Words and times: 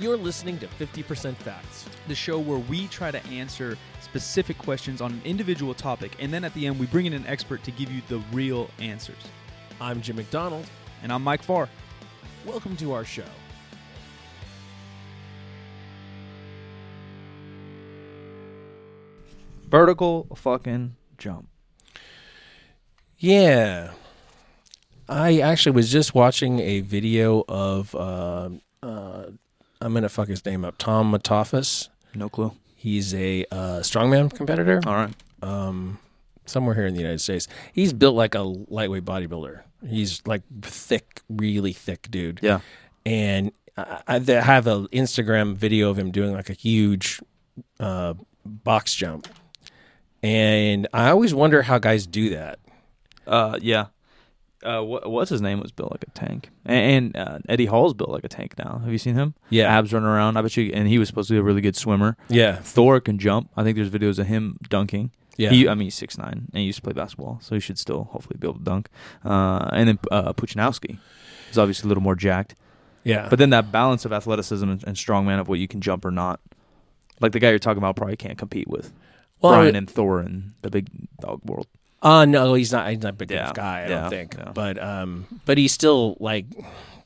You're 0.00 0.16
listening 0.16 0.58
to 0.60 0.66
50% 0.66 1.36
Facts. 1.36 1.84
the 2.08 2.14
show 2.14 2.38
where 2.38 2.58
we 2.58 2.86
try 2.88 3.10
to 3.10 3.22
answer 3.26 3.76
specific 4.00 4.56
questions 4.56 5.02
on 5.02 5.12
an 5.12 5.20
individual 5.26 5.74
topic, 5.74 6.16
and 6.18 6.32
then 6.32 6.42
at 6.42 6.54
the 6.54 6.66
end, 6.66 6.80
we 6.80 6.86
bring 6.86 7.04
in 7.04 7.12
an 7.12 7.26
expert 7.26 7.62
to 7.64 7.70
give 7.70 7.92
you 7.92 8.00
the 8.08 8.16
real 8.32 8.70
answers. 8.78 9.22
I'm 9.78 10.00
Jim 10.00 10.16
McDonald. 10.16 10.64
And 11.02 11.12
I'm 11.12 11.22
Mike 11.22 11.42
Farr. 11.42 11.68
Welcome 12.46 12.78
to 12.78 12.94
our 12.94 13.04
show. 13.04 13.24
Vertical 19.68 20.28
fucking 20.34 20.96
jump. 21.18 21.46
Yeah. 23.18 23.92
I 25.10 25.40
actually 25.40 25.72
was 25.72 25.92
just 25.92 26.14
watching 26.14 26.58
a 26.60 26.80
video 26.80 27.44
of 27.46 27.94
uh, 27.94 28.48
uh, 28.82 29.26
I'm 29.80 29.94
gonna 29.94 30.08
fuck 30.08 30.28
his 30.28 30.44
name 30.44 30.64
up. 30.64 30.76
Tom 30.78 31.12
Matafis. 31.12 31.88
No 32.14 32.28
clue. 32.28 32.52
He's 32.74 33.14
a 33.14 33.44
uh, 33.50 33.80
strongman 33.80 34.34
competitor. 34.34 34.80
All 34.86 34.94
right. 34.94 35.14
Um, 35.42 35.98
somewhere 36.46 36.74
here 36.74 36.86
in 36.86 36.94
the 36.94 37.00
United 37.00 37.20
States. 37.20 37.46
He's 37.72 37.92
built 37.92 38.14
like 38.14 38.34
a 38.34 38.40
lightweight 38.40 39.04
bodybuilder. 39.04 39.62
He's 39.86 40.22
like 40.26 40.42
thick, 40.62 41.22
really 41.28 41.72
thick 41.72 42.10
dude. 42.10 42.40
Yeah. 42.42 42.60
And 43.06 43.52
I, 43.76 44.02
I 44.06 44.18
have 44.18 44.66
an 44.66 44.88
Instagram 44.88 45.56
video 45.56 45.90
of 45.90 45.98
him 45.98 46.10
doing 46.10 46.32
like 46.32 46.50
a 46.50 46.54
huge 46.54 47.20
uh, 47.78 48.14
box 48.44 48.94
jump. 48.94 49.28
And 50.22 50.86
I 50.92 51.10
always 51.10 51.32
wonder 51.32 51.62
how 51.62 51.78
guys 51.78 52.06
do 52.06 52.30
that. 52.30 52.58
Uh, 53.26 53.58
yeah. 53.62 53.86
Uh, 54.64 54.82
what, 54.82 55.10
what's 55.10 55.30
his 55.30 55.40
name 55.40 55.58
was 55.60 55.72
built 55.72 55.90
like 55.90 56.02
a 56.02 56.10
tank, 56.10 56.50
and, 56.66 57.14
and 57.14 57.16
uh, 57.16 57.38
Eddie 57.48 57.66
Hall's 57.66 57.94
built 57.94 58.10
like 58.10 58.24
a 58.24 58.28
tank 58.28 58.58
now. 58.58 58.78
Have 58.84 58.92
you 58.92 58.98
seen 58.98 59.14
him? 59.14 59.34
Yeah. 59.48 59.64
abs 59.74 59.92
running 59.92 60.08
around. 60.08 60.36
I 60.36 60.42
bet 60.42 60.56
you. 60.56 60.70
And 60.74 60.86
he 60.86 60.98
was 60.98 61.08
supposed 61.08 61.28
to 61.28 61.34
be 61.34 61.38
a 61.38 61.42
really 61.42 61.62
good 61.62 61.76
swimmer. 61.76 62.16
Yeah. 62.28 62.56
Thor 62.56 63.00
can 63.00 63.18
jump. 63.18 63.50
I 63.56 63.62
think 63.64 63.76
there's 63.76 63.90
videos 63.90 64.18
of 64.18 64.26
him 64.26 64.58
dunking. 64.68 65.12
Yeah. 65.36 65.50
He, 65.50 65.66
I 65.66 65.74
mean, 65.74 65.86
he's 65.86 65.94
six 65.94 66.18
nine 66.18 66.48
and 66.52 66.60
he 66.60 66.64
used 66.64 66.76
to 66.76 66.82
play 66.82 66.92
basketball, 66.92 67.38
so 67.40 67.54
he 67.54 67.60
should 67.60 67.78
still 67.78 68.04
hopefully 68.12 68.36
be 68.38 68.46
able 68.46 68.58
to 68.58 68.64
dunk. 68.64 68.90
Uh, 69.24 69.68
and 69.72 69.88
then 69.88 69.98
uh, 70.10 70.34
Pudzianowski 70.34 70.98
is 71.50 71.56
obviously 71.56 71.86
a 71.86 71.88
little 71.88 72.02
more 72.02 72.14
jacked, 72.14 72.54
yeah. 73.04 73.26
but 73.30 73.38
then 73.38 73.48
that 73.50 73.72
balance 73.72 74.04
of 74.04 74.12
athleticism 74.12 74.68
and, 74.68 74.84
and 74.86 74.96
strongman 74.96 75.40
of 75.40 75.48
what 75.48 75.58
you 75.58 75.66
can 75.66 75.80
jump 75.80 76.04
or 76.04 76.10
not, 76.10 76.40
like 77.20 77.32
the 77.32 77.38
guy 77.38 77.48
you're 77.48 77.58
talking 77.58 77.78
about, 77.78 77.96
probably 77.96 78.16
can't 78.16 78.36
compete 78.36 78.68
with 78.68 78.92
Well, 79.40 79.54
Brian 79.54 79.74
I- 79.74 79.78
and 79.78 79.88
Thor 79.90 80.20
in 80.20 80.52
the 80.60 80.68
big 80.70 80.88
dog 81.20 81.40
world. 81.44 81.66
Uh 82.02 82.24
no, 82.24 82.54
he's 82.54 82.72
not. 82.72 82.88
He's 82.90 83.00
not 83.02 83.10
a 83.10 83.12
big 83.12 83.30
Yeah, 83.30 83.42
enough 83.44 83.54
guy. 83.54 83.80
I 83.80 83.88
yeah, 83.88 84.00
don't 84.00 84.10
think. 84.10 84.34
yeah. 84.38 84.52
But 84.54 84.82
um, 84.82 85.26
but 85.44 85.58
he's 85.58 85.72
still 85.72 86.16
like, 86.20 86.46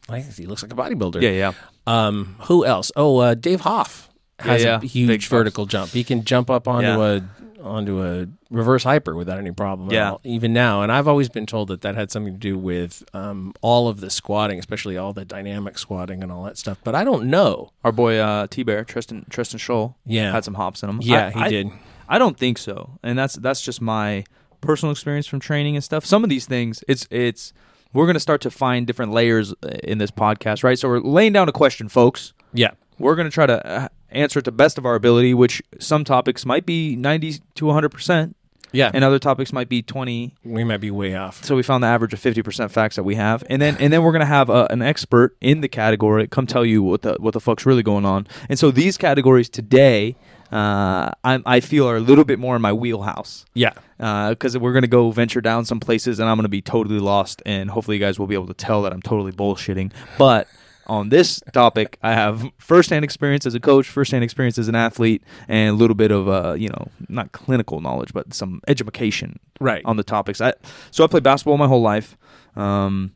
like 0.09 0.33
he 0.35 0.47
looks 0.47 0.63
like 0.63 0.73
a 0.73 0.77
bodybuilder. 0.77 1.21
Yeah, 1.21 1.31
yeah. 1.31 1.53
Um, 1.87 2.37
who 2.43 2.65
else? 2.65 2.93
Oh, 2.97 3.19
uh, 3.19 3.35
Dave 3.35 3.63
Hoff 3.63 4.09
has 4.39 4.65
a 4.65 4.79
huge 4.81 5.23
bucks. 5.23 5.31
vertical 5.31 5.67
jump. 5.67 5.91
He 5.91 6.05
can 6.05 6.25
jump 6.25 6.49
up 6.51 6.69
onto 6.69 7.03
a 7.03 7.23
onto 7.63 8.03
a 8.05 8.27
reverse 8.51 8.85
hyper 8.85 9.15
without 9.17 9.39
any 9.39 9.51
problem. 9.51 9.89
at 9.89 9.95
Yeah. 9.95 10.11
all, 10.13 10.21
even 10.23 10.53
now. 10.53 10.83
And 10.83 10.93
I've 10.93 11.09
always 11.09 11.29
been 11.31 11.47
told 11.47 11.69
that 11.69 11.81
that 11.81 11.95
had 11.95 12.11
something 12.13 12.35
to 12.35 12.39
do 12.39 12.59
with 12.59 13.03
um, 13.15 13.55
all 13.63 13.89
of 13.89 14.01
the 14.01 14.11
squatting, 14.11 14.59
especially 14.59 14.97
all 14.99 15.13
the 15.15 15.25
dynamic 15.25 15.79
squatting 15.79 16.23
and 16.23 16.31
all 16.31 16.45
that 16.45 16.59
stuff. 16.59 16.79
But 16.85 16.95
I 16.95 17.05
don't 17.05 17.25
know. 17.31 17.71
Our 17.83 17.91
boy 17.93 18.19
uh, 18.19 18.47
T 18.49 18.63
Bear 18.63 18.85
Tristan 18.85 19.25
Tristan 19.31 19.59
Scholl 19.59 19.95
Yeah. 20.07 20.31
had 20.31 20.45
some 20.45 20.55
hops 20.55 20.83
in 20.83 20.91
him. 20.91 21.01
Yeah, 21.03 21.29
I- 21.29 21.31
he 21.31 21.41
I- 21.41 21.49
did. 21.49 21.71
I 22.07 22.19
don't 22.19 22.37
think 22.39 22.59
so, 22.59 22.99
and 23.03 23.19
that's 23.19 23.35
that's 23.37 23.63
just 23.63 23.81
my 23.81 24.25
personal 24.65 24.91
experience 24.93 25.27
from 25.27 25.41
training 25.41 25.77
and 25.77 25.85
stuff. 25.85 26.05
Some 26.05 26.25
of 26.25 26.31
these 26.31 26.47
things, 26.47 26.83
it's 26.89 27.07
it's 27.11 27.53
we're 27.93 28.07
gonna 28.07 28.21
start 28.21 28.41
to 28.43 28.51
find 28.51 28.87
different 28.87 29.13
layers 29.13 29.53
uh, 29.63 29.69
in 29.85 29.99
this 29.99 30.11
podcast, 30.11 30.65
right? 30.65 30.79
So 30.79 30.89
we're 30.89 31.01
laying 31.01 31.33
down 31.33 31.49
a 31.49 31.53
question, 31.53 31.89
folks. 31.89 32.33
Yeah. 32.53 32.71
We're 32.99 33.15
gonna 33.17 33.31
try 33.31 33.47
to 33.47 33.67
uh, 33.67 33.89
answer 34.11 34.39
it 34.39 34.45
to 34.47 34.53
best 34.53 34.79
of 34.79 34.87
our 34.87 34.95
ability, 34.95 35.35
which 35.35 35.63
some 35.79 36.05
topics 36.05 36.45
might 36.47 36.65
be 36.67 36.97
ninety 36.97 37.35
to 37.57 37.67
one 37.67 37.75
hundred 37.75 37.91
percent, 37.91 38.37
Yeah. 38.73 38.91
and 38.95 39.03
other 39.05 39.19
topics 39.19 39.53
might 39.53 39.69
be 39.69 39.83
twenty. 39.83 40.35
we 40.45 40.63
might 40.65 40.81
be 40.81 40.91
way 40.93 41.15
off. 41.17 41.45
So 41.45 41.57
we 41.57 41.63
found 41.65 41.83
the 41.83 41.89
average 41.89 42.13
of 42.13 42.21
fifty 42.21 42.41
percent 42.43 42.71
facts 42.71 42.95
that 42.97 43.03
we 43.03 43.17
have, 43.17 43.43
and 43.51 43.61
then 43.61 43.77
and 43.81 43.93
then 43.93 44.03
we're 44.05 44.13
gonna 44.13 44.25
have 44.27 44.49
uh 44.51 44.69
an 44.71 44.81
expert 44.83 45.37
in 45.41 45.61
the 45.61 45.69
category 45.69 46.27
come 46.29 46.47
tell 46.47 46.65
you 46.65 46.83
what 46.85 47.03
the 47.03 47.15
what 47.19 47.33
the 47.35 47.41
fuck's 47.41 47.67
really 47.67 47.83
going 47.83 48.05
on. 48.05 48.27
And 48.49 48.59
so 48.59 48.71
these 48.71 48.97
categories 48.97 49.49
today, 49.49 50.15
uh, 50.55 51.11
I 51.25 51.41
I 51.45 51.61
feel 51.61 51.89
are 51.89 51.97
a 51.97 52.01
little 52.01 52.25
bit 52.25 52.39
more 52.39 52.55
in 52.57 52.63
my 52.63 52.73
wheelhouse 52.73 53.45
Yeah. 53.55 53.73
because 53.99 54.57
we're 54.57 54.73
gonna 54.73 54.87
go 54.87 55.11
venture 55.11 55.41
down 55.41 55.65
some 55.65 55.81
places, 55.81 56.19
and 56.21 56.29
I'm 56.29 56.37
gonna 56.39 56.49
be 56.49 56.63
totally 56.63 57.01
lost, 57.01 57.43
and 57.45 57.71
hopefully 57.71 57.97
you 57.97 58.03
guys 58.05 58.19
will 58.19 58.27
be 58.29 58.35
able 58.35 58.47
to 58.47 58.55
tell 58.55 58.83
that 58.83 58.93
I'm 58.93 59.03
totally 59.03 59.33
bullshitting, 59.33 59.93
but. 60.19 60.47
On 60.87 61.09
this 61.09 61.41
topic, 61.55 61.97
I 62.03 62.13
have 62.13 62.45
firsthand 62.59 63.07
experience 63.07 63.47
as 63.47 63.55
a 63.55 63.59
coach, 63.59 63.89
firsthand 63.89 64.23
experience 64.23 64.59
as 64.59 64.69
an 64.69 64.75
athlete, 64.75 65.23
and 65.49 65.71
a 65.71 65.73
little 65.73 65.95
bit 65.95 66.11
of, 66.11 66.29
uh, 66.29 66.53
you 66.59 66.69
know, 66.69 66.89
not 67.09 67.33
clinical 67.33 67.81
knowledge, 67.81 68.13
but 68.13 68.35
some 68.35 68.61
education 68.69 69.39
Right. 69.61 69.81
on 69.87 69.97
the 69.97 70.05
topics. 70.05 70.43
I 70.43 70.53
so 70.91 71.03
I 71.03 71.07
played 71.07 71.23
basketball 71.23 71.57
my 71.57 71.69
whole 71.69 71.81
life. 71.81 72.19
Um, 72.55 73.13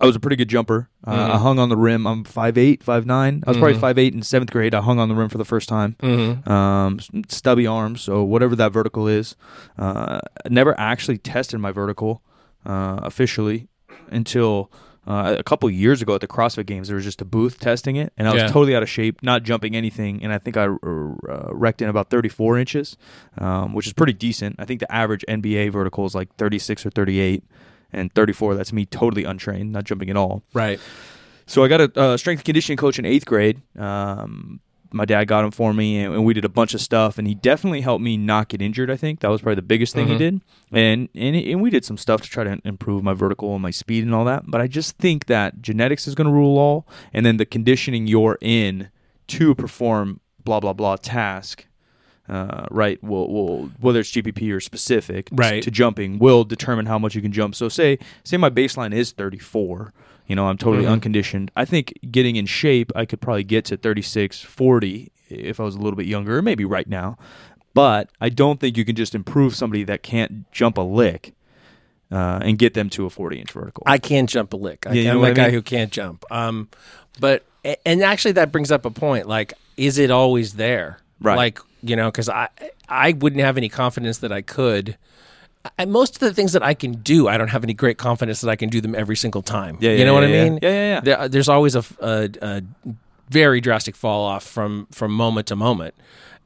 I 0.00 0.06
was 0.06 0.16
a 0.16 0.20
pretty 0.20 0.36
good 0.36 0.48
jumper. 0.48 0.88
Uh, 1.06 1.12
Mhm. 1.12 1.30
I 1.30 1.38
hung 1.38 1.58
on 1.58 1.68
the 1.68 1.76
rim. 1.76 2.06
I'm 2.06 2.24
5'8", 2.24 2.82
5'9". 2.82 3.42
I 3.46 3.50
was 3.50 3.56
probably 3.58 3.74
Mhm. 3.76 3.80
5'8", 3.80 4.12
in 4.14 4.22
seventh 4.22 4.50
grade. 4.50 4.74
I 4.74 4.80
hung 4.80 4.98
on 4.98 5.08
the 5.08 5.14
rim 5.14 5.28
for 5.28 5.38
the 5.38 5.44
first 5.44 5.68
time. 5.68 5.94
Mm-hmm. 6.02 6.50
Um, 6.50 6.98
stubby 7.28 7.66
arms, 7.66 8.00
so 8.00 8.22
whatever 8.24 8.56
that 8.56 8.72
vertical 8.72 9.06
is. 9.06 9.36
Uh, 9.78 10.18
I 10.44 10.48
never 10.50 10.78
actually 10.78 11.18
tested 11.18 11.60
my 11.60 11.70
vertical 11.70 12.22
uh, 12.66 12.98
officially 13.02 13.68
until 14.10 14.70
uh, 15.06 15.36
a 15.38 15.42
couple 15.42 15.68
years 15.68 16.00
ago 16.00 16.14
at 16.14 16.22
the 16.22 16.26
CrossFit 16.26 16.64
Games. 16.64 16.88
There 16.88 16.94
was 16.94 17.04
just 17.04 17.20
a 17.20 17.26
booth 17.26 17.60
testing 17.60 17.96
it, 17.96 18.10
and 18.16 18.26
I 18.26 18.32
was 18.32 18.40
Yeah. 18.44 18.48
totally 18.48 18.74
out 18.74 18.82
of 18.82 18.88
shape, 18.88 19.22
not 19.22 19.42
jumping 19.42 19.76
anything, 19.76 20.22
and 20.24 20.32
I 20.32 20.38
think 20.38 20.56
I 20.56 20.64
uh, 20.64 20.78
wrecked 21.52 21.82
in 21.82 21.90
about 21.90 22.08
34 22.08 22.56
inches, 22.58 22.96
um, 23.36 23.74
which 23.74 23.86
is 23.86 23.92
pretty 23.92 24.14
decent. 24.14 24.56
I 24.58 24.64
think 24.64 24.80
the 24.80 24.90
average 24.90 25.22
NBA 25.28 25.68
vertical 25.68 26.06
is 26.06 26.14
like 26.14 26.34
36 26.36 26.86
or 26.86 26.90
38. 26.90 27.44
And 27.94 28.12
34, 28.14 28.54
that's 28.54 28.72
me 28.72 28.84
totally 28.86 29.24
untrained, 29.24 29.72
not 29.72 29.84
jumping 29.84 30.10
at 30.10 30.16
all. 30.16 30.42
Right. 30.52 30.78
So 31.46 31.62
I 31.64 31.68
got 31.68 31.80
a 31.80 32.00
uh, 32.00 32.16
strength 32.16 32.40
and 32.40 32.44
conditioning 32.46 32.76
coach 32.78 32.98
in 32.98 33.04
eighth 33.04 33.26
grade. 33.26 33.60
Um, 33.78 34.60
my 34.92 35.04
dad 35.04 35.24
got 35.24 35.44
him 35.44 35.50
for 35.50 35.74
me, 35.74 35.98
and, 35.98 36.14
and 36.14 36.24
we 36.24 36.34
did 36.34 36.44
a 36.44 36.48
bunch 36.48 36.72
of 36.72 36.80
stuff. 36.80 37.18
And 37.18 37.26
he 37.26 37.34
definitely 37.34 37.80
helped 37.80 38.02
me 38.02 38.16
not 38.16 38.48
get 38.48 38.62
injured. 38.62 38.90
I 38.90 38.96
think 38.96 39.20
that 39.20 39.28
was 39.28 39.40
probably 39.40 39.56
the 39.56 39.62
biggest 39.62 39.92
thing 39.92 40.06
he 40.06 40.14
Mhm. 40.14 40.18
did. 40.18 40.40
And 40.72 41.08
and 41.16 41.34
and 41.36 41.60
we 41.60 41.68
did 41.70 41.84
some 41.84 41.98
stuff 41.98 42.20
to 42.22 42.28
try 42.30 42.44
to 42.44 42.60
improve 42.64 43.02
my 43.02 43.12
vertical 43.12 43.52
and 43.54 43.60
my 43.62 43.70
speed 43.72 44.04
and 44.04 44.14
all 44.14 44.24
that. 44.24 44.44
But 44.46 44.60
I 44.60 44.68
just 44.68 44.96
think 44.98 45.26
that 45.26 45.60
genetics 45.60 46.06
is 46.06 46.14
going 46.14 46.28
to 46.28 46.32
rule 46.32 46.58
all, 46.58 46.86
and 47.12 47.26
then 47.26 47.36
the 47.38 47.44
conditioning 47.46 48.06
you're 48.06 48.38
in 48.40 48.88
to 49.28 49.54
perform 49.54 50.20
blah 50.44 50.60
blah 50.60 50.72
blah 50.72 50.96
task. 50.96 51.66
Uh, 52.28 52.64
right, 52.70 53.02
will 53.04 53.30
will 53.30 53.70
whether 53.80 54.00
it's 54.00 54.10
GPP 54.10 54.50
or 54.50 54.58
specific 54.58 55.28
Right. 55.32 55.62
to 55.62 55.70
jumping 55.70 56.18
will 56.18 56.42
determine 56.44 56.86
how 56.86 56.98
much 56.98 57.14
you 57.14 57.20
can 57.20 57.32
jump. 57.32 57.54
So 57.54 57.68
say 57.68 57.98
say 58.24 58.38
my 58.38 58.48
baseline 58.48 58.94
is 58.94 59.12
34, 59.12 59.92
you 60.26 60.34
know, 60.34 60.46
I'm 60.48 60.56
totally 60.56 60.86
Mhm. 60.86 60.92
unconditioned. 60.92 61.50
I 61.54 61.66
think 61.66 61.92
getting 62.10 62.36
in 62.36 62.46
shape, 62.46 62.90
I 62.96 63.04
could 63.04 63.20
probably 63.20 63.44
get 63.44 63.66
to 63.66 63.76
36, 63.76 64.40
40 64.40 65.12
if 65.28 65.60
I 65.60 65.64
was 65.64 65.74
a 65.74 65.78
little 65.78 65.96
bit 65.98 66.06
younger, 66.06 66.38
or 66.38 66.42
maybe 66.42 66.64
right 66.64 66.88
now. 66.88 67.18
But 67.74 68.08
I 68.22 68.30
don't 68.30 68.58
think 68.58 68.78
you 68.78 68.86
can 68.86 68.96
just 68.96 69.14
improve 69.14 69.54
somebody 69.54 69.84
that 69.84 70.02
can't 70.02 70.50
jump 70.50 70.78
a 70.78 70.82
lick 70.82 71.34
uh, 72.10 72.38
and 72.42 72.56
get 72.58 72.72
them 72.72 72.88
to 72.90 73.04
a 73.04 73.10
40 73.10 73.38
inch 73.38 73.50
vertical. 73.52 73.82
I 73.86 73.98
can't 73.98 74.30
jump 74.30 74.54
a 74.54 74.56
lick. 74.56 74.86
I, 74.86 74.92
Yeah, 74.94 75.02
you 75.02 75.08
I'm 75.10 75.14
know 75.16 75.22
that 75.26 75.34
guy 75.36 75.44
mean? 75.46 75.54
who 75.54 75.62
can't 75.62 75.90
jump. 75.92 76.24
Um, 76.30 76.68
but 77.20 77.44
and 77.84 78.02
actually 78.02 78.32
that 78.32 78.50
brings 78.50 78.70
up 78.72 78.86
a 78.86 78.90
point. 78.90 79.28
Like, 79.28 79.52
is 79.76 79.98
it 79.98 80.10
always 80.10 80.54
there? 80.54 81.00
Right. 81.24 81.36
Like 81.36 81.58
you 81.82 81.96
know, 81.96 82.10
because 82.10 82.28
I 82.28 82.48
I 82.88 83.12
wouldn't 83.12 83.42
have 83.42 83.56
any 83.56 83.68
confidence 83.68 84.18
that 84.18 84.32
I 84.32 84.42
could. 84.42 84.96
I, 85.78 85.86
most 85.86 86.14
of 86.14 86.20
the 86.20 86.34
things 86.34 86.52
that 86.52 86.62
I 86.62 86.74
can 86.74 86.92
do, 86.92 87.26
I 87.26 87.38
don't 87.38 87.48
have 87.48 87.64
any 87.64 87.72
great 87.72 87.96
confidence 87.96 88.42
that 88.42 88.50
I 88.50 88.56
can 88.56 88.68
do 88.68 88.82
them 88.82 88.94
every 88.94 89.16
single 89.16 89.40
time. 89.40 89.78
Yeah, 89.80 89.92
you 89.92 89.98
yeah, 89.98 90.04
know 90.04 90.14
what 90.14 90.22
yeah, 90.24 90.28
I 90.28 90.32
yeah. 90.32 90.44
mean? 90.44 90.58
Yeah, 90.60 90.68
yeah, 90.70 90.94
yeah. 90.94 91.00
There, 91.00 91.28
there's 91.28 91.48
always 91.48 91.74
a 91.74 91.84
a 92.00 92.62
very 93.30 93.60
drastic 93.60 93.96
fall 93.96 94.24
off 94.26 94.44
from 94.44 94.86
from 94.92 95.12
moment 95.12 95.46
to 95.48 95.56
moment, 95.56 95.94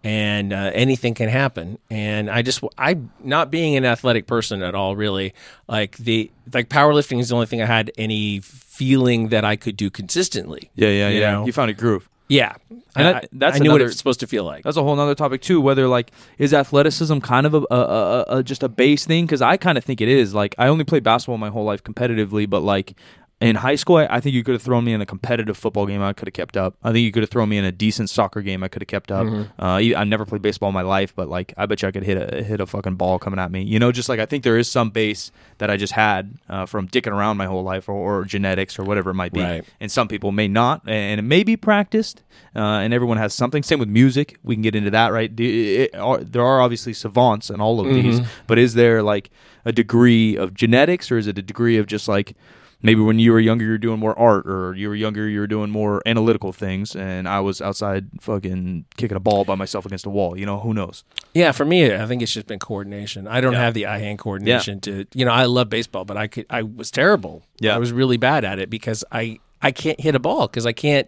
and 0.04 0.52
uh, 0.52 0.70
anything 0.74 1.14
can 1.14 1.28
happen. 1.28 1.78
And 1.90 2.30
I 2.30 2.42
just 2.42 2.62
I 2.78 2.98
not 3.22 3.50
being 3.50 3.76
an 3.76 3.84
athletic 3.84 4.26
person 4.26 4.62
at 4.62 4.74
all, 4.74 4.94
really 4.94 5.34
like 5.68 5.96
the 5.96 6.30
like 6.52 6.68
powerlifting 6.68 7.18
is 7.18 7.30
the 7.30 7.34
only 7.34 7.46
thing 7.46 7.60
I 7.60 7.66
had 7.66 7.90
any 7.98 8.40
feeling 8.40 9.28
that 9.28 9.44
I 9.44 9.56
could 9.56 9.76
do 9.76 9.90
consistently. 9.90 10.70
yeah, 10.76 10.88
yeah, 10.88 11.08
you 11.08 11.20
yeah. 11.20 11.32
know? 11.32 11.46
You 11.46 11.52
found 11.52 11.70
a 11.70 11.74
groove. 11.74 12.08
Yeah, 12.28 12.54
And 12.94 13.08
I, 13.08 13.12
that- 13.12 13.28
that's 13.32 13.56
I 13.56 13.58
knew 13.60 13.72
what 13.72 13.80
it's 13.80 13.96
supposed 13.96 14.20
to 14.20 14.26
feel 14.26 14.44
like. 14.44 14.62
That's 14.64 14.76
a 14.76 14.82
whole 14.82 14.94
nother 14.96 15.14
topic 15.14 15.40
too. 15.40 15.60
Whether 15.62 15.88
like 15.88 16.10
is 16.36 16.52
athleticism 16.52 17.18
kind 17.20 17.46
of 17.46 17.54
a, 17.54 17.62
a, 17.70 17.76
a, 17.76 18.24
a 18.38 18.42
just 18.42 18.62
a 18.62 18.68
base 18.68 19.06
thing? 19.06 19.24
Because 19.24 19.40
I 19.40 19.56
kind 19.56 19.78
of 19.78 19.84
think 19.84 20.00
it 20.02 20.08
is. 20.08 20.34
Like 20.34 20.54
I 20.58 20.68
only 20.68 20.84
played 20.84 21.02
basketball 21.02 21.38
my 21.38 21.48
whole 21.48 21.64
life 21.64 21.82
competitively, 21.82 22.48
but 22.48 22.60
like 22.62 22.94
in 23.40 23.54
high 23.54 23.76
school, 23.76 23.96
I, 23.98 24.06
I 24.10 24.20
think 24.20 24.34
you 24.34 24.42
could 24.42 24.54
have 24.54 24.62
thrown 24.62 24.84
me 24.84 24.92
in 24.92 25.00
a 25.00 25.06
competitive 25.06 25.56
football 25.56 25.86
game. 25.86 26.02
I 26.02 26.12
could 26.12 26.26
have 26.26 26.34
kept 26.34 26.56
up. 26.56 26.74
I 26.82 26.90
think 26.90 27.04
you 27.04 27.12
could 27.12 27.22
have 27.22 27.30
thrown 27.30 27.48
me 27.48 27.56
in 27.56 27.64
a 27.64 27.70
decent 27.70 28.10
soccer 28.10 28.42
game. 28.42 28.64
I 28.64 28.68
could 28.68 28.82
have 28.82 28.88
kept 28.88 29.12
up. 29.12 29.26
Mm-hmm. 29.26 29.62
Uh, 29.62 29.76
I 29.96 30.04
never 30.04 30.26
played 30.26 30.42
baseball 30.42 30.70
in 30.70 30.74
my 30.74 30.82
life, 30.82 31.14
but 31.14 31.28
like 31.28 31.54
I 31.56 31.66
bet 31.66 31.82
you 31.82 31.88
I 31.88 31.92
could 31.92 32.02
hit 32.02 32.16
a 32.34 32.42
hit 32.42 32.60
a 32.60 32.66
fucking 32.66 32.96
ball 32.96 33.18
coming 33.20 33.38
at 33.38 33.52
me. 33.52 33.62
You 33.62 33.78
know, 33.78 33.92
just 33.92 34.08
like 34.08 34.18
I 34.18 34.26
think 34.26 34.42
there 34.42 34.58
is 34.58 34.68
some 34.68 34.90
base 34.90 35.30
that 35.58 35.70
I 35.70 35.76
just 35.76 35.92
had 35.92 36.34
uh, 36.48 36.66
from 36.66 36.88
dicking 36.88 37.12
around 37.12 37.36
my 37.36 37.46
whole 37.46 37.62
life, 37.62 37.88
or, 37.88 38.20
or 38.20 38.24
genetics, 38.24 38.76
or 38.76 38.82
whatever 38.82 39.10
it 39.10 39.14
might 39.14 39.32
be. 39.32 39.42
Right. 39.42 39.64
And 39.78 39.90
some 39.90 40.08
people 40.08 40.32
may 40.32 40.48
not, 40.48 40.82
and 40.88 41.20
it 41.20 41.24
may 41.24 41.44
be 41.44 41.56
practiced. 41.56 42.24
Uh, 42.56 42.80
and 42.80 42.92
everyone 42.92 43.18
has 43.18 43.34
something. 43.34 43.62
Same 43.62 43.78
with 43.78 43.88
music. 43.88 44.36
We 44.42 44.56
can 44.56 44.62
get 44.62 44.74
into 44.74 44.90
that, 44.90 45.12
right? 45.12 45.34
Do- 45.34 45.44
it- 45.44 45.94
are- 45.94 46.18
there 46.24 46.42
are 46.44 46.60
obviously 46.60 46.92
savants 46.92 47.50
in 47.50 47.60
all 47.60 47.78
of 47.78 47.86
these, 47.86 48.20
but 48.48 48.58
is 48.58 48.74
there 48.74 49.02
like 49.02 49.30
a 49.64 49.70
degree 49.72 50.34
of 50.36 50.54
genetics, 50.54 51.12
or 51.12 51.18
is 51.18 51.26
it 51.28 51.38
a 51.38 51.42
degree 51.42 51.76
of 51.76 51.86
just 51.86 52.08
like 52.08 52.34
maybe 52.82 53.00
when 53.00 53.18
you 53.18 53.32
were 53.32 53.40
younger 53.40 53.64
you're 53.64 53.78
doing 53.78 53.98
more 53.98 54.16
art 54.18 54.46
or 54.46 54.74
you 54.74 54.88
were 54.88 54.94
younger 54.94 55.28
you 55.28 55.40
were 55.40 55.46
doing 55.46 55.70
more 55.70 56.00
analytical 56.06 56.52
things 56.52 56.94
and 56.94 57.28
i 57.28 57.40
was 57.40 57.60
outside 57.60 58.06
fucking 58.20 58.84
kicking 58.96 59.16
a 59.16 59.20
ball 59.20 59.44
by 59.44 59.54
myself 59.56 59.84
against 59.84 60.06
a 60.06 60.10
wall 60.10 60.38
you 60.38 60.46
know 60.46 60.60
who 60.60 60.72
knows 60.72 61.04
Yeah, 61.34 61.52
for 61.52 61.64
me, 61.64 61.94
I 61.94 62.06
think 62.06 62.22
it's 62.22 62.32
just 62.32 62.46
been 62.46 62.58
coordination. 62.58 63.28
I 63.28 63.40
don't 63.40 63.52
Yeah. 63.52 63.60
have 63.64 63.74
the 63.74 63.86
eye 63.86 63.98
hand 63.98 64.18
coordination 64.18 64.80
to, 64.80 65.04
you 65.14 65.24
know, 65.24 65.30
I 65.30 65.44
love 65.44 65.68
baseball, 65.68 66.04
but 66.04 66.16
I 66.16 66.26
could, 66.26 66.46
I 66.50 66.62
was 66.62 66.90
terrible. 66.90 67.42
Yeah. 67.60 67.74
I 67.76 67.78
was 67.78 67.92
really 67.92 68.16
bad 68.16 68.44
at 68.44 68.58
it 68.58 68.70
because 68.70 69.04
I, 69.12 69.38
I 69.62 69.70
can't 69.70 70.00
hit 70.00 70.14
a 70.14 70.18
ball 70.18 70.46
because 70.48 70.66
I 70.66 70.72
can't, 70.72 71.06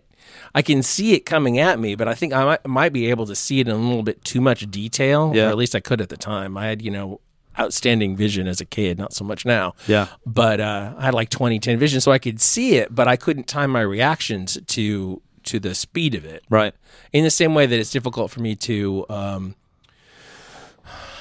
I 0.54 0.62
can 0.62 0.82
see 0.82 1.14
it 1.14 1.20
coming 1.24 1.58
at 1.58 1.80
me, 1.80 1.94
but 1.96 2.06
I 2.06 2.14
think 2.14 2.32
I 2.32 2.44
might, 2.44 2.66
might 2.66 2.92
be 2.92 3.06
able 3.10 3.26
to 3.26 3.34
see 3.34 3.58
it 3.60 3.66
in 3.66 3.74
a 3.74 3.78
little 3.78 4.02
bit 4.04 4.22
too 4.22 4.40
much 4.40 4.70
detail, 4.70 5.32
Yeah. 5.34 5.46
or 5.46 5.48
at 5.48 5.56
least 5.56 5.74
I 5.74 5.80
could 5.80 6.00
at 6.00 6.10
the 6.10 6.16
time. 6.18 6.56
I 6.56 6.66
had, 6.66 6.82
you 6.82 6.90
know, 6.90 7.20
outstanding 7.58 8.16
vision 8.16 8.46
as 8.46 8.60
a 8.60 8.64
kid, 8.64 8.98
not 8.98 9.12
so 9.12 9.24
much 9.24 9.44
now. 9.44 9.74
Yeah. 9.86 10.08
But 10.24 10.60
uh, 10.60 10.94
I 10.96 11.06
had 11.06 11.14
like 11.14 11.30
2010 11.30 11.78
vision, 11.78 12.00
so 12.00 12.12
I 12.12 12.18
could 12.18 12.40
see 12.40 12.76
it, 12.76 12.94
but 12.94 13.08
I 13.08 13.16
couldn't 13.16 13.44
time 13.44 13.70
my 13.70 13.80
reactions 13.80 14.58
to 14.68 15.22
to 15.42 15.58
the 15.58 15.74
speed 15.74 16.14
of 16.14 16.24
it 16.24 16.44
right 16.50 16.74
in 17.12 17.24
the 17.24 17.30
same 17.30 17.54
way 17.54 17.64
that 17.64 17.78
it's 17.78 17.90
difficult 17.90 18.30
for 18.30 18.40
me 18.40 18.54
to 18.54 19.06
um 19.08 19.54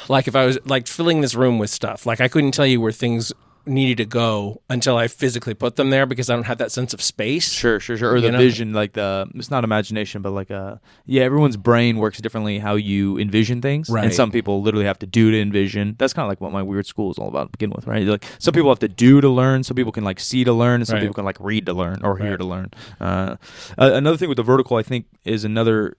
like 0.09 0.27
if 0.27 0.35
i 0.35 0.45
was 0.45 0.59
like 0.65 0.87
filling 0.87 1.21
this 1.21 1.35
room 1.35 1.57
with 1.57 1.69
stuff 1.69 2.05
like 2.05 2.19
i 2.19 2.27
couldn't 2.27 2.51
tell 2.51 2.65
you 2.65 2.81
where 2.81 2.91
things 2.91 3.31
needed 3.65 3.97
to 3.97 4.06
go 4.06 4.61
until 4.69 4.97
i 4.97 5.07
physically 5.07 5.53
put 5.53 5.75
them 5.75 5.89
there 5.91 6.06
because 6.06 6.29
i 6.29 6.33
don't 6.35 6.45
have 6.45 6.57
that 6.57 6.71
sense 6.71 6.94
of 6.94 7.01
space 7.01 7.51
sure 7.51 7.79
sure 7.79 7.97
sure 7.97 8.11
or 8.15 8.19
the 8.21 8.31
know? 8.31 8.38
vision 8.38 8.73
like 8.73 8.94
the 8.94 9.27
it's 9.35 9.51
not 9.51 9.63
imagination 9.63 10.21
but 10.21 10.31
like 10.31 10.50
uh 10.50 10.75
yeah 11.06 11.21
everyone's 11.23 11.57
brain 11.57 11.97
works 11.97 12.19
differently 12.19 12.57
how 12.57 12.73
you 12.75 13.17
envision 13.19 13.61
things 13.61 13.89
Right. 13.89 14.06
and 14.06 14.13
some 14.13 14.31
people 14.31 14.61
literally 14.61 14.85
have 14.85 14.97
to 15.00 15.06
do 15.06 15.29
to 15.31 15.39
envision 15.39 15.95
that's 16.00 16.13
kind 16.13 16.23
of 16.25 16.29
like 16.29 16.41
what 16.41 16.51
my 16.51 16.63
weird 16.63 16.85
school 16.88 17.11
is 17.11 17.17
all 17.19 17.27
about 17.27 17.44
to 17.47 17.51
begin 17.51 17.69
with 17.75 17.85
right 17.85 18.03
like 18.07 18.25
some 18.39 18.53
people 18.53 18.69
have 18.71 18.79
to 18.79 18.88
do 18.88 19.21
to 19.21 19.29
learn 19.29 19.63
some 19.63 19.75
people 19.75 19.91
can 19.91 20.03
like 20.03 20.19
see 20.19 20.44
to 20.44 20.53
learn 20.53 20.81
and 20.81 20.88
some 20.88 20.95
Right. 20.95 21.01
people 21.01 21.13
can 21.15 21.25
like 21.25 21.38
read 21.39 21.65
to 21.67 21.73
learn 21.73 22.00
or 22.03 22.17
hear 22.17 22.31
Right. 22.31 22.39
to 22.39 22.45
learn 22.45 22.71
uh, 23.00 23.35
another 23.77 24.17
thing 24.17 24.29
with 24.29 24.38
the 24.38 24.44
vertical 24.44 24.77
i 24.77 24.83
think 24.83 25.05
is 25.25 25.44
another 25.44 25.95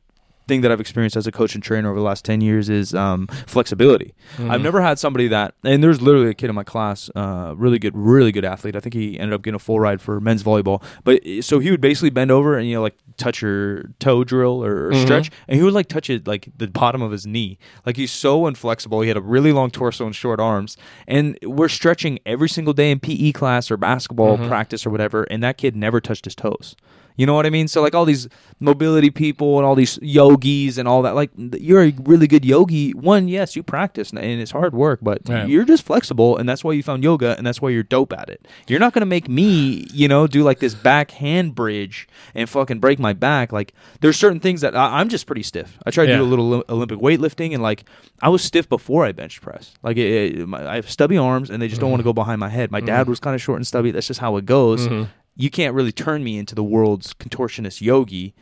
thing 0.51 0.63
that 0.63 0.73
I've 0.73 0.81
experienced 0.81 1.17
as 1.17 1.29
a 1.29 1.33
coach 1.33 1.55
and 1.55 1.63
trainer 1.63 1.89
over 1.89 2.01
the 2.01 2.05
last 2.05 2.25
10 2.25 2.41
years 2.41 2.69
is 2.69 2.93
um, 2.93 3.29
flexibility. 3.47 4.13
Mm-hmm. 4.37 4.51
I've 4.51 4.61
never 4.61 4.83
had 4.83 4.99
somebody 4.99 5.29
that, 5.29 5.55
and 5.63 5.83
there's 5.83 6.03
literally 6.03 6.29
a 6.29 6.35
kid 6.35 6.51
in 6.51 6.57
my 6.57 6.65
class, 6.65 7.09
uh, 7.15 7.55
really 7.57 7.79
good, 7.79 7.97
really 7.97 8.33
good 8.33 8.45
athlete. 8.45 8.75
I 8.75 8.81
think 8.81 8.95
he 8.95 9.17
ended 9.17 9.33
up 9.33 9.43
getting 9.43 9.55
a 9.55 9.61
full 9.61 9.79
ride 9.79 10.01
for 10.01 10.21
men's 10.21 10.43
volleyball. 10.43 10.83
But 11.05 11.23
so 11.43 11.61
he 11.61 11.71
would 11.71 11.81
basically 11.81 12.11
bend 12.11 12.33
over 12.33 12.59
and, 12.59 12.69
you 12.69 12.75
know, 12.75 12.83
like 12.83 12.97
touch 13.17 13.43
your 13.43 13.85
toe 14.01 14.25
drill 14.25 14.65
or, 14.65 14.89
or 14.89 14.95
stretch, 14.95 15.31
and 15.47 15.57
he 15.57 15.63
would 15.63 15.75
like 15.75 15.87
touch 15.87 16.11
it 16.11 16.27
like 16.27 16.49
the 16.57 16.67
bottom 16.67 17.01
of 17.01 17.13
his 17.13 17.29
knee. 17.29 17.57
Like 17.87 17.97
he's 17.97 18.11
so 18.11 18.49
inflexible. 18.49 19.03
He 19.03 19.09
had 19.09 19.17
a 19.17 19.23
really 19.23 19.53
long 19.53 19.71
torso 19.71 20.05
and 20.05 20.17
short 20.17 20.41
arms. 20.41 20.77
And 21.07 21.39
we're 21.45 21.69
stretching 21.69 22.19
every 22.27 22.49
single 22.49 22.73
day 22.73 22.91
in 22.91 22.99
PE 22.99 23.31
class 23.33 23.71
or 23.71 23.77
basketball 23.77 24.37
practice 24.49 24.85
or 24.85 24.91
whatever, 24.91 25.23
and 25.25 25.45
that 25.45 25.59
kid 25.59 25.77
never 25.77 26.01
touched 26.01 26.25
his 26.25 26.35
toes. 26.35 26.75
You 27.21 27.27
know 27.27 27.35
what 27.35 27.45
I 27.45 27.51
mean? 27.51 27.69
So 27.69 27.83
like 27.83 27.95
all 27.95 28.07
these 28.07 28.31
mobility 28.61 29.11
people 29.11 29.59
and 29.59 29.67
all 29.67 29.75
these 29.75 29.99
yogis 30.01 30.79
and 30.79 30.89
all 30.89 31.03
that. 31.03 31.15
Like 31.15 31.31
you're 31.37 31.83
a 31.83 31.93
really 32.05 32.27
good 32.27 32.47
yogi. 32.47 32.93
One, 32.93 33.29
yes, 33.29 33.55
you 33.55 33.63
practice 33.63 34.09
and 34.09 34.19
it's 34.19 34.53
hard 34.53 34.73
work, 34.73 35.01
but 35.03 35.21
Right. 35.29 35.47
you're 35.47 35.67
just 35.67 35.83
flexible, 35.83 36.39
and 36.39 36.49
that's 36.49 36.65
why 36.65 36.73
you 36.73 36.83
found 36.83 37.05
yoga, 37.05 37.37
and 37.37 37.47
that's 37.47 37.61
why 37.61 37.69
you're 37.69 37.83
dope 37.83 38.15
at 38.15 38.31
it. 38.31 38.49
You're 38.69 38.81
not 38.81 38.95
gonna 38.95 39.05
make 39.05 39.29
me, 39.29 39.87
you 39.93 40.09
know, 40.09 40.27
do 40.27 40.43
like 40.43 40.61
this 40.61 40.75
back 40.75 41.11
hand 41.11 41.55
bridge 41.55 42.09
and 42.35 42.49
fucking 42.49 42.81
break 42.81 42.99
my 42.99 43.13
back. 43.13 43.53
Like 43.53 43.75
there's 44.01 44.17
certain 44.17 44.41
things 44.41 44.63
that 44.63 44.75
I, 44.75 44.99
I'm 44.99 45.11
just 45.11 45.27
pretty 45.27 45.43
stiff. 45.43 45.77
I 45.85 45.91
tried 45.91 46.07
to 46.07 46.17
do 46.17 46.23
a 46.23 46.25
little 46.25 46.65
Olympic 46.71 47.01
weightlifting, 47.01 47.53
and 47.53 47.63
like 47.63 47.85
I 48.23 48.31
was 48.31 48.43
stiff 48.43 48.67
before 48.67 49.05
I 49.05 49.13
bench 49.13 49.43
press. 49.43 49.73
Like 49.83 49.99
it, 49.99 50.39
it- 50.39 50.49
my, 50.49 50.67
I 50.67 50.77
have 50.77 50.89
stubby 50.89 51.19
arms, 51.19 51.51
and 51.51 51.61
they 51.61 51.69
just 51.69 51.83
don't 51.83 51.91
want 51.91 52.01
to 52.01 52.03
mm-hmm. 52.03 52.09
go 52.09 52.15
behind 52.15 52.41
my 52.41 52.49
head. 52.49 52.71
My 52.71 52.81
dad 52.81 53.03
mm-hmm. 53.03 53.11
was 53.11 53.21
kind 53.21 53.35
of 53.35 53.43
short 53.43 53.59
and 53.59 53.67
stubby. 53.67 53.91
That's 53.91 54.07
just 54.07 54.21
how 54.21 54.39
it 54.39 54.47
goes 54.47 54.87
mm-hmm. 54.87 55.05
You 55.37 55.51
can't 55.51 55.75
really 55.75 55.93
turn 55.93 56.23
me 56.25 56.39
into 56.39 56.55
the 56.55 56.65
world's 56.65 57.15
contortionist 57.15 57.81
yogi. 57.81 58.35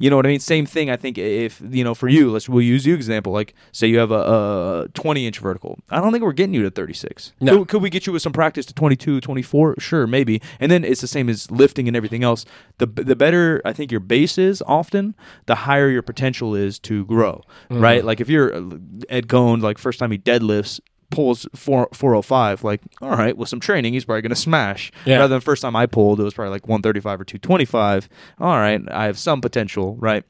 You 0.00 0.10
know 0.10 0.16
what 0.16 0.26
I 0.26 0.28
mean? 0.28 0.38
Same 0.38 0.64
thing. 0.64 0.90
I 0.90 0.96
think 0.96 1.18
if 1.18 1.60
you 1.68 1.82
know, 1.82 1.92
for 1.92 2.08
you, 2.08 2.30
let's 2.30 2.48
we'll 2.48 2.62
use 2.62 2.86
you 2.86 2.94
example. 2.94 3.32
Like, 3.32 3.52
say 3.72 3.88
you 3.88 3.98
have 3.98 4.12
a, 4.12 4.84
a 4.84 4.88
20 4.94 5.26
inch 5.26 5.40
vertical. 5.40 5.80
I 5.90 6.00
don't 6.00 6.12
think 6.12 6.22
we're 6.22 6.32
getting 6.32 6.54
you 6.54 6.62
to 6.62 6.70
36. 6.70 7.32
No. 7.40 7.58
Could, 7.58 7.68
could 7.68 7.82
we 7.82 7.90
get 7.90 8.06
you 8.06 8.12
with 8.12 8.22
some 8.22 8.32
practice 8.32 8.64
to 8.66 8.74
22, 8.74 9.20
24? 9.20 9.74
Sure, 9.80 10.06
maybe. 10.06 10.40
And 10.60 10.70
then 10.70 10.84
it's 10.84 11.00
the 11.00 11.08
same 11.08 11.28
as 11.28 11.50
lifting 11.50 11.88
and 11.88 11.96
everything 11.96 12.22
else. 12.22 12.44
The 12.78 12.86
the 12.86 13.16
better 13.16 13.60
I 13.64 13.72
think 13.72 13.90
your 13.90 14.00
base 14.00 14.38
is, 14.38 14.62
often 14.66 15.16
the 15.46 15.56
higher 15.56 15.88
your 15.88 16.02
potential 16.02 16.54
is 16.54 16.78
to 16.80 17.04
grow. 17.06 17.42
Right? 17.68 18.04
Like 18.04 18.20
if 18.20 18.28
you're 18.28 18.54
uh, 18.54 18.60
Ed 19.08 19.26
Coan, 19.26 19.62
like 19.62 19.78
first 19.78 19.98
time 19.98 20.12
he 20.12 20.18
deadlifts. 20.18 20.80
Pulls 21.10 21.46
four 21.54 21.88
four 21.92 22.14
oh 22.14 22.22
five. 22.22 22.62
Like, 22.64 22.82
all 23.00 23.10
right, 23.10 23.36
with 23.36 23.48
some 23.48 23.60
training, 23.60 23.94
he's 23.94 24.04
probably 24.04 24.22
gonna 24.22 24.34
smash. 24.34 24.92
Yeah. 25.06 25.16
Rather 25.16 25.28
than 25.34 25.40
first 25.40 25.62
time 25.62 25.74
I 25.74 25.86
pulled, 25.86 26.20
it 26.20 26.22
was 26.22 26.34
probably 26.34 26.50
like 26.50 26.68
one 26.68 26.82
thirty 26.82 27.00
five 27.00 27.20
or 27.20 27.24
two 27.24 27.38
twenty 27.38 27.64
five. 27.64 28.08
All 28.38 28.56
right, 28.58 28.80
I 28.90 29.04
have 29.06 29.18
some 29.18 29.40
potential, 29.40 29.96
right? 29.96 30.24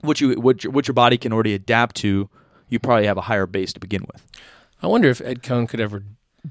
What 0.00 0.20
you 0.20 0.40
what 0.40 0.64
your, 0.64 0.72
what 0.72 0.88
your 0.88 0.94
body 0.94 1.16
can 1.18 1.32
already 1.32 1.54
adapt 1.54 1.94
to, 1.96 2.28
you 2.68 2.78
probably 2.80 3.06
have 3.06 3.16
a 3.16 3.22
higher 3.22 3.46
base 3.46 3.72
to 3.74 3.80
begin 3.80 4.04
with. 4.12 4.26
i 4.82 4.86
wonder 4.88 5.08
if 5.08 5.20
ed 5.20 5.42
coan 5.44 5.68
could 5.68 5.78
ever 5.80 6.02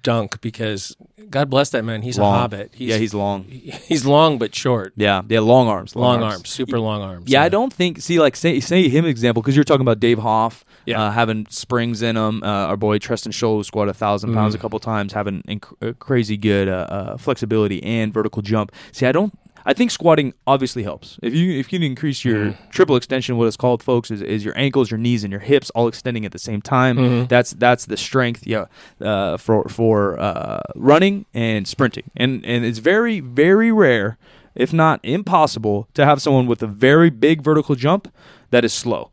dunk 0.02 0.40
because 0.40 0.96
god 1.30 1.50
bless 1.50 1.70
that 1.72 1.84
man 1.84 2.02
he's 2.02 2.18
Long. 2.18 2.34
a 2.34 2.38
hobbit 2.40 2.72
he's, 2.74 2.88
yeah, 2.88 2.96
he's 2.98 3.14
long. 3.14 3.44
he's 3.50 4.06
long 4.06 4.38
but 4.38 4.56
short 4.56 4.94
Yeah, 4.96 5.22
yeah, 5.28 5.42
long 5.42 5.68
arms, 5.68 5.98
long, 5.98 6.24
arms. 6.24 6.48
super 6.48 6.80
long 6.80 7.02
arms 7.02 7.30
Yeah, 7.30 7.44
I 7.44 7.50
don't 7.50 7.74
think. 7.74 8.00
See, 8.02 8.18
like 8.22 8.38
say 8.38 8.62
say 8.62 8.88
him 8.88 9.04
example 9.06 9.42
because 9.42 9.58
you're 9.58 9.66
talking 9.66 9.82
about 9.82 10.00
Dave 10.00 10.20
Hoff, 10.20 10.64
Yeah. 10.86 11.02
uh, 11.02 11.12
having 11.12 11.46
springs 11.50 12.02
in 12.02 12.16
them. 12.16 12.42
Uh, 12.44 12.48
our 12.68 12.78
boy 12.78 12.98
Tristan 12.98 13.32
Scholl 13.32 13.58
who 13.58 13.64
squatted 13.64 13.92
a 13.96 13.98
thousand 13.98 14.34
pounds 14.34 14.56
a 14.56 14.58
couple 14.58 14.80
times, 14.80 15.14
having 15.14 15.44
inc- 15.44 15.74
uh, 15.88 15.94
crazy 16.00 16.38
good 16.38 16.68
uh, 16.70 16.72
uh, 16.90 17.18
flexibility 17.18 17.82
and 17.84 18.14
vertical 18.14 18.42
jump. 18.42 18.72
See, 18.92 19.06
I 19.06 19.12
don't. 19.12 19.34
I 19.64 19.74
think 19.74 19.92
squatting 19.92 20.34
obviously 20.48 20.82
helps. 20.82 21.20
If 21.22 21.36
you 21.36 21.52
if 21.60 21.72
you 21.72 21.78
can 21.78 21.86
increase 21.86 22.26
your 22.26 22.46
Mm. 22.46 22.58
triple 22.72 22.96
extension, 22.96 23.38
what 23.38 23.46
it's 23.46 23.56
called, 23.58 23.84
folks, 23.84 24.10
is, 24.10 24.20
is 24.24 24.44
your 24.44 24.58
ankles, 24.58 24.90
your 24.90 24.98
knees, 24.98 25.24
and 25.24 25.30
your 25.30 25.40
hips 25.40 25.70
all 25.76 25.88
extending 25.88 26.26
at 26.26 26.32
the 26.32 26.40
same 26.40 26.64
time. 26.64 26.98
Mm-hmm. 26.98 27.26
That's 27.28 27.52
that's 27.52 27.86
the 27.86 27.96
strength, 27.96 28.48
yeah, 28.48 28.66
uh, 29.00 29.38
for 29.38 29.70
for 29.70 30.20
uh, 30.20 30.62
running 30.76 31.28
and 31.36 31.68
sprinting. 31.68 32.10
And 32.18 32.44
and 32.44 32.66
it's 32.66 32.80
very 32.80 33.20
very 33.20 33.72
rare, 33.72 34.18
if 34.56 34.74
not 34.74 35.00
impossible, 35.04 35.88
to 35.94 36.06
have 36.06 36.24
someone 36.24 36.48
with 36.48 36.64
a 36.64 36.68
very 36.68 37.12
big 37.12 37.44
vertical 37.44 37.76
jump 37.76 38.12
that 38.50 38.66
is 38.66 38.74
slow. 38.74 39.12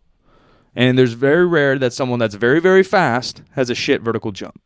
And 0.78 0.96
there's 0.96 1.12
very 1.12 1.44
rare 1.46 1.76
that 1.78 1.92
someone 1.92 2.18
that's 2.20 2.36
very 2.36 2.60
very 2.60 2.82
fast 2.82 3.42
has 3.52 3.68
a 3.68 3.74
shit 3.74 4.00
vertical 4.00 4.32
jump. 4.32 4.60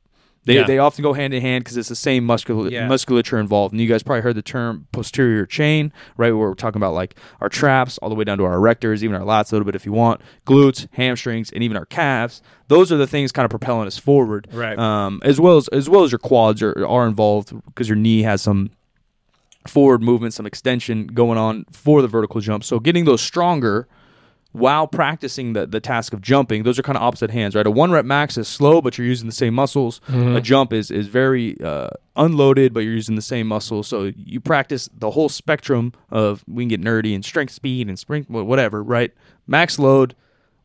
They, 0.44 0.56
Yeah. 0.56 0.64
they 0.64 0.78
often 0.78 1.04
go 1.04 1.12
hand 1.12 1.32
in 1.34 1.40
hand 1.40 1.62
because 1.62 1.76
it's 1.76 1.88
the 1.88 1.94
same 1.94 2.26
muscul- 2.26 2.68
Yeah. 2.68 2.88
musculature 2.88 3.38
involved. 3.38 3.72
And 3.72 3.80
you 3.80 3.86
guys 3.88 4.02
probably 4.02 4.22
heard 4.22 4.34
the 4.34 4.42
term 4.42 4.88
posterior 4.92 5.46
chain, 5.46 5.92
right? 6.16 6.32
Where 6.32 6.48
we're 6.48 6.54
talking 6.54 6.80
about 6.80 6.94
like 6.94 7.14
our 7.40 7.48
traps 7.48 7.96
all 7.98 8.08
the 8.08 8.16
way 8.16 8.24
down 8.24 8.38
to 8.38 8.44
our 8.44 8.56
erectors, 8.56 9.02
even 9.04 9.14
our 9.14 9.22
lats 9.22 9.52
a 9.52 9.54
little 9.54 9.64
bit 9.64 9.76
if 9.76 9.86
you 9.86 9.92
want, 9.92 10.20
glutes, 10.44 10.88
hamstrings, 10.92 11.50
and 11.52 11.62
even 11.62 11.76
our 11.76 11.86
calves. 11.86 12.42
Those 12.68 12.90
are 12.90 12.96
the 12.96 13.06
things 13.06 13.30
kind 13.30 13.44
of 13.44 13.50
propelling 13.50 13.86
us 13.86 13.98
forward, 13.98 14.48
Right. 14.52 14.76
Um, 14.78 15.20
as 15.24 15.40
well 15.40 15.56
as 15.58 15.68
as 15.68 15.88
well 15.88 16.02
as 16.02 16.10
your 16.12 16.18
quads 16.18 16.60
are, 16.60 16.86
are 16.86 17.06
involved 17.06 17.52
because 17.66 17.88
your 17.88 17.96
knee 17.96 18.22
has 18.22 18.42
some 18.42 18.70
forward 19.66 20.02
movement, 20.02 20.34
some 20.34 20.44
extension 20.44 21.06
going 21.06 21.38
on 21.38 21.64
for 21.70 22.02
the 22.02 22.08
vertical 22.08 22.40
jump. 22.40 22.64
So 22.64 22.80
getting 22.80 23.04
those 23.04 23.20
stronger 23.22 23.86
while 24.52 24.86
practicing 24.86 25.54
the, 25.54 25.66
the 25.66 25.80
task 25.80 26.12
of 26.12 26.20
jumping, 26.20 26.62
those 26.62 26.78
are 26.78 26.82
kind 26.82 26.96
of 26.96 27.02
opposite 27.02 27.30
hands, 27.30 27.54
right? 27.54 27.66
A 27.66 27.70
one 27.70 27.90
rep 27.90 28.04
max 28.04 28.36
is 28.36 28.46
slow, 28.48 28.80
but 28.82 28.96
you're 28.98 29.06
using 29.06 29.26
the 29.26 29.34
same 29.34 29.54
muscles. 29.54 30.00
A 30.36 30.40
jump 30.40 30.72
is 30.72 30.90
is 30.90 31.06
very 31.08 31.60
uh, 31.60 31.88
unloaded, 32.16 32.74
but 32.74 32.80
you're 32.80 32.92
using 32.92 33.16
the 33.16 33.22
same 33.22 33.46
muscles. 33.46 33.88
So 33.88 34.12
you 34.16 34.40
practice 34.40 34.88
the 34.92 35.10
whole 35.10 35.28
spectrum 35.28 35.92
of 36.10 36.44
we 36.46 36.62
can 36.64 36.68
get 36.68 36.80
nerdy 36.82 37.14
and 37.14 37.24
strength, 37.24 37.52
speed, 37.52 37.88
and 37.88 37.98
spring, 37.98 38.24
whatever, 38.28 38.82
right? 38.82 39.12
Max 39.46 39.78
load, 39.78 40.14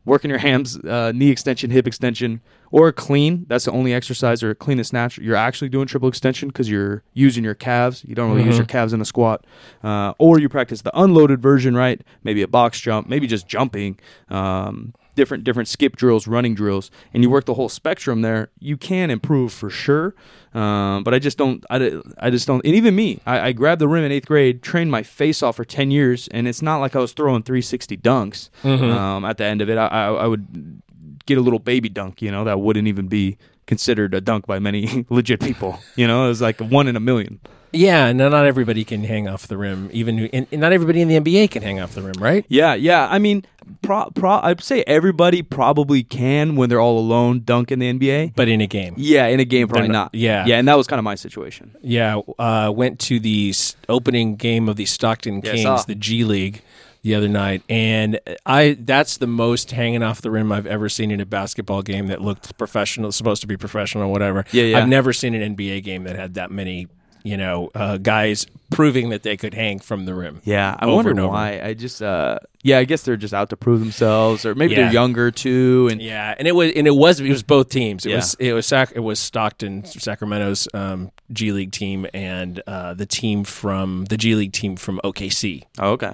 working 0.07 0.29
your 0.29 0.39
hams, 0.39 0.79
uh, 0.85 1.11
knee 1.13 1.29
extension, 1.29 1.69
hip 1.69 1.85
extension, 1.85 2.39
or 2.71 2.91
clean. 2.93 3.45
That's 3.49 3.65
the 3.65 3.71
only 3.71 3.93
exercise 3.93 4.41
or 4.41 4.55
clean 4.55 4.79
and 4.79 4.87
snatch. 4.87 5.17
You're 5.17 5.35
actually 5.35 5.67
doing 5.67 5.85
triple 5.85 6.07
extension 6.07 6.47
because 6.47 6.69
you're 6.69 7.03
using 7.13 7.43
your 7.43 7.53
calves. 7.53 8.05
You 8.07 8.15
don't 8.15 8.31
really 8.31 8.45
use 8.45 8.57
your 8.57 8.65
calves 8.65 8.93
in 8.93 9.01
a 9.01 9.05
squat. 9.05 9.45
Uh, 9.83 10.13
or 10.17 10.39
you 10.39 10.47
practice 10.47 10.81
the 10.81 10.97
unloaded 10.97 11.41
version, 11.41 11.75
right? 11.75 12.01
Maybe 12.23 12.41
a 12.41 12.47
box 12.47 12.79
jump, 12.79 13.09
maybe 13.09 13.27
just 13.27 13.47
jumping. 13.47 13.99
Um, 14.29 14.93
different 15.17 15.43
different 15.43 15.67
skip 15.67 15.97
drills, 15.97 16.27
running 16.27 16.55
drills, 16.55 16.89
and 17.13 17.21
you 17.21 17.29
work 17.29 17.43
the 17.45 17.55
whole 17.55 17.67
spectrum 17.67 18.21
there, 18.21 18.49
you 18.59 18.77
can 18.77 19.09
improve 19.09 19.51
for 19.51 19.69
sure. 19.69 20.15
Um, 20.53 21.03
but 21.03 21.13
I 21.13 21.19
just 21.19 21.37
don't. 21.37 21.65
I, 21.69 21.99
I 22.17 22.29
just 22.29 22.47
don't. 22.47 22.63
And 22.65 22.73
even 22.73 22.95
me, 22.95 23.19
I, 23.25 23.47
I 23.47 23.51
grabbed 23.51 23.81
the 23.81 23.87
rim 23.89 24.05
in 24.05 24.11
eighth 24.13 24.27
grade, 24.27 24.63
trained 24.63 24.89
my 24.89 25.03
face 25.03 25.43
off 25.43 25.57
for 25.57 25.65
ten 25.65 25.91
years, 25.91 26.29
and 26.29 26.47
it's 26.47 26.61
not 26.61 26.77
like 26.77 26.95
I 26.95 26.99
was 26.99 27.11
throwing 27.11 27.43
360 27.43 27.97
dunks. 27.97 28.49
Um, 28.91 29.25
at 29.25 29.37
the 29.37 29.43
end 29.43 29.61
of 29.61 29.69
it, 29.69 29.77
I, 29.77 29.87
I, 29.87 30.07
I 30.13 30.27
would 30.27 30.81
get 31.25 31.37
a 31.37 31.41
little 31.41 31.59
baby 31.59 31.89
dunk, 31.89 32.21
you 32.21 32.31
know, 32.31 32.45
that 32.45 32.61
wouldn't 32.61 32.87
even 32.87 33.07
be 33.07 33.37
considered 33.65 34.13
a 34.13 34.21
dunk 34.21 34.47
by 34.47 34.59
many 34.59 35.05
legit 35.09 35.41
people. 35.41 35.77
You 35.95 36.07
know, 36.07 36.25
it 36.25 36.29
was 36.29 36.41
like 36.41 36.59
one 36.61 36.87
in 36.87 36.95
a 36.95 37.01
million. 37.01 37.39
Yeah, 37.73 38.11
no, 38.13 38.29
not 38.29 38.45
everybody 38.45 38.83
can 38.85 39.03
hang 39.03 39.27
off 39.27 39.47
the 39.47 39.57
rim. 39.57 39.89
Even 39.91 40.19
and, 40.33 40.47
and 40.51 40.61
not 40.61 40.71
everybody 40.71 41.01
in 41.01 41.07
the 41.07 41.19
NBA 41.19 41.51
can 41.51 41.63
hang 41.63 41.79
off 41.79 41.93
the 41.93 42.01
rim, 42.01 42.15
right? 42.21 42.45
Yeah, 42.47 42.73
yeah. 42.75 43.07
I 43.09 43.19
mean, 43.19 43.45
pro, 43.81 44.09
pro, 44.11 44.39
I'd 44.41 44.61
say 44.63 44.83
everybody 44.87 45.41
probably 45.41 46.03
can 46.03 46.55
when 46.55 46.69
they're 46.69 46.79
all 46.79 46.97
alone 46.97 47.41
dunk 47.43 47.71
in 47.71 47.79
the 47.79 47.91
NBA. 47.91 48.33
But 48.35 48.47
in 48.47 48.61
a 48.61 48.67
game, 48.67 48.93
Yeah, 48.97 49.27
in 49.27 49.39
a 49.39 49.45
game, 49.45 49.67
probably 49.67 49.89
not. 49.89 49.93
not- 49.93 50.15
yeah. 50.15 50.45
yeah, 50.45 50.57
and 50.57 50.67
that 50.67 50.77
was 50.77 50.87
kind 50.87 50.97
of 50.99 51.03
my 51.03 51.15
situation. 51.15 51.75
yeah. 51.81 52.21
Uh, 52.39 52.71
went 52.73 52.99
to 53.01 53.19
the 53.19 53.53
opening 53.89 54.35
game 54.35 54.69
of 54.69 54.75
the 54.77 54.85
Stockton 54.85 55.41
Kings, 55.41 55.63
saw. 55.63 55.77
the 55.83 55.95
G 55.95 56.23
League, 56.23 56.61
the 57.03 57.15
other 57.15 57.27
night, 57.29 57.63
and 57.69 58.19
I 58.45 58.75
that's 58.79 59.17
the 59.17 59.27
most 59.27 59.71
hanging 59.71 60.03
off 60.03 60.21
the 60.21 60.31
rim 60.31 60.51
I've 60.51 60.65
ever 60.67 60.89
seen 60.89 61.11
in 61.11 61.19
a 61.21 61.25
basketball 61.25 61.81
game 61.81 62.07
that 62.07 62.21
looked 62.21 62.57
professional, 62.57 63.11
supposed 63.11 63.41
to 63.41 63.47
be 63.47 63.55
professional, 63.55 64.11
whatever. 64.11 64.45
Yeah, 64.51 64.63
yeah. 64.63 64.79
I've 64.79 64.89
never 64.89 65.13
seen 65.13 65.33
an 65.33 65.55
NBA 65.55 65.83
game 65.83 66.03
that 66.05 66.15
had 66.15 66.33
that 66.33 66.51
many. 66.51 66.87
You 67.27 67.35
know, 67.37 67.69
uh, 67.75 67.97
guys 67.97 68.45
proving 68.71 69.09
that 69.09 69.23
they 69.23 69.35
could 69.37 69.53
hang 69.53 69.79
from 69.79 70.05
the 70.05 70.13
rim. 70.13 70.39
Yeah, 70.45 70.75
I 70.79 70.85
wonder 70.85 71.27
why. 71.27 71.59
I 71.61 71.73
just, 71.73 72.01
uh, 72.01 72.39
yeah, 72.63 72.77
I 72.79 72.85
guess 72.85 73.01
they're 73.03 73.17
just 73.17 73.33
out 73.33 73.49
to 73.49 73.57
prove 73.57 73.79
themselves, 73.81 74.45
or 74.45 74.55
maybe 74.55 74.75
Yeah. 74.75 74.83
they're 74.83 74.93
younger 74.93 75.29
too. 75.31 75.89
And 75.91 76.01
Yeah, 76.01 76.35
and 76.37 76.47
it 76.47 76.53
was 76.55 76.71
and 76.75 76.87
it 76.87 76.95
was 76.95 77.19
it 77.19 77.29
was 77.29 77.43
both 77.43 77.69
teams. 77.69 78.05
It 78.05 78.09
Yeah. 78.11 78.15
was 78.17 78.35
it 78.39 78.53
was 78.53 78.65
Sac- 78.65 78.93
it 78.95 79.01
was 79.01 79.19
Stockton 79.19 79.83
Sacramento's 79.85 80.67
um, 80.73 81.11
G 81.33 81.51
League 81.51 81.71
team 81.71 82.07
and 82.13 82.61
uh, 82.67 82.93
the 82.93 83.05
team 83.05 83.43
from 83.43 84.05
the 84.05 84.15
G 84.17 84.35
League 84.35 84.53
team 84.53 84.75
from 84.77 84.99
OKC, 85.03 85.63
oh, 85.79 85.91
okay, 85.91 86.13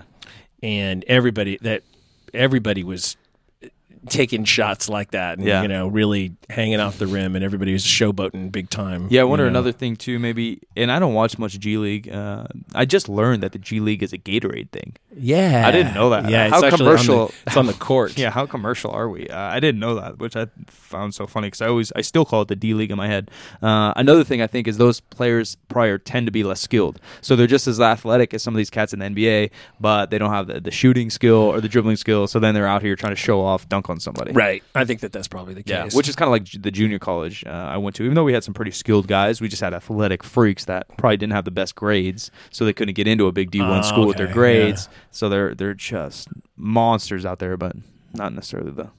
and 0.63 1.03
everybody 1.07 1.57
that 1.61 1.83
everybody 2.33 2.83
was 2.83 3.17
taking 4.09 4.43
shots 4.43 4.89
like 4.89 5.11
that, 5.11 5.37
and 5.37 5.47
Yeah. 5.47 5.61
you 5.61 5.67
know 5.67 5.87
really 5.87 6.33
hanging 6.49 6.79
off 6.79 6.97
the 6.97 7.07
rim, 7.07 7.35
and 7.35 7.43
everybody 7.43 7.73
was 7.73 7.83
showboating 7.85 8.51
big 8.51 8.69
time. 8.69 9.07
yeah. 9.09 9.21
I 9.21 9.23
you 9.23 9.27
wonder 9.29 9.45
know. 9.45 9.49
another 9.49 9.71
thing 9.71 9.95
too. 9.95 10.19
Maybe, 10.19 10.59
and 10.75 10.91
I 10.91 10.99
don't 10.99 11.13
watch 11.13 11.37
much 11.37 11.59
G 11.59 11.77
League. 11.77 12.09
Uh, 12.09 12.45
I 12.75 12.85
just 12.85 13.07
learned 13.09 13.43
that 13.43 13.51
the 13.51 13.59
G 13.59 13.79
League 13.79 14.03
is 14.03 14.13
a 14.13 14.17
Gatorade 14.17 14.69
thing. 14.71 14.95
Yeah, 15.15 15.63
I 15.67 15.71
didn't 15.71 15.93
know 15.93 16.09
that. 16.09 16.29
Yeah, 16.29 16.49
How 16.49 16.55
it's 16.57 16.63
actually 16.65 16.87
on 16.87 16.91
the- 16.95 17.03
commercial- 17.03 17.31
it's 17.47 17.57
on 17.57 17.65
the 17.67 17.73
court. 17.73 18.17
Yeah, 18.17 18.31
how 18.31 18.45
commercial 18.45 18.91
are 18.91 19.07
we? 19.09 19.27
Uh, 19.27 19.37
I 19.37 19.59
didn't 19.59 19.79
know 19.79 19.95
that, 19.95 20.17
which 20.19 20.35
I 20.35 20.47
found 20.67 21.13
so 21.13 21.27
funny 21.27 21.47
because 21.47 21.61
I 21.61 21.67
always, 21.67 21.91
I 21.95 22.01
still 22.01 22.25
call 22.25 22.41
it 22.41 22.47
the 22.47 22.55
D 22.55 22.73
League 22.73 22.91
in 22.91 22.97
my 22.97 23.07
head. 23.07 23.29
Uh, 23.61 23.93
another 23.95 24.23
thing 24.23 24.41
I 24.41 24.47
think 24.47 24.67
is 24.67 24.77
those 24.77 24.99
players 24.99 25.55
prior 25.69 25.97
tend 25.97 26.25
to 26.27 26.31
be 26.31 26.43
less 26.43 26.61
skilled, 26.61 26.99
so 27.21 27.35
they're 27.35 27.47
just 27.47 27.67
as 27.67 27.79
athletic 27.79 28.33
as 28.33 28.41
some 28.43 28.53
of 28.53 28.57
these 28.57 28.69
cats 28.71 28.91
in 28.93 28.99
the 28.99 29.05
NBA, 29.05 29.51
but 29.79 30.09
they 30.09 30.17
don't 30.17 30.31
have 30.31 30.47
the, 30.47 30.59
the 30.59 30.71
shooting 30.71 31.09
skill 31.09 31.35
or 31.35 31.61
the 31.61 31.69
dribbling 31.69 31.95
skill. 31.95 32.25
So 32.27 32.39
then 32.39 32.53
they're 32.55 32.67
out 32.67 32.81
here 32.81 32.95
trying 32.95 33.11
to 33.13 33.15
show 33.21 33.39
off, 33.41 33.69
dunk 33.69 33.89
on 33.89 33.92
somebody. 33.99 34.31
right. 34.33 34.63
I 34.75 34.85
think 34.85 34.99
that 35.01 35.11
that's 35.11 35.27
probably 35.27 35.53
the 35.53 35.63
Yeah, 35.65 35.83
case. 35.83 35.95
which 35.95 36.07
is 36.09 36.15
kind 36.15 36.27
of 36.27 36.31
like 36.31 36.61
the 36.61 36.71
junior 36.71 36.99
college 36.99 37.43
uh, 37.45 37.49
I 37.49 37.77
went 37.77 37.95
to. 37.97 38.03
Even 38.03 38.15
though 38.15 38.23
we 38.23 38.33
had 38.33 38.43
some 38.43 38.53
pretty 38.53 38.71
skilled 38.71 39.07
guys, 39.07 39.41
we 39.41 39.47
just 39.47 39.61
had 39.61 39.73
athletic 39.73 40.23
freaks 40.23 40.65
that 40.65 40.87
probably 40.97 41.17
didn't 41.17 41.33
have 41.33 41.45
the 41.45 41.51
best 41.51 41.75
grades, 41.75 42.31
so 42.51 42.65
they 42.65 42.73
couldn't 42.73 42.93
get 42.95 43.07
into 43.07 43.27
a 43.27 43.31
big 43.31 43.51
D 43.51 43.59
one 43.61 43.79
Oh, 43.79 43.81
school 43.81 44.07
with 44.07 44.17
their 44.17 44.25
okay, 44.27 44.33
grades. 44.33 44.89
So 45.11 45.29
they're 45.29 45.53
they're 45.55 45.73
just 45.73 46.27
monsters 46.57 47.25
out 47.25 47.39
there, 47.39 47.57
but 47.57 47.75
not 48.13 48.33
necessarily 48.33 48.71
the 48.71 48.89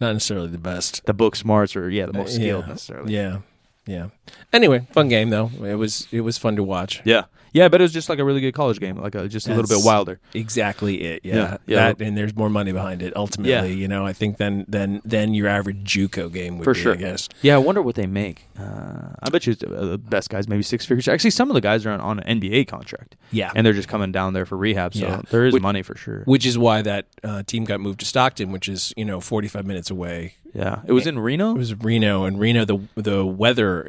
not 0.00 0.12
necessarily 0.12 0.48
the 0.48 0.58
best. 0.58 1.04
the 1.06 1.14
book 1.14 1.36
smarts 1.36 1.76
or 1.76 1.88
yeah 1.90 2.06
the 2.06 2.12
most 2.12 2.34
skilled 2.34 2.64
yeah. 2.64 2.70
necessarily. 2.70 3.14
Yeah, 3.14 3.38
yeah. 3.86 4.08
Anyway, 4.52 4.86
fun 4.92 5.08
game 5.08 5.30
though. 5.30 5.50
It 5.62 5.74
was 5.76 6.06
it 6.12 6.20
was 6.22 6.38
fun 6.38 6.56
to 6.56 6.62
watch. 6.62 7.00
Yeah, 7.04 7.24
yeah, 7.52 7.68
but 7.68 7.80
it 7.80 7.84
was 7.84 7.92
just 7.92 8.08
like 8.08 8.18
a 8.18 8.24
really 8.24 8.40
good 8.40 8.54
college 8.54 8.78
game, 8.80 8.96
like 8.96 9.14
a, 9.14 9.28
just 9.28 9.46
a 9.46 9.50
little 9.50 9.62
bit 9.64 9.68
That's- 9.70 9.84
wilder. 9.84 10.20
Exactly 10.32 11.02
it. 11.02 11.20
Yeah. 11.24 11.34
Yeah, 11.34 11.56
yeah. 11.66 11.92
That 11.92 12.00
and 12.02 12.16
there's 12.16 12.34
more 12.36 12.50
money 12.50 12.72
behind 12.72 13.02
it 13.02 13.14
ultimately, 13.16 13.50
Yeah. 13.52 13.64
you 13.80 13.88
know, 13.88 14.06
I 14.06 14.12
think 14.12 14.36
than 14.38 14.64
than 14.68 15.00
than 15.04 15.34
your 15.34 15.48
average 15.48 15.82
JUCO 15.84 16.32
game 16.32 16.58
would 16.58 16.64
For 16.64 16.74
be, 16.74 16.80
sure. 16.80 16.92
I 16.92 16.96
guess. 16.96 17.28
Yeah, 17.42 17.54
I 17.56 17.58
wonder 17.58 17.82
what 17.82 17.94
they 17.96 18.06
make. 18.06 18.44
Uh, 18.58 19.08
I 19.22 19.30
bet 19.30 19.46
you 19.46 19.54
uh, 19.66 19.84
the 19.86 19.98
best 19.98 20.30
guys 20.30 20.48
maybe 20.48 20.62
six 20.62 20.86
figures. 20.86 21.08
Actually, 21.08 21.30
some 21.30 21.50
of 21.50 21.54
the 21.54 21.60
guys 21.60 21.84
are 21.84 21.90
on, 21.90 22.00
on 22.00 22.20
an 22.20 22.40
NBA 22.40 22.68
contract, 22.68 23.16
Yeah. 23.32 23.50
and 23.56 23.66
they're 23.66 23.72
just 23.72 23.88
coming 23.88 24.12
down 24.12 24.32
there 24.34 24.46
for 24.46 24.56
rehab. 24.56 24.94
So 24.94 25.06
Yeah. 25.06 25.20
there 25.30 25.44
is 25.46 25.52
Which- 25.54 25.62
money 25.62 25.82
for 25.82 25.96
sure. 25.96 26.22
which 26.26 26.46
is 26.46 26.56
why 26.56 26.82
that 26.82 27.06
uh, 27.24 27.42
team 27.44 27.64
got 27.64 27.80
moved 27.80 28.00
to 28.00 28.06
Stockton, 28.06 28.52
which 28.52 28.68
is, 28.68 28.92
you 28.96 29.04
know, 29.04 29.20
45 29.20 29.66
minutes 29.66 29.90
away. 29.90 30.34
Yeah, 30.54 30.82
it 30.86 30.92
was 30.92 31.08
in 31.08 31.18
Reno. 31.18 31.50
It 31.50 31.58
was 31.58 31.74
Reno 31.82 32.22
and 32.24 32.38
Reno 32.38 32.64
the 32.64 32.78
the 32.94 33.26
weather 33.26 33.80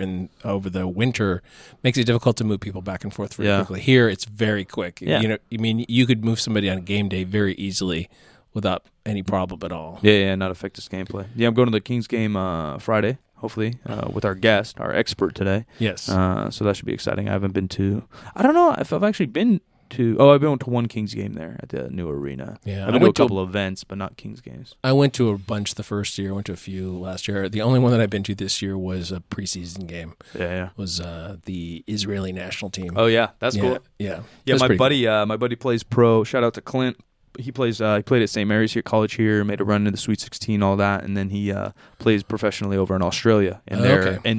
over 0.44 0.70
the 0.70 0.88
winter 0.88 1.42
makes 1.84 1.98
it 1.98 2.06
difficult 2.06 2.38
to 2.38 2.44
move 2.44 2.60
people 2.60 2.82
back 2.82 3.04
and 3.04 3.14
forth 3.14 3.36
very 3.36 3.50
Yeah. 3.50 3.58
quickly. 3.60 3.82
Here 3.82 4.08
it's 4.10 4.26
very 4.26 4.66
quick. 4.66 5.02
Yeah. 5.02 5.22
You 5.22 5.28
know, 5.30 5.38
I 5.54 5.58
mean 5.58 5.86
you 5.88 6.06
could 6.06 6.24
move 6.26 6.40
somebody 6.40 6.70
on 6.70 6.82
game 6.82 7.10
day 7.10 7.24
very 7.24 7.54
easily 7.56 8.10
without 8.54 8.86
any 9.06 9.22
problem 9.24 9.60
at 9.64 9.72
all. 9.72 10.00
Yeah, 10.02 10.14
yeah, 10.14 10.36
not 10.36 10.52
affect 10.52 10.78
his 10.78 10.88
gameplay. 10.88 11.26
Yeah, 11.36 11.48
I'm 11.50 11.54
going 11.54 11.68
to 11.68 11.72
the 11.72 11.82
Kings 11.82 12.08
game 12.08 12.36
uh, 12.38 12.80
Friday, 12.80 13.18
hopefully, 13.36 13.76
uh, 13.86 14.08
with 14.12 14.24
our 14.24 14.34
guest, 14.36 14.80
our 14.80 14.94
expert 14.94 15.36
today. 15.36 15.66
Yes. 15.78 16.08
Uh, 16.08 16.50
so 16.50 16.64
that 16.64 16.76
should 16.78 16.86
be 16.86 16.94
exciting. 16.94 17.28
I 17.28 17.34
haven't 17.34 17.54
been 17.54 17.68
to. 17.70 18.04
I 18.36 18.44
don't 18.44 18.54
know 18.56 18.72
if 18.78 18.94
I've 18.94 19.04
actually 19.04 19.26
been 19.28 19.60
to. 19.92 20.16
Oh, 20.20 20.32
I've 20.34 20.42
been 20.42 20.58
to 20.58 20.70
one 20.70 20.88
Kings 20.88 21.14
game 21.14 21.34
there 21.34 21.58
at 21.62 21.70
the 21.70 21.90
new 21.90 22.10
arena. 22.10 22.58
Yeah, 22.64 22.86
I've 22.88 22.94
been 22.94 23.02
to 23.02 23.06
a 23.06 23.08
went 23.08 23.16
to 23.18 23.22
a- 23.24 23.26
couple 23.26 23.44
events, 23.44 23.84
but 23.84 23.98
not 23.98 24.18
Kings 24.18 24.42
games. 24.42 24.76
I 24.84 24.92
went 24.92 25.14
to 25.16 25.30
a 25.30 25.38
bunch 25.38 25.76
the 25.76 25.84
first 25.84 26.18
year. 26.18 26.32
I 26.32 26.34
went 26.34 26.46
to 26.48 26.54
a 26.54 26.58
few 26.58 26.92
last 26.98 27.28
year. 27.28 27.48
The 27.50 27.62
only 27.62 27.80
one 27.80 27.92
that 27.92 28.02
I've 28.02 28.10
been 28.10 28.24
to 28.24 28.36
this 28.36 28.62
year 28.62 28.78
was 28.78 29.12
a 29.12 29.20
preseason 29.20 29.88
game. 29.88 30.14
Yeah, 30.38 30.50
yeah. 30.52 30.70
Was 30.78 31.00
uh, 31.00 31.38
the 31.46 31.84
Israeli 31.88 32.32
national 32.34 32.72
team? 32.72 32.92
Oh 32.96 33.06
yeah, 33.08 33.30
that's 33.40 33.56
yeah, 33.56 33.62
cool. 33.62 33.80
Yeah, 34.00 34.20
Yeah, 34.46 34.58
my 34.60 34.76
buddy, 34.76 35.08
uh, 35.08 35.26
my 35.26 35.38
buddy 35.38 35.56
plays 35.56 35.84
pro. 35.84 36.24
Shout 36.24 36.44
out 36.44 36.54
to 36.56 36.62
Clint. 36.62 36.98
He 37.38 37.52
plays. 37.52 37.82
Uh, 37.82 37.98
he 37.98 38.02
played 38.02 38.22
at 38.22 38.30
St. 38.30 38.48
Mary's 38.48 38.72
here, 38.72 38.82
college 38.82 39.16
here. 39.16 39.44
Made 39.44 39.60
a 39.60 39.66
run 39.66 39.82
into 39.82 39.92
the 39.92 39.98
Sweet 39.98 40.22
16, 40.22 40.64
all 40.64 40.78
that, 40.78 41.04
and 41.04 41.18
then 41.18 41.32
he 41.32 41.52
uh, 41.52 41.72
plays 42.00 42.24
professionally 42.24 42.78
over 42.78 42.96
in 42.96 43.02
Australia 43.02 43.62
in 43.68 43.80
Oh, 43.80 43.82
their 43.82 44.08
okay. 44.08 44.30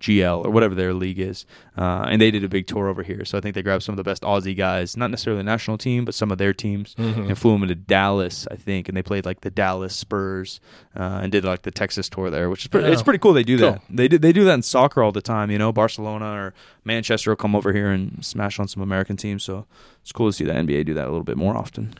NBGL 0.00 0.44
or 0.44 0.50
whatever 0.50 0.74
their 0.74 0.92
league 0.94 1.18
is. 1.18 1.46
Uh, 1.76 2.06
and 2.10 2.20
they 2.20 2.30
did 2.30 2.44
a 2.44 2.48
big 2.48 2.66
tour 2.66 2.88
over 2.88 3.02
here, 3.02 3.24
so 3.24 3.38
I 3.38 3.40
think 3.40 3.54
they 3.54 3.62
grabbed 3.62 3.82
some 3.82 3.92
of 3.92 3.96
the 3.96 4.02
best 4.02 4.22
Aussie 4.22 4.56
guys, 4.56 4.96
not 4.96 5.10
necessarily 5.10 5.40
the 5.40 5.44
national 5.44 5.78
team, 5.78 6.04
but 6.04 6.14
some 6.14 6.30
of 6.30 6.38
their 6.38 6.52
teams, 6.52 6.94
Mhm. 6.98 7.28
and 7.28 7.38
flew 7.38 7.52
them 7.52 7.62
into 7.62 7.74
Dallas, 7.74 8.46
I 8.50 8.56
think, 8.56 8.88
and 8.88 8.96
they 8.96 9.02
played 9.02 9.24
like 9.24 9.40
the 9.42 9.50
Dallas 9.50 9.94
Spurs 9.94 10.60
uh, 10.96 11.20
and 11.22 11.32
did 11.32 11.44
like 11.44 11.62
the 11.62 11.70
Texas 11.70 12.08
tour 12.08 12.28
there, 12.30 12.50
which 12.50 12.62
is 12.62 12.66
pretty, 12.68 12.88
it's 12.88 13.00
Oh, 13.00 13.04
pretty 13.04 13.18
cool. 13.18 13.32
They 13.32 13.42
do 13.44 13.58
cool. 13.58 13.72
that. 13.72 13.82
They 13.88 14.08
do 14.08 14.18
they 14.18 14.32
do 14.32 14.44
that 14.44 14.54
in 14.54 14.62
soccer 14.62 15.02
all 15.02 15.12
the 15.12 15.22
time. 15.22 15.50
You 15.50 15.58
know, 15.58 15.72
Barcelona 15.72 16.26
or 16.32 16.54
Manchester 16.84 17.30
will 17.30 17.36
come 17.36 17.54
over 17.54 17.72
here 17.72 17.90
and 17.90 18.24
smash 18.24 18.58
on 18.58 18.68
some 18.68 18.82
American 18.82 19.16
teams. 19.16 19.42
So 19.44 19.66
it's 20.02 20.12
cool 20.12 20.28
to 20.28 20.32
see 20.32 20.44
the 20.44 20.52
NBA 20.54 20.84
do 20.84 20.94
that 20.94 21.04
a 21.04 21.10
little 21.10 21.24
bit 21.24 21.36
more 21.36 21.56
often. 21.56 21.94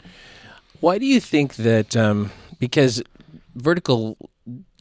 Why 0.81 0.99
do 0.99 1.07
you 1.07 1.21
think 1.21 1.57
that? 1.57 1.97
Um, 1.97 2.31
because 2.59 3.03
vertical 3.55 4.17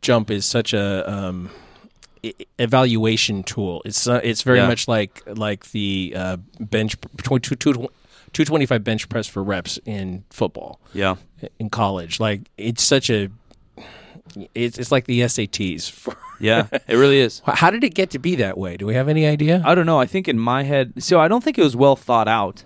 jump 0.01 0.31
is 0.31 0.45
such 0.45 0.73
a 0.73 1.09
um, 1.11 1.49
evaluation 2.57 3.43
tool. 3.43 3.81
It's 3.85 4.07
uh, 4.07 4.19
it's 4.23 4.41
very 4.41 4.59
Yeah. 4.59 4.67
much 4.67 4.87
like 4.87 5.21
like 5.25 5.71
the 5.71 6.13
uh, 6.15 6.37
bench 6.59 6.95
two 7.23 7.39
two 8.33 8.45
twenty 8.45 8.65
five 8.65 8.83
bench 8.83 9.09
press 9.09 9.27
for 9.27 9.43
reps 9.43 9.79
in 9.85 10.23
football 10.29 10.79
Yeah, 10.93 11.15
in 11.59 11.69
college. 11.69 12.19
Like 12.19 12.41
it's 12.57 12.83
such 12.83 13.09
a 13.09 13.29
it's 14.53 14.77
it's 14.77 14.91
like 14.91 15.05
the 15.05 15.21
SATs. 15.21 15.89
For, 15.89 16.15
yeah, 16.39 16.67
it 16.71 16.95
really 16.95 17.19
is. 17.19 17.41
how 17.45 17.69
did 17.71 17.83
it 17.83 17.95
get 17.95 18.09
to 18.11 18.19
be 18.19 18.35
that 18.35 18.57
way? 18.57 18.77
Do 18.77 18.85
we 18.85 18.93
have 18.95 19.09
any 19.09 19.25
idea? 19.25 19.61
I 19.65 19.73
don't 19.75 19.85
know. 19.85 19.99
I 19.99 20.05
think 20.05 20.27
in 20.27 20.37
my 20.39 20.63
head, 20.63 21.01
so 21.03 21.19
I 21.19 21.27
don't 21.27 21.43
think 21.43 21.57
it 21.57 21.63
was 21.63 21.75
well 21.75 21.95
thought 21.95 22.27
out. 22.27 22.63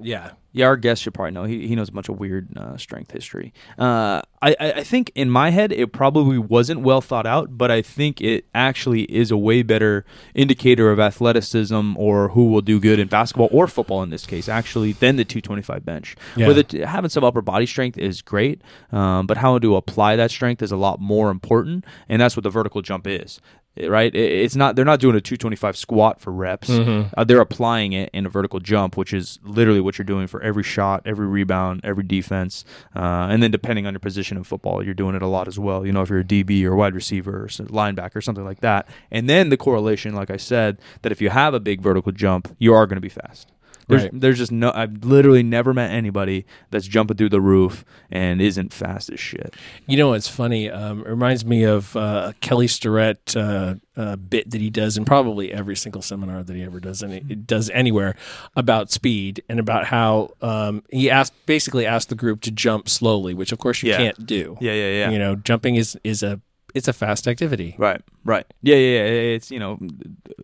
yeah. 0.00 0.32
Yeah, 0.52 0.66
our 0.66 0.76
guest 0.76 1.02
should 1.02 1.14
probably 1.14 1.30
know. 1.30 1.44
He 1.44 1.68
he 1.68 1.76
knows 1.76 1.88
a 1.88 1.92
bunch 1.92 2.08
of 2.08 2.18
weird 2.18 2.48
uh, 2.56 2.76
strength 2.76 3.12
history. 3.12 3.52
Uh, 3.78 4.22
I 4.42 4.56
I 4.58 4.72
I 4.72 4.82
think 4.82 5.12
in 5.14 5.30
my 5.30 5.50
head 5.50 5.70
it 5.70 5.92
probably 5.92 6.38
wasn't 6.38 6.80
well 6.80 7.00
thought 7.00 7.26
out, 7.26 7.56
but 7.56 7.70
I 7.70 7.82
think 7.82 8.20
it 8.20 8.46
actually 8.54 9.02
is 9.02 9.30
a 9.30 9.36
way 9.36 9.62
better 9.62 10.04
indicator 10.34 10.90
of 10.90 10.98
athleticism 10.98 11.96
or 11.96 12.30
who 12.30 12.46
will 12.46 12.62
do 12.62 12.80
good 12.80 12.98
in 12.98 13.06
basketball 13.06 13.48
or 13.52 13.68
football 13.68 14.02
in 14.02 14.10
this 14.10 14.26
case, 14.26 14.48
actually, 14.48 14.92
than 14.92 15.16
the 15.16 15.24
225 15.24 15.84
bench. 15.84 16.16
Yeah. 16.36 16.46
Where 16.46 16.54
the 16.54 16.64
t- 16.64 16.78
having 16.80 17.10
some 17.10 17.22
upper 17.22 17.42
body 17.42 17.66
strength 17.66 17.96
is 17.96 18.20
great, 18.20 18.60
um, 18.90 19.26
but 19.26 19.36
how 19.36 19.58
to 19.58 19.76
apply 19.76 20.16
that 20.16 20.30
strength 20.32 20.62
is 20.62 20.72
a 20.72 20.76
lot 20.76 21.00
more 21.00 21.30
important, 21.30 21.84
and 22.08 22.20
that's 22.20 22.36
what 22.36 22.42
the 22.42 22.50
vertical 22.50 22.82
jump 22.82 23.06
is. 23.06 23.40
Right, 23.76 24.14
it's 24.14 24.56
not. 24.56 24.74
They're 24.76 24.84
not 24.84 24.98
doing 25.00 25.14
a 25.16 25.20
225 25.20 25.76
squat 25.76 26.20
for 26.20 26.32
reps. 26.32 26.68
Uh, 27.16 27.24
they're 27.24 27.40
applying 27.40 27.92
it 27.92 28.10
in 28.12 28.26
a 28.26 28.28
vertical 28.28 28.58
jump, 28.58 28.96
which 28.96 29.14
is 29.14 29.38
literally 29.42 29.80
what 29.80 29.96
you're 29.96 30.04
doing 30.04 30.26
for 30.26 30.42
every 30.42 30.64
shot, 30.64 31.02
every 31.06 31.26
rebound, 31.26 31.80
every 31.84 32.02
defense, 32.02 32.64
uh, 32.96 33.28
and 33.30 33.42
then 33.42 33.50
depending 33.50 33.86
on 33.86 33.94
your 33.94 34.00
position 34.00 34.36
in 34.36 34.42
football, 34.44 34.84
you're 34.84 34.92
doing 34.92 35.14
it 35.14 35.22
a 35.22 35.26
lot 35.28 35.46
as 35.48 35.58
well. 35.58 35.86
You 35.86 35.92
know, 35.92 36.02
if 36.02 36.10
you're 36.10 36.18
a 36.18 36.24
DB 36.24 36.64
or 36.64 36.74
wide 36.74 36.94
receiver 36.94 37.44
or 37.44 37.46
linebacker 37.46 38.16
or 38.16 38.20
something 38.20 38.44
like 38.44 38.60
that, 38.60 38.88
and 39.10 39.30
then 39.30 39.48
the 39.50 39.56
correlation, 39.56 40.14
like 40.14 40.30
I 40.30 40.36
said, 40.36 40.78
that 41.02 41.12
if 41.12 41.22
you 41.22 41.30
have 41.30 41.54
a 41.54 41.60
big 41.60 41.80
vertical 41.80 42.12
jump, 42.12 42.54
you 42.58 42.74
are 42.74 42.86
going 42.86 42.96
to 42.96 43.00
be 43.00 43.08
fast. 43.08 43.52
There's 43.90 44.02
Right. 44.04 44.10
there's 44.20 44.38
just 44.38 44.52
no. 44.52 44.72
I've 44.74 45.04
literally 45.04 45.42
never 45.42 45.74
met 45.74 45.90
anybody 45.90 46.46
that's 46.70 46.86
jumping 46.86 47.16
through 47.16 47.28
the 47.30 47.40
roof 47.40 47.84
and 48.10 48.40
isn't 48.40 48.72
fast 48.72 49.10
as 49.10 49.20
shit. 49.20 49.54
You 49.86 49.96
know, 49.98 50.12
it's 50.14 50.28
funny. 50.28 50.70
Um, 50.70 51.00
it 51.00 51.08
reminds 51.08 51.44
me 51.44 51.64
of 51.64 51.94
uh, 51.96 52.32
Kelly 52.40 52.66
Starrett 52.68 53.36
uh, 53.36 53.74
uh, 53.96 54.16
bit 54.16 54.50
that 54.50 54.60
he 54.60 54.70
does 54.70 54.96
in 54.96 55.04
probably 55.04 55.52
every 55.52 55.76
single 55.76 56.00
seminar 56.02 56.42
that 56.42 56.56
he 56.56 56.62
ever 56.62 56.80
does, 56.80 57.02
and 57.02 57.12
it 57.12 57.46
does 57.46 57.68
anywhere 57.70 58.14
about 58.56 58.90
speed 58.90 59.42
and 59.48 59.60
about 59.60 59.86
how 59.86 60.30
um, 60.40 60.82
he 60.90 61.10
asked 61.10 61.34
basically 61.46 61.84
asked 61.84 62.08
the 62.08 62.14
group 62.14 62.40
to 62.42 62.50
jump 62.50 62.88
slowly, 62.88 63.34
which 63.34 63.52
of 63.52 63.58
course 63.58 63.82
you 63.82 63.90
Yeah. 63.90 63.96
can't 63.98 64.26
do. 64.26 64.56
Yeah, 64.60 64.72
yeah, 64.72 64.90
yeah. 64.90 65.10
You 65.10 65.18
know, 65.18 65.36
jumping 65.36 65.74
is 65.74 65.98
is 66.04 66.22
a 66.22 66.40
it's 66.74 66.88
a 66.88 66.92
fast 66.92 67.26
activity. 67.26 67.74
Right, 67.78 68.00
right. 68.24 68.46
Yeah, 68.62 68.76
yeah, 68.76 68.98
yeah. 68.98 69.34
It's 69.34 69.50
you 69.50 69.58
know, 69.58 69.78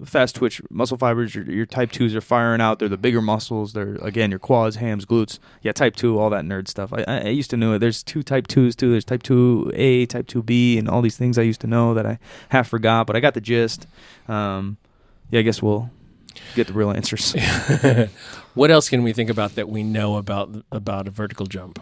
fast 0.05 0.37
twitch 0.37 0.61
muscle 0.71 0.97
fibers. 0.97 1.35
Your, 1.35 1.45
your 1.45 1.67
type 1.67 1.93
twos 1.93 2.15
are 2.15 2.21
firing 2.21 2.61
out. 2.61 2.79
They're 2.79 2.89
the 2.89 2.97
bigger 2.97 3.23
muscles. 3.23 3.73
They're 3.73 3.97
again 3.97 4.31
your 4.31 4.39
quads, 4.39 4.77
hams, 4.77 5.05
glutes. 5.05 5.39
Yeah, 5.63 5.73
type 5.73 5.97
two, 5.97 6.19
all 6.19 6.31
that 6.31 6.45
nerd 6.45 6.69
stuff. 6.69 6.93
I, 6.93 7.05
I 7.07 7.19
I 7.19 7.29
used 7.29 7.51
to 7.51 7.57
know 7.57 7.75
it. 7.75 7.79
There's 7.79 8.03
two 8.03 8.23
type 8.23 8.47
twos 8.47 8.75
too. 8.77 8.91
There's 8.91 9.05
type 9.05 9.23
two 9.23 9.71
A, 9.75 10.07
type 10.07 10.27
two 10.27 10.43
B, 10.43 10.79
and 10.79 10.89
all 10.89 11.03
these 11.03 11.17
things 11.17 11.39
I 11.39 11.43
used 11.43 11.61
to 11.63 11.67
know 11.67 11.95
that 11.95 12.07
I 12.07 12.19
half 12.51 12.69
forgot, 12.69 13.07
but 13.07 13.17
I 13.17 13.21
got 13.21 13.35
the 13.35 13.41
gist. 13.41 13.87
Um, 14.29 14.77
yeah, 15.31 15.41
I 15.41 15.43
guess 15.43 15.63
we'll 15.63 15.91
get 16.55 16.67
the 16.67 16.73
real 16.73 16.91
answers. 16.91 17.35
what 18.55 18.71
else 18.71 18.89
can 18.89 19.03
we 19.03 19.13
think 19.13 19.31
about 19.31 19.55
that 19.55 19.69
we 19.69 19.83
know 19.83 20.17
about 20.17 20.65
about 20.73 21.09
a 21.09 21.11
vertical 21.11 21.47
jump? 21.47 21.81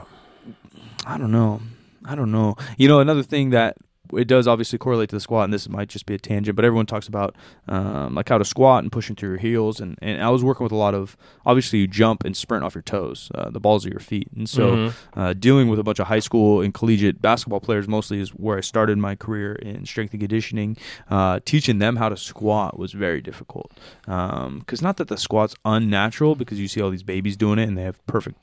I 1.07 1.19
don't 1.19 1.33
know. 1.33 1.61
I 2.05 2.15
don't 2.15 2.31
know. 2.31 2.57
You 2.77 2.89
know, 2.89 3.01
another 3.01 3.23
thing 3.23 3.51
that 3.51 3.77
it 4.13 4.27
does 4.29 4.47
obviously 4.47 4.79
correlate 4.79 5.09
to 5.11 5.17
the 5.17 5.21
squat, 5.21 5.45
and 5.45 5.53
this 5.53 5.69
might 5.69 5.89
just 5.89 6.07
be 6.07 6.15
a 6.15 6.19
tangent, 6.19 6.55
but 6.57 6.65
everyone 6.65 6.87
talks 6.87 7.09
about 7.09 7.35
um, 7.69 8.15
like 8.15 8.29
how 8.29 8.39
to 8.39 8.45
squat 8.45 8.83
and 8.83 8.93
pushing 8.93 9.17
through 9.17 9.31
your 9.31 9.39
heels. 9.39 9.81
And, 9.81 9.99
and 10.03 10.23
I 10.23 10.31
was 10.31 10.45
working 10.45 10.63
with 10.65 10.73
a 10.73 10.77
lot 10.77 10.95
of 10.95 11.17
obviously 11.47 11.79
you 11.81 11.87
jump 11.87 12.25
and 12.25 12.37
sprint 12.37 12.65
off 12.65 12.75
your 12.75 12.83
toes, 12.83 13.31
uh, 13.35 13.51
the 13.51 13.61
balls 13.61 13.85
of 13.87 13.93
your 13.93 14.01
feet, 14.01 14.29
and 14.37 14.49
so 14.49 14.77
Mhm. 14.77 14.93
uh, 15.17 15.33
dealing 15.33 15.69
with 15.69 15.79
a 15.79 15.83
bunch 15.83 15.99
of 15.99 16.07
high 16.09 16.19
school 16.19 16.61
and 16.61 16.75
collegiate 16.75 17.23
basketball 17.23 17.61
players 17.61 17.89
mostly 17.89 18.21
is 18.21 18.31
where 18.31 18.59
I 18.59 18.61
started 18.61 18.99
my 18.99 19.15
career 19.15 19.55
in 19.55 19.87
strength 19.87 20.13
and 20.13 20.21
conditioning. 20.21 20.77
Uh, 21.11 21.41
teaching 21.45 21.79
them 21.79 21.97
how 21.97 22.09
to 22.09 22.17
squat 22.17 22.79
was 22.79 22.93
very 22.93 23.21
difficult 23.21 23.73
because 24.05 24.83
not 24.83 24.97
that 24.99 25.09
the 25.09 25.17
squat's 25.17 25.55
unnatural 25.65 26.35
because 26.35 26.61
you 26.61 26.69
see 26.69 26.81
all 26.81 26.91
these 26.91 27.03
babies 27.03 27.37
doing 27.37 27.59
it 27.59 27.69
and 27.69 27.77
they 27.79 27.83
have 27.83 28.05
perfect 28.07 28.37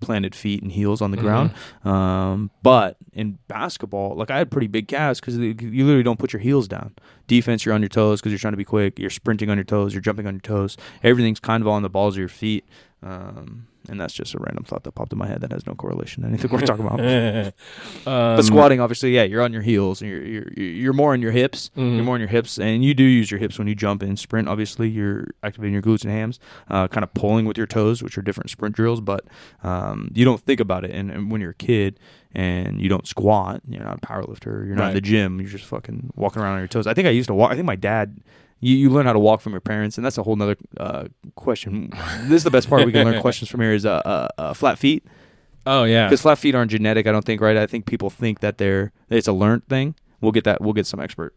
planted 0.00 0.34
feet 0.34 0.62
and 0.62 0.72
heels 0.72 1.00
on 1.00 1.10
the 1.10 1.16
ground. 1.16 1.52
Um, 1.84 2.50
but 2.62 2.96
in 3.12 3.38
basketball, 3.48 4.14
like 4.16 4.30
I 4.30 4.38
had 4.38 4.50
pretty 4.50 4.66
big 4.66 4.88
calves 4.88 5.20
because 5.20 5.36
you 5.36 5.54
literally 5.84 6.02
don't 6.02 6.18
put 6.18 6.32
your 6.32 6.40
heels 6.40 6.66
down. 6.68 6.94
Defense, 7.26 7.64
you're 7.64 7.74
on 7.74 7.82
your 7.82 7.88
toes 7.88 8.20
because 8.20 8.32
you're 8.32 8.38
trying 8.38 8.52
to 8.52 8.56
be 8.58 8.64
quick. 8.64 8.98
You're 8.98 9.10
sprinting 9.10 9.50
on 9.50 9.56
your 9.56 9.64
toes. 9.64 9.94
You're 9.94 10.02
jumping 10.02 10.26
on 10.26 10.34
your 10.34 10.40
toes. 10.40 10.76
Everything's 11.02 11.40
kind 11.40 11.62
of 11.62 11.68
all 11.68 11.74
on 11.74 11.82
the 11.82 11.90
balls 11.90 12.14
of 12.14 12.18
your 12.18 12.28
feet. 12.28 12.64
Um, 13.02 13.66
and 13.90 14.00
that's 14.00 14.14
just 14.14 14.34
a 14.34 14.38
random 14.38 14.64
thought 14.64 14.84
that 14.84 14.92
popped 14.92 15.12
in 15.12 15.18
my 15.18 15.26
head 15.26 15.40
that 15.42 15.52
has 15.52 15.66
no 15.66 15.74
correlation 15.74 16.22
to 16.22 16.28
anything 16.28 16.50
we're 16.50 16.60
talking 16.60 16.86
about. 16.86 17.00
Um, 18.06 18.36
but 18.36 18.42
squatting, 18.42 18.80
obviously, 18.80 19.14
yeah, 19.14 19.24
you're 19.24 19.42
on 19.42 19.52
your 19.52 19.62
heels 19.62 20.00
and 20.00 20.10
you're 20.10 20.24
you're 20.24 20.52
you're 20.56 20.92
more 20.92 21.12
on 21.12 21.20
your 21.20 21.32
hips. 21.32 21.70
Mhm. 21.76 21.96
You're 21.96 22.04
more 22.04 22.14
on 22.14 22.20
your 22.20 22.28
hips, 22.28 22.58
and 22.58 22.84
you 22.84 22.94
do 22.94 23.02
use 23.04 23.30
your 23.30 23.38
hips 23.40 23.58
when 23.58 23.68
you 23.68 23.74
jump 23.74 24.02
and 24.02 24.18
sprint. 24.18 24.48
Obviously, 24.48 24.88
you're 24.88 25.26
activating 25.42 25.72
your 25.74 25.82
glutes 25.82 26.02
and 26.04 26.12
hams, 26.12 26.38
uh, 26.70 26.88
kind 26.88 27.04
of 27.04 27.12
pulling 27.14 27.44
with 27.46 27.58
your 27.58 27.66
toes, 27.66 28.02
which 28.02 28.16
are 28.16 28.22
different 28.22 28.48
sprint 28.50 28.74
drills. 28.74 29.00
But 29.00 29.24
um, 29.62 30.10
you 30.14 30.24
don't 30.24 30.40
think 30.40 30.60
about 30.60 30.84
it, 30.84 30.92
and, 30.92 31.10
and 31.10 31.30
when 31.30 31.40
you're 31.40 31.50
a 31.50 31.54
kid 31.54 31.98
and 32.32 32.80
you 32.80 32.88
don't 32.88 33.06
squat, 33.08 33.60
you're 33.68 33.82
not 33.84 33.96
a 33.96 34.00
power 34.00 34.22
lifter. 34.24 34.64
You're 34.64 34.76
not 34.76 34.88
in 34.88 34.94
the 34.94 35.00
gym. 35.00 35.40
You're 35.40 35.50
just 35.50 35.64
fucking 35.64 36.10
walking 36.14 36.40
around 36.40 36.54
on 36.54 36.58
your 36.60 36.68
toes. 36.68 36.86
I 36.86 36.94
think 36.94 37.06
I 37.08 37.10
used 37.10 37.26
to 37.28 37.34
walk. 37.34 37.50
I 37.50 37.54
think 37.54 37.66
my 37.66 37.76
dad. 37.76 38.18
You, 38.60 38.76
you 38.76 38.90
learn 38.90 39.06
how 39.06 39.12
to 39.12 39.18
walk 39.18 39.40
from 39.40 39.52
your 39.52 39.60
parents, 39.60 39.96
and 39.96 40.04
that's 40.04 40.18
a 40.18 40.22
whole 40.22 40.36
nother 40.36 40.56
uh, 40.76 41.04
question. 41.34 41.90
this 42.24 42.38
is 42.38 42.44
the 42.44 42.50
best 42.50 42.68
part. 42.68 42.84
We 42.84 42.92
can 42.92 43.06
learn 43.06 43.20
questions 43.22 43.50
from 43.50 43.60
here. 43.60 43.72
Is 43.72 43.86
uh, 43.86 44.02
uh, 44.04 44.28
uh, 44.38 44.54
flat 44.54 44.78
feet 44.78 45.04
oh 45.66 45.84
yeah. 45.84 46.06
because 46.06 46.22
flat 46.22 46.38
feet 46.38 46.54
aren't 46.54 46.70
genetic. 46.70 47.06
I 47.06 47.12
don't 47.12 47.24
think 47.24 47.40
right. 47.40 47.56
I 47.56 47.66
think 47.66 47.86
people 47.86 48.10
think 48.10 48.40
that 48.40 48.58
they're 48.58 48.92
it's 49.08 49.28
a 49.28 49.32
learned 49.32 49.66
thing. 49.68 49.94
We'll 50.20 50.32
get 50.32 50.44
that. 50.44 50.60
We'll 50.60 50.74
get 50.74 50.86
some 50.86 51.00
expert. 51.00 51.34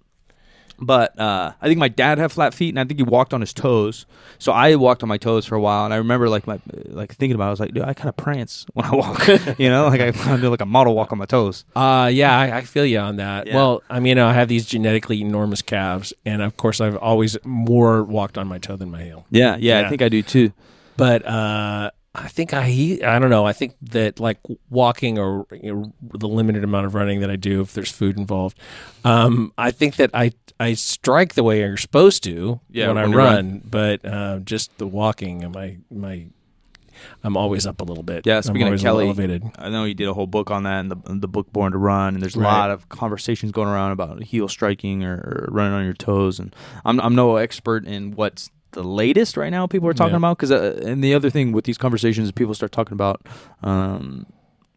But 0.79 1.17
uh, 1.19 1.53
I 1.61 1.67
think 1.67 1.79
my 1.79 1.87
dad 1.87 2.17
had 2.17 2.31
flat 2.31 2.53
feet, 2.53 2.69
and 2.69 2.79
I 2.79 2.83
think 2.83 2.99
he 2.99 3.03
walked 3.03 3.33
on 3.33 3.41
his 3.41 3.53
toes. 3.53 4.05
So 4.39 4.51
I 4.51 4.75
walked 4.75 5.03
on 5.03 5.09
my 5.09 5.17
toes 5.17 5.45
for 5.45 5.55
a 5.55 5.61
while, 5.61 5.85
and 5.85 5.93
I 5.93 5.97
remember 5.97 6.29
like 6.29 6.47
my 6.47 6.59
like 6.87 7.13
thinking 7.15 7.35
about. 7.35 7.45
it, 7.45 7.47
I 7.47 7.51
was 7.51 7.59
like, 7.59 7.73
dude, 7.73 7.83
I 7.83 7.93
kind 7.93 8.09
of 8.09 8.17
prance 8.17 8.65
when 8.73 8.85
I 8.85 8.95
walk. 8.95 9.27
you 9.59 9.69
know, 9.69 9.87
like 9.87 10.01
I 10.01 10.11
kind 10.11 10.35
of 10.35 10.41
do 10.41 10.49
like 10.49 10.61
a 10.61 10.65
model 10.65 10.95
walk 10.95 11.11
on 11.11 11.17
my 11.17 11.25
toes. 11.25 11.65
Uh, 11.75 12.09
yeah, 12.11 12.37
I, 12.37 12.57
I 12.57 12.61
feel 12.61 12.85
you 12.85 12.99
on 12.99 13.17
that. 13.17 13.47
Yeah. 13.47 13.55
Well, 13.55 13.83
I 13.89 13.99
mean, 13.99 14.09
you 14.09 14.15
know, 14.15 14.27
I 14.27 14.33
have 14.33 14.47
these 14.47 14.65
genetically 14.65 15.21
enormous 15.21 15.61
calves, 15.61 16.13
and 16.25 16.41
of 16.41 16.57
course, 16.57 16.81
I've 16.81 16.97
always 16.97 17.37
more 17.45 18.03
walked 18.03 18.37
on 18.37 18.47
my 18.47 18.57
toe 18.57 18.75
than 18.75 18.91
my 18.91 19.03
heel. 19.03 19.25
Yeah, 19.29 19.55
yeah, 19.57 19.79
Yeah. 19.79 19.85
I 19.85 19.89
think 19.89 20.01
I 20.01 20.09
do 20.09 20.21
too. 20.21 20.51
But 20.97 21.25
uh, 21.25 21.91
I 22.15 22.27
think 22.27 22.53
I, 22.53 22.99
I 23.03 23.17
don't 23.17 23.31
know. 23.31 23.45
I 23.45 23.53
think 23.53 23.75
that 23.81 24.19
like 24.19 24.37
walking 24.69 25.17
or 25.17 25.47
you 25.51 25.73
know, 25.73 25.93
the 26.01 26.27
limited 26.27 26.63
amount 26.63 26.85
of 26.85 26.93
running 26.93 27.21
that 27.21 27.31
I 27.31 27.35
do, 27.35 27.61
if 27.61 27.73
there's 27.73 27.91
food 27.91 28.17
involved, 28.17 28.59
um, 29.03 29.51
I 29.57 29.71
think 29.71 29.95
that 29.95 30.11
I 30.13 30.33
I 30.63 30.73
strike 30.75 31.33
the 31.33 31.43
way 31.43 31.59
you're 31.59 31.77
supposed 31.77 32.23
to 32.23 32.59
Yeah, 32.69 32.87
when 32.87 32.97
I 32.97 33.01
when 33.03 33.11
you 33.11 33.17
run, 33.17 33.61
but 33.69 34.05
uh, 34.05 34.39
just 34.39 34.77
the 34.77 34.87
walking, 34.87 35.49
my 35.51 35.77
my, 35.91 36.25
I'm 37.23 37.35
always 37.37 37.65
up 37.67 37.81
a 37.81 37.83
little 37.83 38.03
bit. 38.03 38.25
Yeah, 38.25 38.37
I'm 38.37 38.43
speaking 38.43 38.61
of 38.63 38.67
a 38.67 38.71
little 38.71 38.83
Kelly, 38.83 39.05
elevated. 39.05 39.43
I 39.57 39.69
know 39.69 39.83
you 39.83 39.93
did 39.93 40.07
a 40.07 40.13
whole 40.13 40.27
book 40.27 40.51
on 40.51 40.63
that, 40.63 40.79
and 40.79 40.91
the 40.91 40.97
the 41.15 41.27
book 41.27 41.51
Born 41.51 41.71
to 41.73 41.77
Run, 41.77 42.13
and 42.15 42.21
there's 42.23 42.35
a 42.35 42.39
Right. 42.39 42.51
lot 42.51 42.69
of 42.71 42.87
conversations 42.89 43.51
going 43.51 43.67
around 43.67 43.91
about 43.91 44.23
heel 44.23 44.47
striking 44.47 45.03
or, 45.03 45.15
or 45.15 45.47
running 45.51 45.73
on 45.73 45.83
your 45.85 45.93
toes. 45.93 46.39
And 46.39 46.55
I'm 46.85 46.99
I'm 47.01 47.15
no 47.15 47.35
expert 47.37 47.85
in 47.85 48.11
what's 48.15 48.49
the 48.71 48.83
latest 48.83 49.37
right 49.37 49.51
now 49.51 49.67
people 49.67 49.87
are 49.87 49.93
talking 49.93 50.13
Yeah. 50.13 50.17
about 50.17 50.37
because 50.37 50.51
uh, 50.51 50.81
and 50.83 51.03
the 51.03 51.13
other 51.13 51.29
thing 51.29 51.51
with 51.51 51.65
these 51.65 51.77
conversations 51.77 52.27
is 52.27 52.31
people 52.31 52.55
start 52.55 52.71
talking 52.71 52.93
about 52.93 53.21
um 53.61 54.25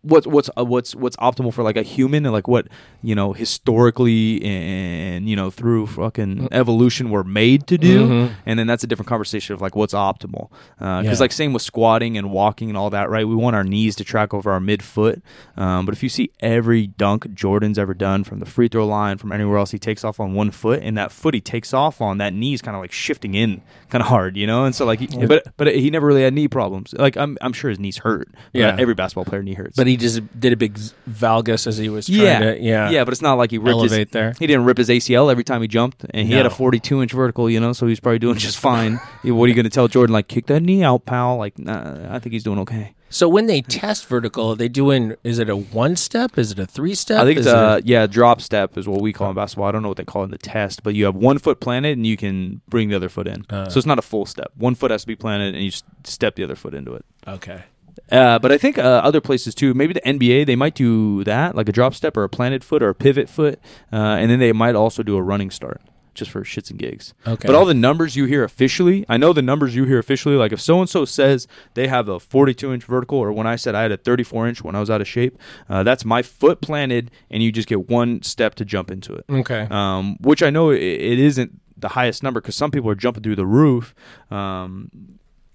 what's 0.06 0.26
what's 0.26 0.50
uh, 0.56 0.64
what's 0.64 0.94
what's 0.94 1.16
optimal 1.16 1.52
for 1.52 1.62
like 1.62 1.76
a 1.76 1.82
human 1.82 2.24
and 2.26 2.32
like 2.32 2.48
what 2.48 2.66
you 3.02 3.14
know 3.14 3.32
historically 3.32 4.42
and 4.44 5.28
you 5.28 5.36
know 5.36 5.50
through 5.50 5.86
fucking 5.86 6.48
evolution 6.52 7.10
we're 7.10 7.22
made 7.24 7.66
to 7.66 7.76
do. 7.78 8.06
Mhm. 8.08 8.30
and 8.46 8.58
then 8.58 8.66
that's 8.66 8.84
a 8.84 8.86
different 8.86 9.08
conversation 9.08 9.54
of 9.54 9.60
like 9.60 9.74
what's 9.76 9.94
optimal. 9.94 10.48
Because 10.78 11.04
Yeah. 11.04 11.14
like 11.20 11.32
same 11.32 11.52
with 11.52 11.62
squatting 11.62 12.16
and 12.16 12.30
walking 12.30 12.68
and 12.68 12.78
all 12.78 12.90
that 12.90 13.10
right? 13.10 13.26
We 13.26 13.34
want 13.34 13.56
our 13.56 13.64
knees 13.64 13.96
to 13.96 14.04
track 14.04 14.32
over 14.32 14.50
our 14.52 14.60
midfoot. 14.60 15.20
Um, 15.56 15.84
but 15.86 15.94
if 15.94 16.02
you 16.02 16.08
see 16.08 16.30
every 16.40 16.86
dunk 16.86 17.34
jordan's 17.34 17.78
ever 17.78 17.94
done 17.94 18.24
from 18.24 18.38
the 18.40 18.46
free 18.46 18.68
throw 18.68 18.86
line 18.86 19.18
from 19.18 19.32
anywhere 19.32 19.58
else 19.58 19.70
he 19.72 19.78
takes 19.78 20.04
off 20.04 20.20
on 20.20 20.34
one 20.34 20.50
foot 20.50 20.80
and 20.82 20.96
that 20.96 21.10
foot 21.12 21.34
he 21.34 21.40
takes 21.40 21.74
off 21.74 22.00
on 22.00 22.18
that 22.18 22.32
knee's 22.32 22.62
kind 22.62 22.76
of 22.76 22.80
like 22.82 22.92
shifting 22.92 23.34
in 23.34 23.60
kind 23.90 24.02
of 24.02 24.08
hard 24.08 24.36
you 24.36 24.46
know? 24.46 24.64
And 24.64 24.74
so 24.74 24.84
like 24.86 25.00
he, 25.00 25.26
but 25.26 25.44
but 25.56 25.74
he 25.74 25.90
never 25.90 26.06
really 26.06 26.22
had 26.22 26.32
knee 26.34 26.48
problems. 26.48 26.94
Like 26.96 27.16
i'm, 27.16 27.36
I'm 27.40 27.52
sure 27.52 27.70
his 27.70 27.78
knees 27.80 27.98
hurt. 27.98 28.28
Yeah. 28.52 28.76
every 28.78 28.94
basketball 28.94 29.24
player 29.24 29.42
knee 29.42 29.54
hurts. 29.54 29.76
But 29.76 29.86
he 29.86 29.95
just 29.96 30.20
did 30.38 30.52
a 30.52 30.56
big 30.56 30.78
z- 30.78 30.94
valgus 31.08 31.66
as 31.66 31.76
he 31.76 31.88
was 31.88 32.06
trying 32.06 32.20
yeah, 32.20 32.38
to 32.40 32.60
yeah 32.60 32.90
yeah, 32.90 33.04
but 33.04 33.12
it's 33.12 33.22
not 33.22 33.34
like 33.34 33.50
he 33.50 33.58
ripped 33.58 33.70
elevate 33.70 34.08
his, 34.08 34.10
there. 34.10 34.34
He 34.38 34.46
didn't 34.46 34.64
rip 34.64 34.78
his 34.78 34.88
ACL 34.88 35.30
every 35.30 35.44
time 35.44 35.62
he 35.62 35.68
jumped, 35.68 36.04
and 36.10 36.26
he 36.26 36.34
had 36.34 36.46
a 36.46 36.50
42 36.50 37.02
inch 37.02 37.12
vertical, 37.12 37.48
you 37.50 37.60
know, 37.60 37.72
so 37.72 37.86
he's 37.86 38.00
probably 38.00 38.18
doing 38.18 38.36
just 38.38 38.58
fine. 38.58 39.00
What 39.24 39.44
are 39.44 39.48
you 39.48 39.54
going 39.54 39.64
to 39.64 39.70
tell 39.70 39.88
Jordan? 39.88 40.12
Like, 40.12 40.28
kick 40.28 40.46
that 40.46 40.62
knee 40.62 40.84
out, 40.84 41.04
pal. 41.04 41.36
Like, 41.36 41.58
nah, 41.58 42.14
I 42.14 42.18
think 42.20 42.32
he's 42.32 42.44
doing 42.44 42.58
okay. 42.60 42.94
So 43.08 43.28
when 43.28 43.46
they 43.46 43.60
test 43.60 44.06
vertical, 44.06 44.50
are 44.50 44.56
they 44.56 44.68
doing? 44.68 45.14
Is 45.24 45.38
it 45.38 45.48
a 45.48 45.56
one 45.56 45.94
step? 45.96 46.36
Is 46.38 46.52
it 46.52 46.58
a 46.58 46.66
three 46.66 46.94
step? 46.94 47.22
I 47.22 47.24
think 47.24 47.38
Is 47.38 47.46
it's 47.46 47.52
it 47.52 47.58
uh 47.58 47.80
yeah, 47.84 48.06
drop 48.06 48.40
step 48.40 48.76
is 48.76 48.88
what 48.88 49.00
we 49.00 49.12
call 49.12 49.30
in 49.30 49.36
basketball. 49.36 49.68
I 49.68 49.72
don't 49.72 49.82
know 49.82 49.88
what 49.88 49.96
they 49.96 50.04
call 50.04 50.22
it 50.22 50.26
in 50.26 50.30
the 50.32 50.38
test, 50.38 50.82
but 50.82 50.94
you 50.94 51.04
have 51.04 51.14
one 51.14 51.38
foot 51.38 51.60
planted 51.60 51.96
and 51.96 52.06
you 52.06 52.16
can 52.16 52.62
bring 52.68 52.88
the 52.88 52.96
other 52.96 53.08
foot 53.08 53.26
in. 53.28 53.44
Uh. 53.48 53.68
so 53.68 53.78
it's 53.78 53.86
not 53.86 53.98
a 53.98 54.02
full 54.02 54.26
step. 54.26 54.50
One 54.56 54.74
foot 54.74 54.90
has 54.90 55.02
to 55.02 55.06
be 55.06 55.16
planted 55.16 55.54
and 55.54 55.62
you 55.62 55.68
s- 55.70 55.82
step 56.04 56.34
the 56.34 56.42
other 56.42 56.56
foot 56.56 56.74
into 56.74 56.94
it. 56.94 57.04
okay. 57.28 57.62
Uh, 58.10 58.38
but 58.38 58.52
I 58.52 58.58
think 58.58 58.78
uh, 58.78 58.82
other 58.82 59.20
places 59.20 59.54
too. 59.54 59.74
Maybe 59.74 59.92
the 59.92 60.00
NBA 60.02 60.46
they 60.46 60.56
might 60.56 60.74
do 60.74 61.24
that, 61.24 61.54
like 61.54 61.68
a 61.68 61.72
drop 61.72 61.94
step 61.94 62.16
or 62.16 62.24
a 62.24 62.28
planted 62.28 62.64
foot 62.64 62.82
or 62.82 62.88
a 62.88 62.94
pivot 62.94 63.28
foot, 63.28 63.58
uh, 63.92 63.96
and 63.96 64.30
then 64.30 64.38
they 64.38 64.52
might 64.52 64.74
also 64.74 65.02
do 65.02 65.16
a 65.16 65.22
running 65.22 65.50
start 65.50 65.80
just 66.16 66.30
for 66.30 66.42
shits 66.42 66.70
and 66.70 66.78
gigs. 66.78 67.14
Okay. 67.26 67.46
But 67.46 67.54
all 67.54 67.64
the 67.64 67.74
numbers 67.74 68.16
you 68.16 68.24
hear 68.24 68.42
officially, 68.42 69.04
I 69.08 69.16
know 69.16 69.32
the 69.32 69.42
numbers 69.42 69.76
you 69.76 69.84
hear 69.84 69.98
officially. 69.98 70.34
Like 70.34 70.52
if 70.52 70.60
so 70.60 70.80
and 70.80 70.88
so 70.88 71.04
says 71.04 71.46
they 71.74 71.86
have 71.86 72.08
a 72.08 72.18
42 72.18 72.72
inch 72.72 72.84
vertical, 72.84 73.18
or 73.18 73.30
when 73.30 73.46
I 73.46 73.56
said 73.56 73.74
I 73.74 73.82
had 73.82 73.92
a 73.92 73.96
34 73.96 74.48
inch 74.48 74.64
when 74.64 74.74
I 74.74 74.80
was 74.80 74.90
out 74.90 75.00
of 75.00 75.06
shape, 75.06 75.38
uh, 75.68 75.84
that's 75.84 76.04
my 76.04 76.22
foot 76.22 76.60
planted, 76.60 77.10
and 77.30 77.42
you 77.42 77.52
just 77.52 77.68
get 77.68 77.88
one 77.88 78.22
step 78.22 78.56
to 78.56 78.64
jump 78.64 78.90
into 78.90 79.14
it. 79.14 79.24
Okay. 79.30 79.68
Um, 79.70 80.16
which 80.20 80.42
I 80.42 80.50
know 80.50 80.70
it, 80.70 80.82
it 80.82 81.18
isn't 81.18 81.60
the 81.76 81.88
highest 81.88 82.22
number 82.22 82.40
because 82.40 82.56
some 82.56 82.70
people 82.70 82.90
are 82.90 82.94
jumping 82.96 83.22
through 83.22 83.36
the 83.36 83.46
roof. 83.46 83.94
Um, 84.30 84.90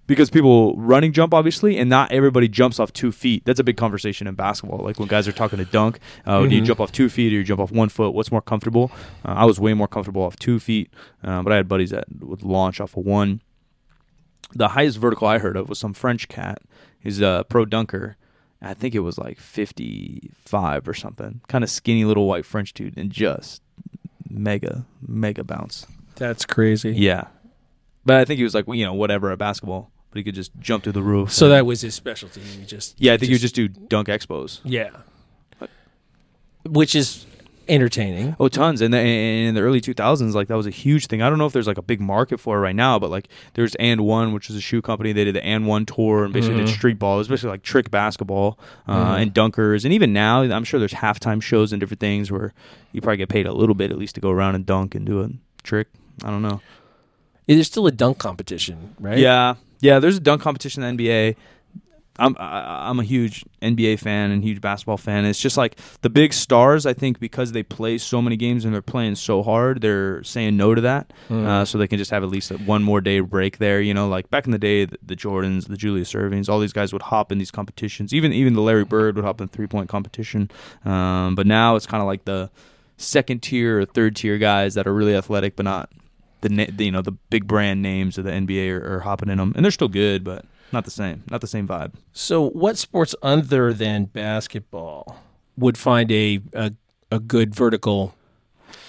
because 0.07 0.29
people 0.29 0.75
running 0.77 1.13
jump 1.13 1.33
obviously, 1.33 1.77
and 1.77 1.89
not 1.89 2.11
everybody 2.11 2.47
jumps 2.47 2.79
off 2.79 2.91
two 2.93 3.11
feet. 3.11 3.43
That's 3.45 3.59
a 3.59 3.63
big 3.63 3.77
conversation 3.77 4.27
in 4.27 4.35
basketball. 4.35 4.79
Like 4.79 4.99
when 4.99 5.07
guys 5.07 5.27
are 5.27 5.31
talking 5.31 5.57
to 5.59 5.65
dunk, 5.65 5.99
uh, 6.25 6.45
do 6.45 6.55
you 6.55 6.61
Mhm. 6.61 6.65
jump 6.65 6.79
off 6.81 6.91
two 6.91 7.07
feet 7.09 7.31
or 7.33 7.37
you 7.37 7.43
jump 7.43 7.61
off 7.61 7.71
one 7.71 7.89
foot? 7.89 8.13
What's 8.13 8.31
more 8.31 8.41
comfortable? 8.41 8.91
Uh, 9.25 9.33
I 9.33 9.45
was 9.45 9.59
way 9.59 9.73
more 9.73 9.87
comfortable 9.87 10.23
off 10.23 10.35
two 10.37 10.59
feet, 10.59 10.89
uh, 11.23 11.41
but 11.43 11.53
I 11.53 11.55
had 11.57 11.67
buddies 11.67 11.91
that 11.91 12.05
would 12.19 12.43
launch 12.43 12.81
off 12.81 12.97
of 12.97 13.05
one. 13.05 13.41
The 14.53 14.69
highest 14.69 14.97
vertical 14.97 15.27
I 15.27 15.37
heard 15.37 15.55
of 15.55 15.69
was 15.69 15.79
some 15.79 15.93
French 15.93 16.27
cat. 16.27 16.59
He's 16.99 17.21
a 17.21 17.45
pro 17.47 17.63
dunker. 17.65 18.17
I 18.61 18.73
think 18.73 18.93
it 18.93 18.99
was 18.99 19.17
like 19.17 19.39
55 19.39 20.87
or 20.87 20.93
something. 20.93 21.41
Kind 21.47 21.63
of 21.63 21.69
skinny 21.69 22.05
little 22.05 22.27
white 22.27 22.45
French 22.45 22.73
dude, 22.73 22.97
and 22.97 23.09
just 23.11 23.61
mega, 24.29 24.85
mega 25.05 25.43
bounce. 25.43 25.87
That's 26.15 26.45
crazy. 26.45 26.91
Yeah. 26.91 27.27
But 28.05 28.17
I 28.17 28.25
think 28.25 28.37
he 28.37 28.43
was 28.43 28.53
like, 28.55 28.65
you 28.67 28.85
know, 28.85 28.93
whatever 28.93 29.31
at 29.31 29.37
basketball. 29.37 29.91
but 30.09 30.17
he 30.17 30.23
could 30.23 30.35
just 30.35 30.51
jump 30.59 30.83
through 30.83 30.93
the 30.93 31.03
roof. 31.03 31.31
So 31.31 31.45
and- 31.45 31.53
that 31.53 31.65
was 31.65 31.81
his 31.81 31.95
specialty. 31.95 32.41
He 32.41 32.65
just 32.65 32.99
yeah, 32.99 33.13
I 33.13 33.17
think 33.17 33.31
you 33.31 33.37
just 33.37 33.55
do 33.55 33.67
dunk 33.67 34.07
expos. 34.07 34.59
yeah, 34.63 34.89
which 36.65 36.95
is 36.95 37.25
entertaining. 37.67 38.35
Oh, 38.39 38.47
tons. 38.49 38.81
And, 38.81 38.93
the, 38.93 38.97
and 38.97 39.47
in 39.49 39.55
the 39.55 39.61
early 39.61 39.79
2000s, 39.79 40.33
like 40.33 40.47
that 40.49 40.57
was 40.57 40.67
a 40.67 40.71
huge 40.71 41.07
thing. 41.07 41.21
I 41.21 41.29
don't 41.29 41.37
know 41.37 41.45
if 41.45 41.53
there's 41.53 41.67
like 41.67 41.77
a 41.77 41.81
big 41.83 42.01
market 42.01 42.39
for 42.39 42.57
it 42.57 42.59
right 42.59 42.75
now, 42.75 42.99
but 42.99 43.09
like 43.09 43.29
there's 43.53 43.75
And 43.75 44.01
One, 44.01 44.33
which 44.33 44.49
is 44.49 44.55
a 44.55 44.61
shoe 44.61 44.81
company. 44.81 45.13
They 45.13 45.23
did 45.23 45.35
the 45.35 45.45
And 45.45 45.65
One 45.67 45.85
tour 45.85 46.25
and 46.25 46.33
basically 46.33 46.57
did 46.65 46.69
street 46.69 46.99
ball. 46.99 47.15
It 47.15 47.19
was 47.19 47.27
basically 47.29 47.51
like 47.51 47.63
trick 47.63 47.89
basketball 47.89 48.59
uh, 48.87 49.15
and 49.19 49.33
dunkers. 49.33 49.85
And 49.85 49.93
even 49.93 50.11
now, 50.11 50.41
I'm 50.41 50.63
sure 50.63 50.79
there's 50.79 50.93
halftime 50.93 51.41
shows 51.41 51.71
and 51.71 51.79
different 51.79 52.01
things 52.01 52.31
where 52.31 52.53
you 52.91 52.99
probably 53.01 53.17
get 53.17 53.29
paid 53.29 53.45
a 53.47 53.53
little 53.53 53.75
bit 53.75 53.91
at 53.91 53.97
least 53.97 54.15
to 54.15 54.21
go 54.21 54.31
around 54.31 54.55
and 54.55 54.65
dunk 54.65 54.93
and 54.95 55.05
do 55.05 55.21
a 55.21 55.29
trick. 55.63 55.87
I 56.23 56.29
don't 56.29 56.41
know. 56.41 56.59
There's 57.55 57.67
still 57.67 57.87
a 57.87 57.91
dunk 57.91 58.17
competition, 58.17 58.95
right? 58.99 59.17
Yeah, 59.17 59.55
yeah. 59.79 59.99
There's 59.99 60.17
a 60.17 60.21
dunk 60.21 60.41
competition 60.41 60.83
in 60.83 60.97
the 60.97 61.07
NBA. 61.07 61.35
I'm 62.19 62.35
I, 62.39 62.89
I'm 62.89 62.99
a 62.99 63.03
huge 63.03 63.45
NBA 63.61 63.99
fan 63.99 64.31
and 64.31 64.43
huge 64.43 64.61
basketball 64.61 64.97
fan. 64.97 65.25
It's 65.25 65.39
just 65.39 65.57
like 65.57 65.77
the 66.01 66.09
big 66.09 66.33
stars. 66.33 66.85
I 66.85 66.93
think 66.93 67.19
because 67.19 67.53
they 67.53 67.63
play 67.63 67.97
so 67.97 68.21
many 68.21 68.35
games 68.35 68.65
and 68.65 68.73
they're 68.73 68.81
playing 68.81 69.15
so 69.15 69.41
hard, 69.41 69.81
they're 69.81 70.23
saying 70.23 70.57
no 70.57 70.75
to 70.75 70.81
that, 70.81 71.13
uh, 71.29 71.65
so 71.65 71.77
they 71.77 71.87
can 71.87 71.97
just 71.97 72.11
have 72.11 72.21
at 72.21 72.29
least 72.29 72.51
a 72.51 72.57
one 72.57 72.83
more 72.83 73.01
day 73.01 73.21
break 73.21 73.57
there. 73.57 73.81
You 73.81 73.93
know, 73.93 74.07
like 74.07 74.29
back 74.29 74.45
in 74.45 74.51
the 74.51 74.59
day, 74.59 74.85
the, 74.85 74.97
the 75.03 75.15
Jordans, 75.15 75.67
the 75.67 75.77
Julius 75.77 76.13
Ervings, 76.13 76.49
all 76.49 76.59
these 76.59 76.73
guys 76.73 76.93
would 76.93 77.01
hop 77.03 77.31
in 77.31 77.37
these 77.37 77.51
competitions. 77.51 78.13
Even 78.13 78.33
even 78.33 78.53
the 78.53 78.61
Larry 78.61 78.85
Bird 78.85 79.15
would 79.15 79.25
hop 79.25 79.41
in 79.41 79.47
three 79.47 79.67
point 79.67 79.89
competition. 79.89 80.51
Um, 80.85 81.35
but 81.35 81.47
now 81.47 81.75
it's 81.75 81.87
kind 81.87 82.01
of 82.01 82.07
like 82.07 82.25
the 82.25 82.51
second 82.97 83.41
tier 83.41 83.79
or 83.79 83.85
third 83.85 84.15
tier 84.15 84.37
guys 84.37 84.75
that 84.75 84.85
are 84.85 84.93
really 84.93 85.15
athletic 85.15 85.55
but 85.55 85.63
not 85.63 85.89
the, 86.41 86.49
the 86.49 86.85
you 86.85 86.91
know 86.91 87.01
the 87.01 87.11
big 87.11 87.47
brand 87.47 87.81
names 87.81 88.17
of 88.17 88.25
the 88.25 88.31
NBA 88.31 88.71
are, 88.71 88.95
are 88.95 88.99
hopping 89.01 89.29
in 89.29 89.37
them, 89.37 89.53
and 89.55 89.63
they're 89.63 89.71
still 89.71 89.87
good, 89.87 90.23
but 90.23 90.45
not 90.71 90.85
the 90.85 90.91
same, 90.91 91.23
not 91.29 91.41
the 91.41 91.47
same 91.47 91.67
vibe. 91.67 91.93
So, 92.13 92.49
what 92.49 92.77
sports 92.77 93.15
other 93.21 93.73
than 93.73 94.05
basketball 94.05 95.17
would 95.57 95.77
find 95.77 96.11
a 96.11 96.41
a, 96.53 96.73
a 97.11 97.19
good 97.19 97.53
vertical 97.55 98.15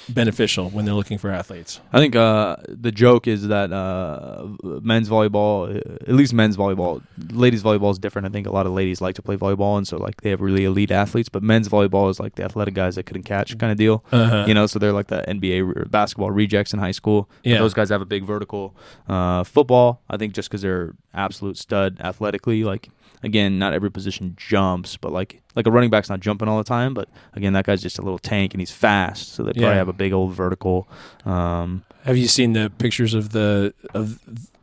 beneficial 0.08 0.70
when 0.70 0.84
they're 0.84 0.94
looking 0.94 1.18
for 1.18 1.30
athletes? 1.30 1.80
I 1.92 1.98
think 1.98 2.16
uh, 2.16 2.56
the 2.68 2.92
joke 2.92 3.26
is 3.26 3.48
that 3.48 3.72
uh, 3.72 4.46
men's 4.62 5.08
volleyball, 5.08 5.76
at 5.76 6.14
least 6.14 6.32
men's 6.32 6.56
volleyball, 6.56 7.02
ladies 7.30 7.62
volleyball 7.62 7.90
is 7.92 7.98
different. 7.98 8.26
I 8.26 8.30
think 8.30 8.46
a 8.46 8.52
lot 8.52 8.66
of 8.66 8.72
ladies 8.72 9.00
like 9.00 9.14
to 9.16 9.22
play 9.22 9.36
volleyball, 9.36 9.76
and 9.76 9.86
so 9.86 9.96
like 9.96 10.20
they 10.22 10.30
have 10.30 10.40
really 10.40 10.64
elite 10.64 10.90
athletes. 10.90 11.28
But 11.28 11.42
men's 11.42 11.68
volleyball 11.68 12.10
is 12.10 12.20
like 12.20 12.34
the 12.34 12.44
athletic 12.44 12.74
guys 12.74 12.96
that 12.96 13.04
couldn't 13.04 13.24
catch 13.24 13.56
kind 13.58 13.72
of 13.72 13.78
deal. 13.78 14.04
Uh-huh. 14.12 14.44
You 14.46 14.54
know, 14.54 14.66
so 14.66 14.78
they're 14.78 14.92
like 14.92 15.08
the 15.08 15.24
NBA 15.28 15.76
re- 15.76 15.84
basketball 15.88 16.30
rejects 16.30 16.72
in 16.72 16.78
high 16.78 16.92
school. 16.92 17.28
Yeah. 17.42 17.58
those 17.58 17.74
guys 17.74 17.90
have 17.90 18.00
a 18.00 18.06
big 18.06 18.24
vertical. 18.24 18.74
Uh, 19.08 19.44
football, 19.44 20.02
I 20.08 20.16
think, 20.16 20.34
just 20.34 20.48
because 20.48 20.62
they're 20.62 20.94
absolute 21.14 21.56
stud 21.56 21.98
athletically. 22.00 22.64
Like 22.64 22.88
again, 23.22 23.58
not 23.58 23.72
every 23.72 23.90
position 23.90 24.34
jumps, 24.36 24.96
but 24.96 25.12
like 25.12 25.41
like 25.54 25.66
a 25.66 25.70
running 25.70 25.90
back's 25.90 26.08
not 26.10 26.20
jumping 26.20 26.48
all 26.48 26.58
the 26.58 26.64
time. 26.64 26.94
But 26.94 27.08
again, 27.34 27.52
that 27.54 27.64
guy's 27.66 27.82
just 27.82 27.98
a 27.98 28.02
little 28.02 28.18
tank 28.18 28.54
and 28.54 28.60
he's 28.60 28.70
fast, 28.70 29.32
so 29.34 29.42
they 29.42 29.52
probably 29.52 29.62
Yeah. 29.68 29.74
have 29.74 29.88
a 29.88 29.92
big 29.92 30.12
old 30.12 30.32
vertical. 30.34 30.88
Um, 31.24 31.84
Have 32.04 32.16
you 32.16 32.28
seen 32.28 32.52
the 32.52 32.70
pictures 32.78 33.14
of 33.14 33.30
the 33.30 33.74
of 33.94 34.18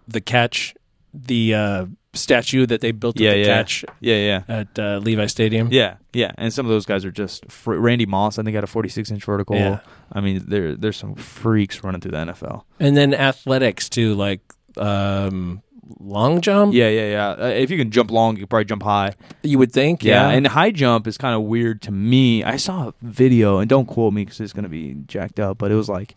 the 0.07 0.21
catch, 0.21 0.75
the 1.13 1.53
uh, 1.53 1.85
statue 2.13 2.65
that 2.65 2.81
they 2.81 2.91
built 2.91 3.19
Yeah, 3.19 3.33
the 3.33 3.39
yeah. 3.39 3.45
catch 3.45 3.85
yeah, 3.99 4.15
yeah. 4.15 4.41
at 4.61 4.79
uh, 4.79 4.97
Levi 4.97 5.27
Stadium? 5.27 5.69
Yeah, 5.71 5.95
yeah, 6.13 6.31
and 6.37 6.51
some 6.51 6.65
of 6.65 6.69
those 6.71 6.85
guys 6.85 7.05
are 7.05 7.11
just 7.11 7.49
fr- 7.51 7.75
Randy 7.75 8.05
Moss. 8.07 8.39
I 8.39 8.43
think 8.43 8.55
had 8.55 8.63
a 8.63 8.67
46 8.67 9.11
inch 9.11 9.23
vertical. 9.23 9.55
Yeah. 9.55 9.79
I 10.11 10.21
mean, 10.21 10.43
there 10.47 10.75
there's 10.75 10.97
some 10.97 11.13
freaks 11.15 11.83
running 11.83 12.01
through 12.01 12.11
the 12.11 12.17
NFL. 12.17 12.63
And 12.79 12.97
then 12.97 13.13
athletics 13.13 13.87
too, 13.89 14.15
like 14.15 14.41
um, 14.77 15.61
long 15.99 16.41
jump. 16.41 16.73
Yeah, 16.73 16.89
yeah, 16.89 17.09
yeah. 17.09 17.29
Uh, 17.45 17.47
if 17.47 17.71
you 17.71 17.77
can 17.77 17.91
jump 17.91 18.11
long, 18.11 18.35
you 18.35 18.41
can 18.41 18.47
probably 18.47 18.65
jump 18.65 18.83
high. 18.83 19.13
you 19.43 19.57
would 19.57 19.71
think. 19.71 20.03
Yeah, 20.03 20.29
Yeah, 20.29 20.35
and 20.37 20.47
high 20.47 20.71
jump 20.71 21.07
is 21.07 21.17
kind 21.17 21.35
of 21.35 21.43
weird 21.43 21.81
to 21.83 21.91
me. 21.91 22.43
I 22.43 22.57
saw 22.57 22.89
a 22.89 22.93
video, 23.01 23.57
and 23.59 23.69
don't 23.69 23.85
quote 23.85 24.13
me 24.13 24.25
because 24.25 24.39
it's 24.39 24.53
gonna 24.53 24.69
be 24.69 24.95
jacked 25.07 25.39
up, 25.39 25.57
but 25.57 25.71
it 25.71 25.75
was 25.75 25.89
like 25.89 26.15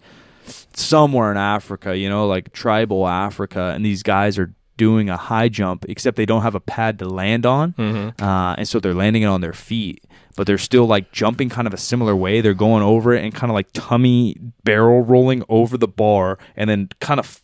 somewhere 0.75 1.31
in 1.31 1.37
Africa, 1.37 1.97
you 1.97 2.09
know, 2.09 2.27
like 2.27 2.53
tribal 2.53 3.07
Africa, 3.07 3.73
and 3.75 3.85
these 3.85 4.03
guys 4.03 4.39
are 4.39 4.53
doing 4.77 5.09
a 5.11 5.17
high 5.17 5.49
jump, 5.49 5.85
except 5.89 6.17
they 6.17 6.27
don't 6.27 6.43
have 6.43 6.55
a 6.55 6.61
pad 6.61 6.99
to 6.99 7.05
land 7.09 7.47
on, 7.47 7.75
uh, 8.21 8.55
and 8.59 8.67
so 8.67 8.81
they're 8.81 8.95
landing 8.95 9.23
it 9.23 9.27
on 9.27 9.41
their 9.41 9.53
feet. 9.53 10.05
But 10.35 10.47
they're 10.47 10.57
still 10.59 10.87
like 10.87 11.13
jumping 11.13 11.51
kind 11.51 11.67
of 11.67 11.75
a 11.75 11.77
similar 11.77 12.17
way. 12.17 12.41
They're 12.41 12.55
going 12.55 12.83
over 12.83 13.13
it 13.13 13.23
and 13.23 13.35
kind 13.35 13.51
of 13.51 13.55
like 13.55 13.69
tummy 13.75 14.35
barrel 14.65 15.03
rolling 15.03 15.45
over 15.51 15.77
the 15.77 15.87
bar, 15.89 16.39
and 16.57 16.71
then 16.71 16.89
kind 17.01 17.21
of 17.21 17.41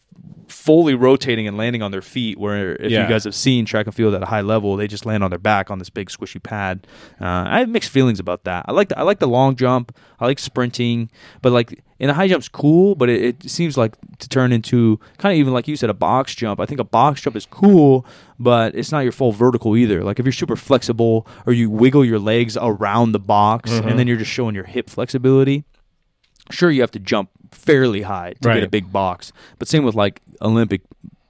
fully 0.48 0.94
rotating 0.94 1.46
and 1.46 1.57
landing 1.59 1.83
on 1.83 1.90
their 1.90 2.00
feet. 2.02 2.38
Where 2.38 2.74
if 2.76 2.90
Yeah. 2.90 3.02
you 3.02 3.09
guys 3.09 3.24
have 3.24 3.35
seen 3.35 3.64
track 3.66 3.87
and 3.87 3.94
field 3.94 4.14
at 4.14 4.22
a 4.22 4.26
high 4.26 4.40
level, 4.40 4.76
they 4.76 4.87
just 4.88 5.04
land 5.07 5.22
on 5.22 5.31
their 5.31 5.38
back 5.38 5.70
on 5.70 5.78
this 5.78 5.90
big 5.90 6.09
squishy 6.09 6.42
pad. 6.42 6.87
Uh, 7.20 7.44
I 7.48 7.59
have 7.61 7.68
mixed 7.68 7.90
feelings 7.90 8.18
about 8.18 8.44
that. 8.44 8.64
I 8.66 8.72
like 8.72 8.88
the, 8.88 8.98
I 8.98 9.02
like 9.02 9.18
the 9.18 9.28
long 9.28 9.57
jump. 9.57 9.94
I 10.18 10.24
like 10.26 10.38
sprinting, 10.38 11.11
but 11.42 11.52
like 11.52 11.83
in 11.98 12.09
the 12.09 12.14
high 12.14 12.28
jump's 12.28 12.48
cool, 12.48 12.94
but 12.94 13.09
it, 13.11 13.42
it 13.44 13.50
seems 13.50 13.76
like 13.76 13.94
to 14.20 14.28
turn 14.28 14.52
into 14.52 14.98
kind 15.18 15.33
of 15.35 15.38
even 15.38 15.52
like 15.52 15.68
you 15.68 15.76
said 15.76 15.90
a 15.90 15.94
box 15.94 16.35
jump. 16.35 16.61
I 16.61 16.66
think 16.66 16.81
a 16.81 16.85
box 16.85 17.20
jump 17.20 17.37
is 17.37 17.44
cool, 17.46 18.07
but 18.38 18.74
it's 18.74 18.90
not 18.90 19.00
your 19.00 19.12
full 19.12 19.33
vertical 19.33 19.76
either. 19.76 20.02
Like 20.02 20.18
if 20.18 20.24
you're 20.24 20.33
super 20.33 20.57
flexible 20.57 21.26
or 21.46 21.52
you 21.52 21.68
wiggle 21.68 22.04
your 22.07 22.18
legs 22.18 22.57
around 22.61 23.12
the 23.12 23.18
box 23.20 23.70
and 23.70 23.98
then 23.98 24.07
you're 24.07 24.16
just 24.16 24.31
showing 24.31 24.54
your 24.54 24.64
hip 24.64 24.88
flexibility 24.88 25.64
sure 26.50 26.70
you 26.70 26.80
have 26.80 26.90
to 26.90 26.98
jump 26.98 27.30
fairly 27.50 28.02
high 28.02 28.34
to 28.40 28.48
get 28.54 28.62
a 28.62 28.68
big 28.68 28.92
box 28.92 29.32
but 29.58 29.68
same 29.68 29.84
with 29.84 29.94
like 29.94 30.20
olympic 30.42 30.82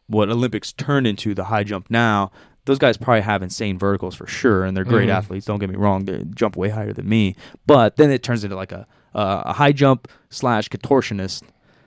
what 0.09 0.29
olympics 0.31 0.73
turned 0.73 1.07
into 1.07 1.35
the 1.35 1.45
high 1.45 1.63
jump 1.65 1.91
now 1.91 2.31
those 2.65 2.79
guys 2.79 2.97
probably 2.97 3.23
have 3.23 3.43
insane 3.43 3.79
verticals 3.79 4.15
for 4.15 4.27
sure 4.27 4.65
and 4.65 4.77
they're 4.77 4.85
great 4.85 5.09
athletes 5.09 5.47
don't 5.47 5.59
get 5.59 5.71
me 5.71 5.77
wrong 5.77 6.05
they 6.05 6.23
jump 6.35 6.57
way 6.57 6.69
higher 6.69 6.93
than 6.93 7.09
me 7.09 7.35
but 7.67 7.97
then 7.97 8.11
it 8.11 8.23
turns 8.23 8.45
into 8.45 8.57
like 8.57 8.73
a 8.73 8.87
uh, 9.15 9.43
a 9.47 9.53
high 9.55 9.73
jump 9.73 10.07
slash 10.29 10.69
contortionist 10.69 11.43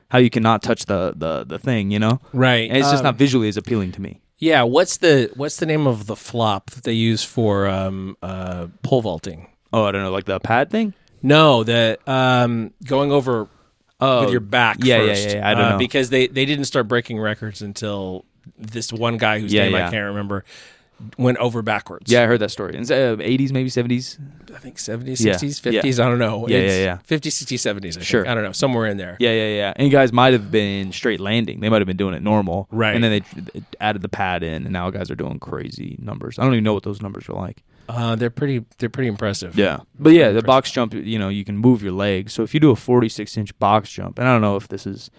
how 0.09 0.17
you 0.17 0.29
cannot 0.29 0.61
touch 0.63 0.85
the 0.85 1.13
the, 1.15 1.45
the 1.45 1.59
thing 1.59 1.91
you 1.91 1.99
know? 1.99 2.19
Right. 2.33 2.67
and 2.69 2.77
it's 2.77 2.89
just 2.89 3.01
Um, 3.01 3.05
not 3.05 3.15
visually 3.15 3.47
as 3.47 3.55
appealing 3.57 3.91
to 3.93 4.01
me. 4.01 4.19
Yeah, 4.39 4.63
what's 4.63 4.97
the 4.97 5.29
what's 5.35 5.57
the 5.57 5.67
name 5.67 5.85
of 5.87 6.07
the 6.07 6.15
flop 6.15 6.71
that 6.71 6.83
they 6.83 6.93
use 6.93 7.23
for 7.23 7.67
um, 7.69 8.17
uh, 8.23 8.67
pole 8.81 9.01
vaulting? 9.03 9.47
oh 9.73 9.85
i 9.85 9.91
don't 9.91 10.01
know 10.01 10.11
like 10.11 10.25
the 10.25 10.39
pad 10.39 10.69
thing 10.69 10.93
No, 11.21 11.63
the 11.63 11.97
um, 12.07 12.73
going 12.85 13.11
over 13.11 13.47
oh 13.99 14.21
with 14.21 14.31
your 14.31 14.39
back. 14.41 14.77
yeah, 14.81 15.01
yeah, 15.01 15.07
first, 15.09 15.27
yeah, 15.29 15.35
yeah, 15.35 15.49
I 15.49 15.53
don't 15.53 15.63
uh, 15.63 15.69
know. 15.71 15.77
because 15.77 16.09
they 16.09 16.27
they 16.27 16.45
didn't 16.45 16.65
start 16.65 16.87
breaking 16.87 17.19
records 17.19 17.61
until 17.61 18.25
this 18.57 18.91
one 18.91 19.17
guy 19.17 19.39
whose 19.39 19.53
Yeah, 19.53 19.63
name 19.63 19.73
yeah. 19.73 19.87
I 19.87 19.91
can't 19.91 20.05
remember 20.07 20.43
went 21.17 21.37
over 21.37 21.61
backwards. 21.61 22.11
yeah 22.11 22.23
i 22.23 22.25
heard 22.25 22.39
that 22.39 22.51
story 22.51 22.75
in 22.75 22.83
the 22.83 23.13
uh, 23.13 23.15
80s 23.17 23.51
maybe 23.51 23.69
70s 23.69 24.17
I 24.53 24.57
think 24.57 24.77
70s, 24.77 25.21
60s, 25.21 25.71
yeah. 25.71 25.81
50s. 25.81 25.99
I 26.03 26.07
don't 26.09 26.19
know. 26.19 26.47
Yeah, 26.47 26.57
It's 26.57 26.73
yeah, 26.75 26.83
yeah. 26.83 26.97
50s, 27.17 27.43
60s, 27.43 27.53
70s. 27.55 27.77
I 27.77 27.91
think. 27.91 28.03
Sure. 28.03 28.27
I 28.27 28.33
don't 28.33 28.43
know. 28.43 28.51
Somewhere 28.51 28.85
in 28.87 28.97
there. 28.97 29.15
Yeah, 29.19 29.31
yeah, 29.31 29.47
yeah. 29.47 29.73
And 29.75 29.87
you 29.87 29.91
guys 29.91 30.11
might 30.11 30.33
have 30.33 30.51
been 30.51 30.91
straight 30.91 31.19
landing. 31.19 31.61
They 31.61 31.69
might 31.69 31.79
have 31.79 31.87
been 31.87 31.97
doing 31.97 32.13
it 32.13 32.21
normal. 32.21 32.67
Right. 32.71 32.93
And 32.93 33.03
then 33.03 33.23
they 33.53 33.61
added 33.79 34.01
the 34.01 34.09
pad 34.09 34.43
in, 34.43 34.63
and 34.63 34.71
now 34.71 34.89
guys 34.89 35.09
are 35.09 35.15
doing 35.15 35.39
crazy 35.39 35.97
numbers. 36.01 36.37
I 36.37 36.43
don't 36.43 36.53
even 36.53 36.63
know 36.63 36.73
what 36.73 36.83
those 36.83 37.01
numbers 37.01 37.29
are 37.29 37.33
like. 37.33 37.63
Uh, 37.87 38.15
they're 38.15 38.29
pretty. 38.29 38.65
They're 38.77 38.89
pretty 38.89 39.07
impressive. 39.07 39.55
Yeah. 39.57 39.79
But 39.99 40.13
yeah, 40.13 40.31
the 40.31 40.41
box 40.41 40.71
jump, 40.71 40.93
you 40.93 41.17
know, 41.17 41.29
you 41.29 41.43
can 41.43 41.57
move 41.57 41.81
your 41.81 41.93
legs. 41.93 42.33
So 42.33 42.43
if 42.43 42.53
you 42.53 42.59
do 42.59 42.71
a 42.71 42.75
46 42.75 43.37
inch 43.37 43.57
box 43.59 43.89
jump, 43.89 44.19
and 44.19 44.27
I 44.27 44.33
don't 44.33 44.41
know 44.41 44.55
if 44.55 44.67
this 44.67 44.85
is 44.85 45.09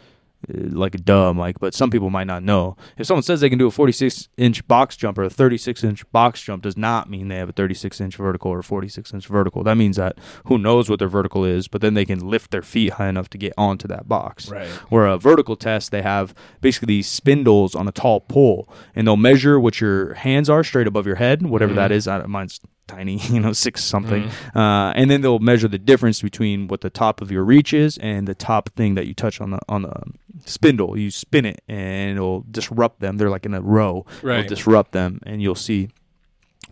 Uh, 0.48 0.68
like 0.70 0.94
a 0.94 0.98
dumb, 0.98 1.38
like, 1.38 1.60
but 1.60 1.72
some 1.72 1.90
people 1.90 2.10
might 2.10 2.26
not 2.26 2.42
know. 2.42 2.76
If 2.98 3.06
someone 3.06 3.22
says 3.22 3.40
they 3.40 3.48
can 3.48 3.58
do 3.58 3.68
a 3.68 3.70
46 3.70 4.28
inch 4.36 4.66
box 4.66 4.96
jump 4.96 5.16
or 5.18 5.22
a 5.22 5.30
36 5.30 5.84
inch 5.84 6.10
box 6.10 6.42
jump, 6.42 6.64
does 6.64 6.76
not 6.76 7.08
mean 7.08 7.28
they 7.28 7.36
have 7.36 7.50
a 7.50 7.52
36 7.52 8.00
inch 8.00 8.16
vertical 8.16 8.50
or 8.50 8.62
46 8.62 9.14
inch 9.14 9.26
vertical. 9.28 9.62
That 9.62 9.76
means 9.76 9.96
that 9.96 10.18
who 10.46 10.58
knows 10.58 10.90
what 10.90 10.98
their 10.98 11.08
vertical 11.08 11.44
is, 11.44 11.68
but 11.68 11.80
then 11.80 11.94
they 11.94 12.04
can 12.04 12.18
lift 12.18 12.50
their 12.50 12.62
feet 12.62 12.94
high 12.94 13.08
enough 13.08 13.30
to 13.30 13.38
get 13.38 13.52
onto 13.56 13.86
that 13.88 14.08
box. 14.08 14.48
Right. 14.48 14.66
Where 14.90 15.06
a 15.06 15.16
vertical 15.16 15.54
test, 15.54 15.92
they 15.92 16.02
have 16.02 16.34
basically 16.60 16.86
these 16.86 17.06
spindles 17.06 17.76
on 17.76 17.86
a 17.86 17.92
tall 17.92 18.20
pole, 18.20 18.68
and 18.96 19.06
they'll 19.06 19.16
measure 19.16 19.60
what 19.60 19.80
your 19.80 20.14
hands 20.14 20.50
are 20.50 20.64
straight 20.64 20.88
above 20.88 21.06
your 21.06 21.16
head, 21.16 21.42
whatever 21.42 21.70
mm-hmm. 21.70 21.76
that 21.76 21.92
is. 21.92 22.08
I, 22.08 22.26
mine's 22.26 22.60
tiny, 22.86 23.16
you 23.30 23.40
know, 23.40 23.52
six 23.52 23.82
something, 23.84 24.30
uh, 24.54 24.92
and 24.94 25.10
then 25.10 25.20
they'll 25.20 25.38
measure 25.38 25.68
the 25.68 25.78
difference 25.78 26.22
between 26.22 26.68
what 26.68 26.80
the 26.80 26.90
top 26.90 27.20
of 27.20 27.30
your 27.30 27.44
reach 27.44 27.72
is 27.72 27.98
and 27.98 28.26
the 28.26 28.34
top 28.34 28.70
thing 28.70 28.94
that 28.94 29.06
you 29.06 29.14
touch 29.14 29.40
on 29.40 29.50
the 29.50 29.58
on 29.68 29.82
the 29.82 30.02
spindle. 30.44 30.98
You 30.98 31.10
spin 31.10 31.44
it, 31.44 31.62
and 31.68 32.16
it'll 32.16 32.44
disrupt 32.50 33.00
them. 33.00 33.16
They're 33.16 33.30
like 33.30 33.46
in 33.46 33.54
a 33.54 33.60
row. 33.60 34.06
Right. 34.22 34.40
It'll 34.40 34.48
disrupt 34.48 34.92
them, 34.92 35.20
and 35.24 35.42
you'll 35.42 35.54
see 35.54 35.90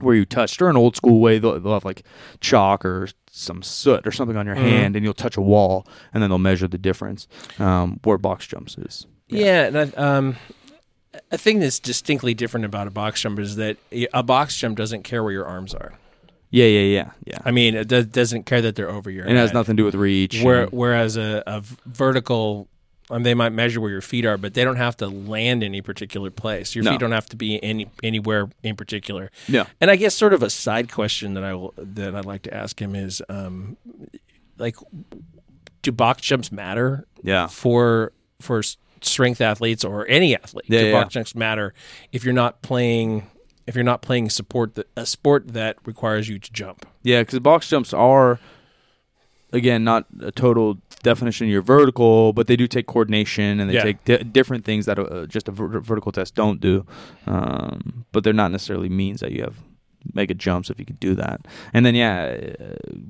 where 0.01 0.15
you 0.15 0.25
touched, 0.25 0.61
or 0.63 0.69
an 0.69 0.77
old 0.77 0.97
school 0.97 1.21
way, 1.21 1.39
they'll, 1.39 1.61
they'll 1.61 1.75
have 1.75 1.85
like 1.85 2.05
chalk 2.41 2.85
or 2.85 3.09
some 3.31 3.63
soot 3.63 4.07
or 4.07 4.13
something 4.13 4.37
on 4.37 4.47
your 4.47 4.55
hand, 4.55 4.97
and 4.97 5.05
you'll 5.05 5.15
touch 5.15 5.37
a 5.37 5.41
wall, 5.43 5.87
and 6.13 6.23
then 6.23 6.31
they'll 6.31 6.39
measure 6.39 6.67
the 6.67 6.79
difference. 6.79 7.29
Um, 7.59 8.01
where 8.05 8.19
box 8.19 8.47
jumps 8.47 8.77
is. 8.79 9.07
Yeah, 9.29 9.67
and 9.67 9.79
I, 9.79 9.83
um, 9.97 10.37
a 11.31 11.39
thing 11.39 11.59
that's 11.61 11.79
distinctly 11.79 12.35
different 12.35 12.65
about 12.67 12.87
a 12.87 12.91
box 12.91 13.21
jump 13.23 13.39
is 13.39 13.57
that 13.57 13.77
a 14.13 14.23
box 14.23 14.57
jump 14.57 14.77
doesn't 14.77 15.03
care 15.03 15.23
where 15.23 15.33
your 15.33 15.47
arms 15.47 15.75
are. 15.75 15.95
Yeah, 16.51 16.67
yeah, 16.67 16.81
yeah, 16.81 17.11
yeah. 17.25 17.39
I 17.45 17.51
mean, 17.53 17.75
it 17.77 17.87
does, 17.89 18.07
doesn't 18.07 18.45
care 18.45 18.61
that 18.63 18.75
they're 18.75 18.91
over 18.91 19.09
your 19.11 19.25
And 19.25 19.37
it 19.37 19.41
has 19.41 19.51
head. 19.51 19.55
nothing 19.55 19.77
to 19.77 19.81
do 19.83 19.85
with 19.85 19.95
reach. 19.95 20.43
Where, 20.43 20.63
and- 20.65 20.73
whereas 20.73 21.17
a, 21.17 21.43
a 21.47 21.63
vertical 21.87 22.67
um, 23.09 23.25
they 23.25 23.35
might 23.35 23.51
measure 23.51 23.81
where 23.81 23.91
your 23.91 24.01
feet 24.03 24.25
are, 24.25 24.37
but 24.39 24.55
they 24.55 24.63
don't 24.63 24.77
have 24.77 24.97
to 24.99 25.09
land 25.09 25.65
any 25.65 25.81
particular 25.83 26.31
place. 26.31 26.77
Your 26.77 26.85
No. 26.85 26.93
feet 26.93 27.01
don't 27.01 27.11
have 27.11 27.27
to 27.31 27.37
be 27.37 27.61
any 27.63 27.89
anywhere 28.05 28.49
in 28.63 28.77
particular. 28.77 29.33
Yeah. 29.49 29.67
And 29.81 29.91
I 29.91 29.97
guess 29.97 30.15
sort 30.15 30.33
of 30.33 30.45
a 30.45 30.51
side 30.51 30.93
question 30.93 31.35
that 31.35 31.43
I 31.43 31.55
will 31.55 31.75
that 31.77 32.15
I'd 32.15 32.25
like 32.25 32.43
to 32.43 32.55
ask 32.55 32.81
him 32.81 32.95
is, 32.95 33.21
um, 33.29 33.77
like, 34.59 34.77
do 35.83 35.91
box 35.93 36.23
jumps 36.23 36.53
matter 36.53 37.07
Yeah. 37.23 37.49
for 37.49 38.13
for 38.41 38.61
s- 38.61 38.77
strength 39.03 39.41
athletes 39.41 39.85
or 39.85 40.07
any 40.09 40.35
athlete? 40.35 40.67
Yeah, 40.69 40.81
yeah, 40.81 40.93
box 40.93 41.15
jumps 41.15 41.35
matter 41.35 41.75
if 42.13 42.25
you're 42.25 42.35
not 42.35 42.63
playing 42.63 43.27
if 43.67 43.75
you're 43.77 43.85
not 43.85 44.03
playing 44.03 44.31
support 44.31 44.75
that, 44.75 44.89
a 44.97 45.07
sport 45.07 45.49
that 45.49 45.77
requires 45.85 46.29
you 46.29 46.39
to 46.41 46.53
jump? 46.53 46.87
Yeah, 47.05 47.21
because 47.23 47.39
box 47.39 47.69
jumps 47.69 47.93
are, 47.93 48.41
again, 49.53 49.85
not 49.85 50.07
a 50.21 50.33
total 50.33 50.79
definition 51.05 51.47
of 51.47 51.53
your 51.53 51.63
vertical, 51.63 52.33
but 52.33 52.47
they 52.49 52.57
do 52.57 52.67
take 52.67 52.87
coordination 52.87 53.61
and 53.61 53.71
they 53.71 53.75
Yeah. 53.75 53.83
take 53.85 54.05
di- 54.05 54.19
different 54.25 54.65
things 54.65 54.87
that 54.87 54.99
uh, 54.99 55.27
just 55.27 55.47
a 55.47 55.53
ver- 55.53 55.79
vertical 55.81 56.11
test 56.11 56.35
don't 56.35 56.61
do. 56.61 56.85
Um, 57.27 58.07
but 58.13 58.25
they're 58.25 58.33
not 58.33 58.51
necessarily 58.51 58.89
means 58.89 59.21
that 59.21 59.31
you 59.33 59.43
have 59.43 59.57
mega 60.15 60.35
jumps 60.35 60.71
if 60.71 60.79
you 60.79 60.85
could 60.85 61.01
do 61.01 61.15
that. 61.15 61.47
And 61.73 61.85
then 61.85 61.95
yeah, 61.95 62.55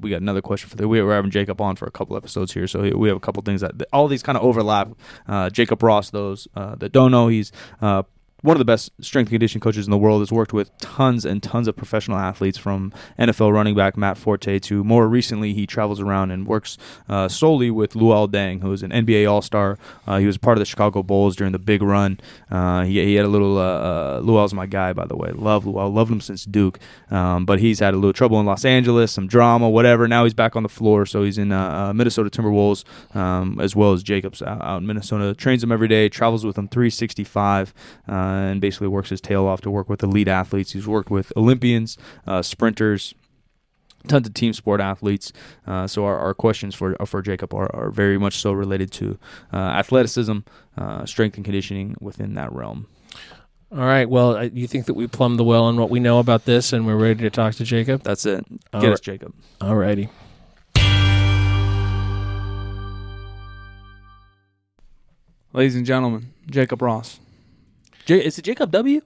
we 0.01 0.11
got 0.11 0.21
another 0.21 0.43
question 0.43 0.69
for 0.69 0.77
the 0.77 0.89
we 0.89 1.03
we're 1.03 1.15
having 1.15 1.31
Jacob 1.31 1.61
on 1.61 1.77
for 1.77 1.87
a 1.87 1.91
couple 1.91 2.17
episodes 2.17 2.53
here, 2.53 2.67
so 2.67 2.81
we 2.97 3.09
have 3.09 3.17
a 3.17 3.21
couple 3.21 3.43
things 3.43 3.61
that 3.61 3.75
all 3.93 4.09
these 4.09 4.23
kind 4.23 4.37
of 4.37 4.45
overlap. 4.45 4.91
Uh, 5.27 5.51
Jacob 5.51 5.83
Ross, 5.83 6.11
those 6.11 6.49
uh, 6.55 6.75
that 6.77 6.93
don't 6.93 7.11
know, 7.11 7.29
he's 7.29 7.53
uh, 7.81 8.03
one 8.43 8.57
of 8.57 8.59
the 8.59 8.65
best 8.65 8.91
strength 9.01 9.29
and 9.29 9.35
conditioning 9.35 9.61
coaches 9.61 9.87
in 9.87 9.91
the 9.91 9.99
world. 9.99 10.21
Has 10.21 10.33
worked 10.33 10.53
with 10.53 10.77
tons 10.79 11.25
and 11.25 11.43
tons 11.43 11.69
of 11.69 11.77
professional 11.77 12.19
athletes, 12.19 12.59
from 12.59 12.93
NFL 13.19 13.53
running 13.53 13.75
back 13.75 13.97
Matt 13.97 14.17
Forte 14.19 14.59
to 14.61 14.85
more 14.85 15.09
recently, 15.09 15.55
he 15.55 15.67
travels 15.67 16.01
around 16.01 16.31
and 16.31 16.47
works 16.47 16.79
uh, 17.09 17.29
solely 17.29 17.71
with 17.71 17.95
Luol 17.95 18.29
Deng, 18.29 18.63
who 18.63 18.73
is 18.73 18.83
an 18.83 18.91
NBA 18.91 19.31
All 19.31 19.43
Star. 19.43 19.79
Uh, 20.07 20.19
he 20.19 20.27
was 20.27 20.39
part 20.39 20.57
of 20.57 20.61
the 20.61 20.67
Chicago 20.67 21.03
Bulls 21.03 21.37
during 21.37 21.53
the 21.53 21.59
big 21.59 21.83
run. 21.83 22.21
Uh, 22.51 22.85
he, 22.85 23.03
he 23.05 23.15
had 23.15 23.25
a 23.25 23.29
little. 23.29 23.59
Uh, 23.59 23.81
uh, 23.81 24.21
Luol's 24.21 24.55
my 24.55 24.67
guy, 24.67 24.93
by 24.93 25.07
the 25.07 25.17
way. 25.17 25.31
Love 25.33 25.65
Luol. 25.65 25.93
Loved 25.93 26.11
him 26.11 26.21
since 26.21 26.45
Duke. 26.45 26.79
Um, 27.11 27.45
but 27.45 27.59
he's 27.59 27.81
had 27.81 27.95
a 27.95 27.97
little 27.97 28.13
trouble 28.13 28.39
in 28.41 28.47
Los 28.47 28.65
Angeles, 28.65 29.13
some 29.13 29.27
drama, 29.27 29.69
whatever. 29.69 30.07
Now 30.07 30.25
he's 30.25 30.35
back 30.35 30.57
on 30.57 30.63
the 30.63 30.69
floor, 30.69 31.07
so 31.07 31.23
he's 31.23 31.39
in 31.39 31.53
uh, 31.53 31.89
uh, 31.91 31.93
Minnesota 31.93 32.31
Timberwolves, 32.31 32.85
um, 33.17 33.61
as 33.61 33.75
well 33.75 33.93
as 33.93 34.03
Jacobs 34.03 34.43
out, 34.43 34.63
out 34.63 34.79
in 34.79 34.87
Minnesota. 34.87 35.35
Trains 35.35 35.61
them 35.61 35.73
every 35.73 35.89
day, 35.89 36.09
travels 36.09 36.45
with 36.45 36.57
them 36.57 36.69
365, 36.69 37.75
uh, 38.09 38.13
and 38.31 38.61
basically 38.61 38.89
works 38.89 39.11
his 39.11 39.21
tail 39.21 39.47
off 39.47 39.61
to 39.63 39.71
work 39.71 39.89
with 39.89 40.03
elite 40.03 40.29
athletes. 40.29 40.73
He's 40.73 40.87
worked 40.87 41.11
with 41.11 41.33
Olympians, 41.37 41.99
uh, 42.27 42.43
sprinters, 42.43 43.15
tons 44.09 44.27
of 44.27 44.35
team 44.35 44.53
sport 44.53 44.81
athletes. 44.81 45.33
Uh, 45.67 45.87
so 45.87 46.05
our, 46.05 46.19
our 46.19 46.35
questions 46.35 46.75
for 46.75 46.97
for 47.07 47.23
Jacob 47.23 47.53
are, 47.55 47.75
are 47.75 47.91
very 47.91 48.19
much 48.19 48.39
so 48.39 48.53
related 48.53 48.91
to 48.93 49.19
uh, 49.53 49.57
athleticism, 49.57 50.39
uh, 50.79 51.05
strength 51.07 51.37
and 51.37 51.45
conditioning 51.45 51.95
within 52.01 52.35
that 52.35 52.53
realm. 52.53 52.87
All 53.73 53.79
right. 53.79 54.09
Well, 54.09 54.37
uh, 54.37 54.49
you 54.53 54.67
think 54.67 54.87
that 54.87 54.95
we 54.95 55.07
plumbed 55.07 55.39
the 55.39 55.45
well 55.45 55.65
on 55.65 55.77
what 55.77 55.91
we 55.91 56.01
know 56.01 56.19
about 56.19 56.45
this, 56.45 56.73
and 56.73 56.87
we're 56.87 56.97
ready 56.97 57.21
to 57.23 57.31
talk 57.31 57.55
to 57.55 57.65
Jacob? 57.65 58.03
That's 58.03 58.27
it. 58.27 58.45
All 58.73 58.81
Get 58.81 58.89
right. 58.89 58.95
us, 58.95 59.01
Jacob. 59.01 59.33
All 59.61 59.77
righty. 59.77 60.09
Ladies 65.53 65.77
and 65.77 65.85
gentlemen, 65.85 66.33
Jacob 66.49 66.83
Ross. 66.83 67.19
J- 68.11 68.25
is 68.25 68.37
it 68.41 68.43
Jacob 68.43 68.73
W? 68.73 69.03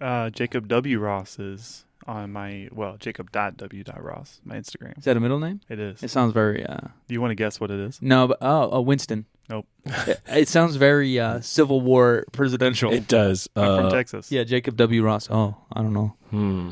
Uh, 0.00 0.30
Jacob 0.30 0.66
W. 0.66 0.98
Ross 0.98 1.38
is 1.38 1.84
on 2.06 2.32
my 2.32 2.70
well, 2.72 2.96
Jacob 2.98 3.30
dot 3.32 3.58
W. 3.58 3.84
dot 3.84 4.02
Ross, 4.02 4.40
my 4.46 4.56
Instagram. 4.56 4.96
Is 4.96 5.04
that 5.04 5.14
a 5.14 5.20
middle 5.20 5.38
name? 5.38 5.60
It 5.68 5.78
is. 5.78 6.02
It 6.02 6.08
sounds 6.08 6.32
very. 6.32 6.64
Uh, 6.64 6.78
Do 7.06 7.12
you 7.12 7.20
want 7.20 7.32
to 7.32 7.34
guess 7.34 7.60
what 7.60 7.70
it 7.70 7.78
is? 7.78 8.00
no, 8.00 8.28
but 8.28 8.38
oh, 8.40 8.70
oh 8.72 8.80
Winston. 8.80 9.26
Nope. 9.50 9.66
it, 9.84 10.20
it 10.26 10.48
sounds 10.48 10.76
very 10.76 11.20
uh, 11.20 11.40
Civil 11.42 11.82
War 11.82 12.24
presidential. 12.32 12.90
It 12.90 13.06
does. 13.08 13.46
I'm 13.54 13.62
Uh, 13.62 13.80
from 13.82 13.90
Texas. 13.90 14.32
yeah, 14.32 14.44
Jacob 14.44 14.74
W. 14.78 15.02
Ross. 15.02 15.28
Oh, 15.30 15.56
I 15.74 15.82
don't 15.82 15.92
know. 15.92 16.14
hmm. 16.30 16.70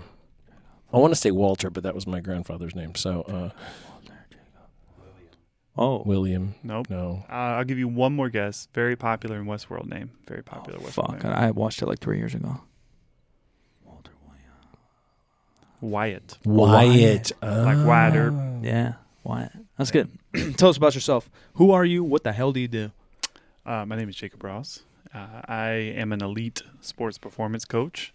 I 0.91 0.97
want 0.97 1.13
to 1.13 1.21
say 1.21 1.31
Walter, 1.33 1.69
but 1.69 1.83
that 1.83 1.95
was 1.95 2.07
my 2.07 2.21
grandfather's 2.21 2.75
name. 2.75 2.95
So 2.95 3.21
uh, 3.23 3.51
Oh, 5.79 6.03
William. 6.05 6.55
Nope. 6.65 6.91
No. 6.91 7.25
Uh, 7.31 7.33
I'll 7.33 7.65
give 7.65 7.79
you 7.79 7.87
one 7.87 8.13
more 8.13 8.29
guess. 8.29 8.67
Very 8.75 8.97
popular 8.97 9.37
in 9.37 9.47
Westworld 9.47 9.87
name. 9.87 10.11
Very 10.27 10.43
popular 10.43 10.81
Westworld 10.81 10.93
fuck! 10.93 11.23
name. 11.25 11.33
I, 11.33 11.47
I 11.47 11.51
watched 11.53 11.81
it 11.81 11.87
like 11.87 12.01
three 12.01 12.19
years 12.19 12.35
ago. 12.35 12.61
Walter 13.85 14.11
Wyatt. 15.81 16.39
Wyatt. 16.45 17.33
Like 17.41 17.87
Wyatt 17.87 18.17
Earp. 18.17 18.35
Ah. 18.37 18.59
Yeah, 18.63 18.93
Wyatt. 19.23 19.53
That's 19.77 19.93
good. 19.93 20.11
Tell 20.57 20.69
us 20.69 20.77
about 20.77 20.95
yourself. 20.97 21.31
Who 21.55 21.71
are 21.71 21.85
you? 21.85 22.03
What 22.03 22.25
the 22.25 22.33
hell 22.33 22.53
do 22.53 22.59
you 22.59 22.69
do? 22.69 22.91
Uh, 23.65 23.85
my 23.87 23.97
name 23.97 24.09
is 24.09 24.17
Jacob 24.17 24.43
Ross. 24.43 24.83
Uh, 25.15 25.43
I 25.47 25.69
am 25.71 26.13
an 26.13 26.23
elite 26.23 26.63
sports 26.81 27.19
performance 27.19 27.65
coach. 27.65 28.13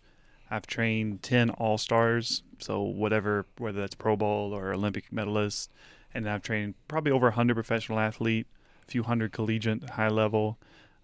I've 0.52 0.68
trained 0.68 1.24
10 1.24 1.52
All 1.52 1.78
Stars, 1.78 2.44
so 2.60 2.82
whatever, 2.82 3.46
whether 3.58 3.80
that's 3.80 3.96
Pro 3.96 4.16
Bowl 4.16 4.54
or 4.54 4.74
Olympic 4.74 5.10
medalists. 5.12 5.70
And 6.14 6.30
I've 6.30 6.42
trained 6.44 6.76
probably 6.88 7.12
over 7.12 7.28
100 7.28 7.54
professional 7.56 8.00
athlete, 8.00 8.46
a 8.88 8.92
few 8.92 9.04
hundred 9.04 9.32
collegiate, 9.32 9.90
high 9.92 10.10
level, 10.10 10.58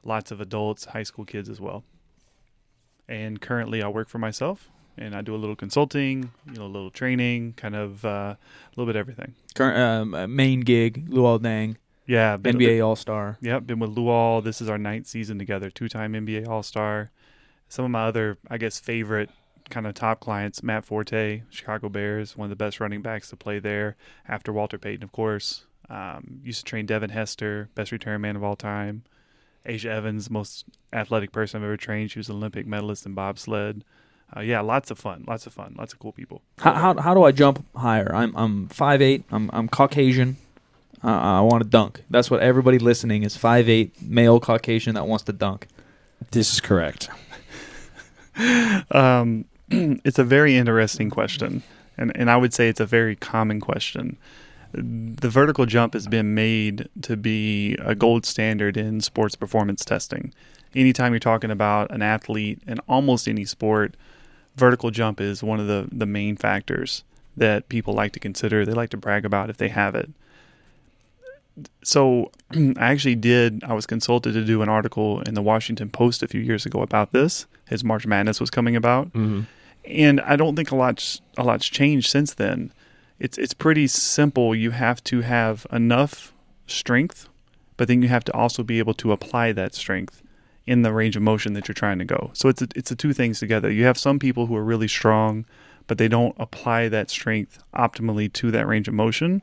lots 0.04 0.32
of 0.32 0.40
adults, 0.40 0.86
high 0.86 1.04
school 1.04 1.26
kids 1.26 1.50
as 1.50 1.60
well. 1.60 1.84
And 3.08 3.42
currently 3.42 3.82
I 3.82 3.88
work 3.88 4.08
for 4.08 4.20
myself 4.20 4.70
and 4.98 5.16
I 5.16 5.22
do 5.22 5.34
a 5.34 5.38
little 5.38 5.56
consulting, 5.56 6.32
you 6.46 6.60
know, 6.60 6.66
a 6.66 6.68
little 6.68 6.92
training, 6.92 7.54
kind 7.54 7.76
of 7.76 8.06
uh, 8.06 8.36
a 8.36 8.38
little 8.76 8.86
bit 8.86 8.96
of 8.96 9.00
everything. 9.00 9.34
Current 9.56 9.78
um, 9.78 10.14
uh, 10.14 10.28
main 10.28 10.60
gig, 10.62 11.10
Luol 11.10 11.40
Deng, 11.40 11.78
Yeah, 12.06 12.38
been- 12.38 12.58
NBA 12.58 12.86
All 12.86 12.96
Star. 12.96 13.38
Yep, 13.42 13.66
been 13.66 13.80
with 13.80 13.96
Luol. 13.96 14.44
This 14.44 14.62
is 14.62 14.70
our 14.70 14.78
ninth 14.78 15.08
season 15.08 15.40
together. 15.40 15.70
Two-time 15.72 16.14
NBA 16.14 16.48
All-Star. 16.48 17.12
Some 17.68 17.86
of 17.86 17.92
my 17.92 18.04
other, 18.06 18.38
I 18.50 18.58
guess, 18.58 18.80
favorite 18.80 19.30
kind 19.70 19.88
of 19.88 19.94
top 19.94 20.20
clients: 20.20 20.64
Matt 20.64 20.86
Forte, 20.86 21.44
Chicago 21.50 21.90
Bears, 21.90 22.36
one 22.36 22.46
of 22.46 22.50
the 22.50 22.56
best 22.56 22.80
running 22.80 23.02
backs 23.02 23.30
to 23.30 23.36
play 23.36 23.60
there. 23.60 23.96
After 24.28 24.52
Walter 24.54 24.78
Payton, 24.78 25.04
of 25.04 25.12
course. 25.12 25.66
Um, 25.90 26.42
used 26.44 26.60
to 26.60 26.66
train 26.66 26.86
Devin 26.86 27.10
Hester, 27.10 27.70
best 27.74 27.92
return 27.92 28.22
man 28.22 28.36
of 28.36 28.44
all 28.44 28.56
time. 28.56 29.04
Aja 29.68 29.90
Evans, 29.90 30.30
most 30.30 30.66
athletic 30.94 31.32
person 31.32 31.60
I've 31.60 31.66
ever 31.66 31.78
trained. 31.78 32.12
She 32.12 32.20
was 32.20 32.30
an 32.30 32.36
Olympic 32.36 32.66
medalist 32.68 33.06
in 33.06 33.14
bobsled. 33.14 33.84
Uh, 34.36 34.42
yeah, 34.42 34.62
lots 34.62 34.92
of 34.92 35.00
fun, 35.00 35.26
lots 35.28 35.48
of 35.48 35.54
fun, 35.54 35.76
lots 35.78 35.92
of 35.92 36.00
cool 36.00 36.12
people. 36.12 36.44
How, 36.60 36.74
how 36.74 37.02
how 37.02 37.14
do 37.14 37.24
I 37.24 37.32
jump 37.32 37.66
higher? 37.76 38.14
I'm 38.14 38.36
I'm 38.36 38.68
five 38.68 39.02
eight. 39.02 39.24
I'm 39.32 39.50
I'm 39.52 39.68
Caucasian. 39.68 40.38
Uh, 41.04 41.08
I 41.08 41.42
want 41.42 41.64
to 41.64 41.70
dunk. 41.70 42.04
That's 42.10 42.30
what 42.30 42.42
everybody 42.42 42.78
listening 42.78 43.24
is 43.24 43.36
five 43.36 43.68
eight 43.68 44.00
male 44.02 44.40
Caucasian 44.40 44.96
that 44.96 45.08
wants 45.08 45.24
to 45.26 45.34
dunk. 45.34 45.68
This 46.32 46.54
is 46.54 46.60
correct. 46.62 47.10
Um, 48.92 49.44
it's 50.04 50.20
a 50.20 50.24
very 50.24 50.56
interesting 50.58 51.10
question, 51.10 51.64
and 51.98 52.12
and 52.16 52.30
I 52.30 52.38
would 52.38 52.54
say 52.54 52.70
it's 52.70 52.80
a 52.80 52.86
very 52.86 53.16
common 53.16 53.60
question. 53.60 54.18
The 54.72 55.30
vertical 55.30 55.66
jump 55.66 55.94
has 55.94 56.06
been 56.08 56.36
made 56.36 56.90
to 57.02 57.18
be 57.18 57.74
a 57.80 57.96
gold 57.96 58.26
standard 58.26 58.78
in 58.78 59.02
sports 59.02 59.36
performance 59.36 59.84
testing. 59.84 60.32
Anytime 60.76 61.12
you're 61.14 61.20
talking 61.20 61.50
about 61.50 61.90
an 61.90 62.04
athlete 62.04 62.62
in 62.68 62.78
almost 62.88 63.28
any 63.28 63.46
sport, 63.46 63.96
vertical 64.56 64.92
jump 64.92 65.20
is 65.20 65.42
one 65.42 65.60
of 65.60 65.68
the 65.68 65.88
the 65.92 66.06
main 66.06 66.36
factors 66.36 67.04
that 67.38 67.68
people 67.70 67.94
like 67.94 68.12
to 68.14 68.20
consider. 68.20 68.66
They 68.66 68.74
like 68.74 68.90
to 68.92 68.98
brag 68.98 69.26
about 69.26 69.50
if 69.50 69.58
they 69.58 69.70
have 69.70 69.96
it. 69.96 70.10
So 71.84 72.32
I 72.52 72.74
actually 72.92 73.16
did. 73.16 73.64
I 73.64 73.74
was 73.74 73.86
consulted 73.86 74.34
to 74.34 74.46
do 74.46 74.62
an 74.62 74.70
article 74.70 75.22
in 75.22 75.34
the 75.34 75.42
Washington 75.42 75.90
Post 75.90 76.22
a 76.24 76.28
few 76.28 76.42
years 76.42 76.66
ago 76.66 76.82
about 76.82 77.12
this. 77.12 77.46
as 77.72 77.84
March 77.84 78.06
Madness 78.06 78.40
was 78.40 78.50
coming 78.50 78.76
about, 78.76 79.08
Mm-hmm. 79.14 79.42
And 79.90 80.22
I 80.22 80.36
don't 80.36 80.56
think 80.56 80.72
a 80.72 80.76
lot's 80.76 81.22
a 81.38 81.44
lot's 81.44 81.68
changed 81.68 82.10
since 82.10 82.34
then. 82.34 82.72
It's 83.20 83.38
it's 83.38 83.54
pretty 83.54 83.88
simple. 83.88 84.56
You 84.56 84.72
have 84.72 85.04
to 85.06 85.22
have 85.22 85.66
enough 85.72 86.34
strength, 86.68 87.28
but 87.78 87.88
then 87.88 88.02
you 88.02 88.08
have 88.08 88.24
to 88.26 88.34
also 88.34 88.64
be 88.64 88.80
able 88.80 88.94
to 88.96 89.12
apply 89.12 89.52
that 89.54 89.76
strength 89.76 90.22
in 90.66 90.84
the 90.84 90.94
range 90.94 91.16
of 91.16 91.24
motion 91.24 91.54
that 91.54 91.68
you're 91.68 91.74
trying 91.74 92.00
to 92.00 92.06
go. 92.06 92.30
So 92.34 92.48
it's 92.48 92.62
a, 92.62 92.68
it's 92.76 92.90
the 92.90 92.96
two 92.96 93.14
things 93.14 93.40
together. 93.40 93.72
You 93.72 93.86
have 93.86 93.98
some 93.98 94.20
people 94.20 94.46
who 94.46 94.56
are 94.56 94.64
really 94.64 94.88
strong, 94.88 95.46
but 95.88 95.98
they 95.98 96.08
don't 96.08 96.36
apply 96.38 96.90
that 96.90 97.10
strength 97.10 97.62
optimally 97.74 98.32
to 98.34 98.52
that 98.52 98.68
range 98.68 98.88
of 98.88 98.94
motion. 98.94 99.42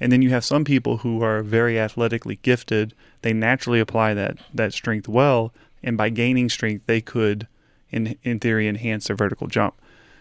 And 0.00 0.10
then 0.10 0.22
you 0.22 0.30
have 0.30 0.44
some 0.44 0.64
people 0.64 0.98
who 0.98 1.22
are 1.22 1.42
very 1.42 1.78
athletically 1.78 2.38
gifted. 2.42 2.94
They 3.22 3.32
naturally 3.32 3.78
apply 3.78 4.14
that 4.14 4.38
that 4.54 4.72
strength 4.72 5.06
well, 5.06 5.52
and 5.82 5.96
by 5.96 6.08
gaining 6.08 6.48
strength, 6.48 6.86
they 6.86 7.00
could, 7.00 7.46
in 7.94 8.16
in 8.22 8.40
theory, 8.40 8.68
enhance 8.68 9.06
their 9.06 9.16
vertical 9.16 9.46
jump. 9.46 9.74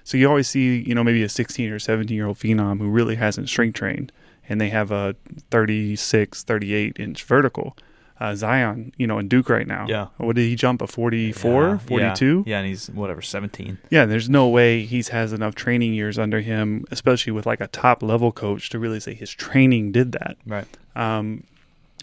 So 0.06 0.18
you 0.18 0.28
always 0.30 0.50
see, 0.50 0.82
you 0.88 0.94
know, 0.96 1.04
maybe 1.04 1.24
a 1.24 1.30
16 1.30 1.70
or 1.72 1.80
17 1.80 2.16
year 2.16 2.28
old 2.28 2.38
phenom 2.38 2.80
who 2.80 2.90
really 2.90 3.16
hasn't 3.16 3.48
strength 3.50 3.76
trained, 3.76 4.12
and 4.50 4.60
they 4.62 4.70
have 4.70 4.92
a 4.92 5.16
36, 5.52 6.44
38 6.44 7.00
inch 7.00 7.24
vertical. 7.24 7.76
Uh, 8.20 8.36
Zion, 8.36 8.94
you 8.98 9.08
know, 9.08 9.18
in 9.18 9.28
Duke 9.28 9.50
right 9.50 9.68
now. 9.68 9.86
Yeah. 9.90 10.08
What 10.18 10.36
did 10.36 10.44
he 10.44 10.56
jump? 10.56 10.82
A 10.82 10.88
44, 10.88 11.80
42? 11.80 12.44
Yeah, 12.46 12.60
and 12.60 12.68
he's 12.68 12.88
whatever 12.90 13.22
seventeen. 13.22 13.80
Yeah, 13.90 14.06
there's 14.06 14.30
no 14.30 14.48
way 14.48 14.86
he's 14.86 15.10
has 15.10 15.34
enough 15.34 15.56
training 15.56 15.94
years 15.94 16.18
under 16.20 16.40
him, 16.40 16.86
especially 16.92 17.34
with 17.34 17.46
like 17.46 17.60
a 17.60 17.68
top 17.68 18.02
level 18.04 18.32
coach, 18.32 18.70
to 18.70 18.80
really 18.80 19.00
say 19.00 19.14
his 19.14 19.32
training 19.32 19.92
did 19.92 20.12
that. 20.14 20.38
Right. 20.46 20.68
Um, 20.96 21.44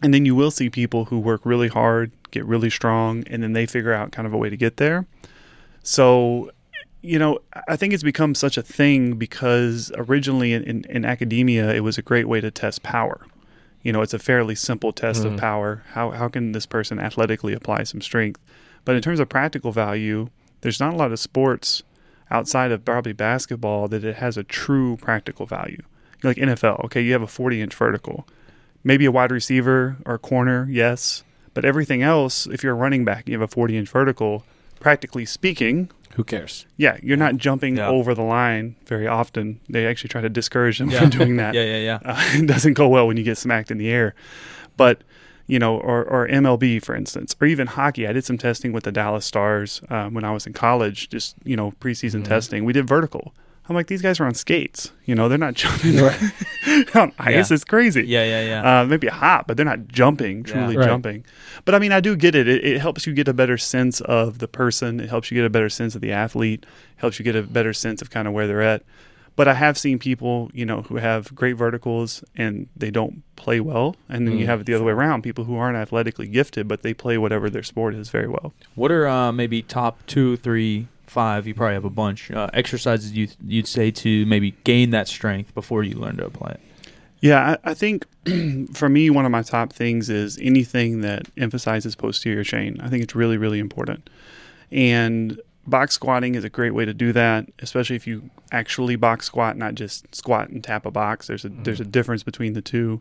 And 0.02 0.12
then 0.12 0.24
you 0.26 0.34
will 0.34 0.50
see 0.50 0.68
people 0.68 1.06
who 1.06 1.18
work 1.18 1.42
really 1.44 1.68
hard, 1.68 2.10
get 2.32 2.44
really 2.44 2.70
strong, 2.70 3.22
and 3.30 3.42
then 3.42 3.52
they 3.52 3.64
figure 3.66 3.92
out 3.92 4.12
kind 4.12 4.26
of 4.26 4.32
a 4.34 4.36
way 4.38 4.50
to 4.50 4.56
get 4.56 4.76
there. 4.78 5.06
So, 5.82 6.50
you 7.02 7.18
know, 7.18 7.40
I 7.68 7.76
think 7.76 7.92
it's 7.94 8.02
become 8.02 8.34
such 8.34 8.58
a 8.58 8.62
thing 8.62 9.14
because 9.14 9.90
originally 9.96 10.52
in, 10.52 10.64
in, 10.64 10.84
in 10.88 11.04
academia, 11.04 11.72
it 11.72 11.80
was 11.80 11.98
a 11.98 12.02
great 12.02 12.28
way 12.28 12.40
to 12.40 12.50
test 12.50 12.82
power. 12.82 13.26
You 13.82 13.92
know, 13.92 14.02
it's 14.02 14.12
a 14.12 14.18
fairly 14.18 14.54
simple 14.54 14.92
test 14.92 15.24
of 15.24 15.32
mm-hmm. 15.32 15.40
power. 15.40 15.82
How, 15.92 16.10
how 16.10 16.28
can 16.28 16.52
this 16.52 16.66
person 16.66 16.98
athletically 16.98 17.54
apply 17.54 17.84
some 17.84 18.02
strength? 18.02 18.40
But 18.84 18.96
in 18.96 19.02
terms 19.02 19.20
of 19.20 19.28
practical 19.28 19.72
value, 19.72 20.28
there's 20.60 20.80
not 20.80 20.92
a 20.92 20.96
lot 20.96 21.12
of 21.12 21.18
sports 21.18 21.82
outside 22.30 22.72
of 22.72 22.84
probably 22.84 23.12
basketball 23.12 23.88
that 23.88 24.04
it 24.04 24.16
has 24.16 24.36
a 24.36 24.44
true 24.44 24.96
practical 24.98 25.46
value. 25.46 25.82
Like 26.22 26.36
NFL, 26.36 26.84
okay, 26.84 27.00
you 27.00 27.12
have 27.12 27.22
a 27.22 27.26
40 27.26 27.62
inch 27.62 27.74
vertical. 27.74 28.26
Maybe 28.84 29.06
a 29.06 29.12
wide 29.12 29.30
receiver 29.30 29.96
or 30.04 30.14
a 30.14 30.18
corner, 30.18 30.66
yes. 30.70 31.24
But 31.54 31.64
everything 31.64 32.02
else, 32.02 32.46
if 32.46 32.62
you're 32.62 32.72
a 32.72 32.76
running 32.76 33.04
back, 33.04 33.28
you 33.28 33.34
have 33.34 33.48
a 33.48 33.52
40 33.52 33.76
inch 33.76 33.88
vertical, 33.88 34.44
practically 34.80 35.24
speaking, 35.24 35.90
Who 36.14 36.24
cares? 36.24 36.66
yeah, 36.76 36.96
you're 37.02 37.16
not 37.16 37.36
jumping 37.36 37.76
Yeah. 37.76 37.88
over 37.88 38.14
the 38.14 38.22
line 38.22 38.74
very 38.86 39.06
often. 39.06 39.60
They 39.68 39.86
actually 39.86 40.08
try 40.08 40.20
to 40.22 40.28
discourage 40.28 40.78
them 40.78 40.90
from 40.98 41.10
doing 41.10 41.36
that. 41.36 41.54
Yeah, 41.54 41.62
yeah, 41.64 41.76
yeah. 41.78 41.98
Uh, 42.04 42.20
it 42.34 42.46
doesn't 42.46 42.74
go 42.74 42.88
well 42.88 43.06
when 43.06 43.16
you 43.16 43.22
get 43.22 43.38
smacked 43.38 43.70
in 43.70 43.78
the 43.78 43.88
air. 43.90 44.14
But, 44.76 45.02
you 45.46 45.58
know, 45.58 45.76
or, 45.78 46.04
or 46.04 46.26
MLB, 46.28 46.82
for 46.82 46.94
instance, 46.94 47.36
or 47.40 47.46
even 47.46 47.66
hockey. 47.66 48.06
I 48.06 48.12
did 48.12 48.24
some 48.24 48.38
testing 48.38 48.72
with 48.72 48.84
the 48.84 48.92
Dallas 48.92 49.26
Stars 49.26 49.80
um, 49.90 50.14
when 50.14 50.24
I 50.24 50.32
was 50.32 50.46
in 50.46 50.52
college, 50.52 51.08
just, 51.10 51.36
you 51.44 51.56
know, 51.56 51.72
preseason 51.80 52.20
Mm-hmm. 52.20 52.22
testing. 52.24 52.64
We 52.64 52.72
did 52.72 52.86
vertical. 52.88 53.34
I'm 53.68 53.76
like, 53.76 53.86
these 53.86 54.02
guys 54.02 54.18
are 54.18 54.26
on 54.26 54.34
skates. 54.34 54.90
You 55.04 55.14
know, 55.14 55.28
they're 55.28 55.38
not 55.38 55.54
jumping 55.62 55.98
on 56.94 57.12
ice. 57.18 57.50
Yeah. 57.50 57.54
It's 57.54 57.64
crazy. 57.64 58.02
Yeah, 58.04 58.24
yeah, 58.24 58.42
yeah. 58.62 58.80
Uh, 58.80 58.84
maybe 58.86 59.06
hot, 59.06 59.46
but 59.46 59.56
they're 59.56 59.66
not 59.66 59.86
jumping, 59.88 60.42
truly 60.42 60.76
Right. 60.76 60.86
jumping. 60.86 61.24
But 61.64 61.74
I 61.74 61.78
mean, 61.78 61.92
I 61.92 62.00
do 62.00 62.16
get 62.16 62.34
it. 62.34 62.48
it. 62.48 62.64
It 62.64 62.80
helps 62.80 63.06
you 63.06 63.12
get 63.12 63.28
a 63.28 63.32
better 63.34 63.56
sense 63.58 64.00
of 64.00 64.38
the 64.38 64.48
person. 64.48 64.98
It 64.98 65.08
helps 65.08 65.30
you 65.30 65.36
get 65.36 65.44
a 65.44 65.50
better 65.50 65.68
sense 65.68 65.94
of 65.94 66.00
the 66.00 66.10
athlete. 66.12 66.66
Helps 66.96 67.18
you 67.18 67.24
get 67.24 67.36
a 67.36 67.42
better 67.42 67.72
sense 67.72 68.02
of 68.02 68.10
kind 68.10 68.26
of 68.26 68.34
where 68.34 68.46
they're 68.46 68.62
at. 68.62 68.82
But 69.36 69.46
I 69.48 69.54
have 69.54 69.78
seen 69.78 69.98
people, 69.98 70.50
you 70.52 70.66
know, 70.66 70.82
who 70.82 70.96
have 70.96 71.34
great 71.34 71.54
verticals 71.54 72.22
and 72.36 72.68
they 72.76 72.90
don't 72.90 73.22
play 73.36 73.58
well, 73.60 73.96
and 74.08 74.26
then 74.26 74.36
you 74.36 74.44
have 74.46 74.60
it 74.60 74.66
the 74.66 74.74
other 74.74 74.84
way 74.84 74.92
around. 74.92 75.22
People 75.22 75.44
who 75.44 75.56
aren't 75.56 75.78
athletically 75.78 76.26
gifted, 76.26 76.68
but 76.68 76.82
they 76.82 76.92
play 76.92 77.16
whatever 77.16 77.48
their 77.48 77.62
sport 77.62 77.94
is 77.94 78.10
very 78.10 78.28
well. 78.28 78.52
What 78.74 78.90
are 78.90 79.06
uh, 79.06 79.32
maybe 79.32 79.62
top 79.62 80.04
two, 80.06 80.36
three, 80.36 80.88
five? 81.10 81.46
You 81.46 81.54
probably 81.54 81.74
have 81.74 81.84
a 81.84 81.90
bunch. 81.90 82.30
Uh, 82.30 82.48
exercises 82.54 83.12
you 83.12 83.28
you'd 83.46 83.66
say 83.66 83.90
to 83.90 84.24
maybe 84.26 84.52
gain 84.64 84.90
that 84.90 85.08
strength 85.08 85.54
before 85.54 85.82
you 85.82 85.96
learn 85.96 86.16
to 86.16 86.26
apply 86.26 86.52
it. 86.52 86.60
Yeah, 87.20 87.56
I, 87.64 87.70
I 87.70 87.74
think 87.74 88.06
for 88.74 88.88
me, 88.88 89.10
one 89.10 89.26
of 89.26 89.30
my 89.30 89.42
top 89.42 89.72
things 89.72 90.08
is 90.08 90.38
anything 90.40 91.02
that 91.02 91.28
emphasizes 91.36 91.94
posterior 91.94 92.44
chain. 92.44 92.80
I 92.80 92.88
think 92.88 93.02
it's 93.02 93.14
really, 93.14 93.36
really 93.36 93.58
important. 93.58 94.08
And 94.72 95.38
box 95.66 95.94
squatting 95.94 96.34
is 96.34 96.44
a 96.44 96.50
great 96.50 96.72
way 96.72 96.84
to 96.84 96.94
do 96.94 97.12
that, 97.12 97.46
especially 97.58 97.96
if 97.96 98.06
you 98.06 98.30
actually 98.52 98.96
box 98.96 99.26
squat, 99.26 99.56
not 99.56 99.74
just 99.74 100.14
squat 100.14 100.48
and 100.48 100.64
tap 100.64 100.86
a 100.86 100.90
box. 100.90 101.26
There's 101.26 101.44
a 101.44 101.48
there's 101.48 101.80
a 101.80 101.84
difference 101.84 102.22
between 102.22 102.54
the 102.54 102.62
two. 102.62 103.00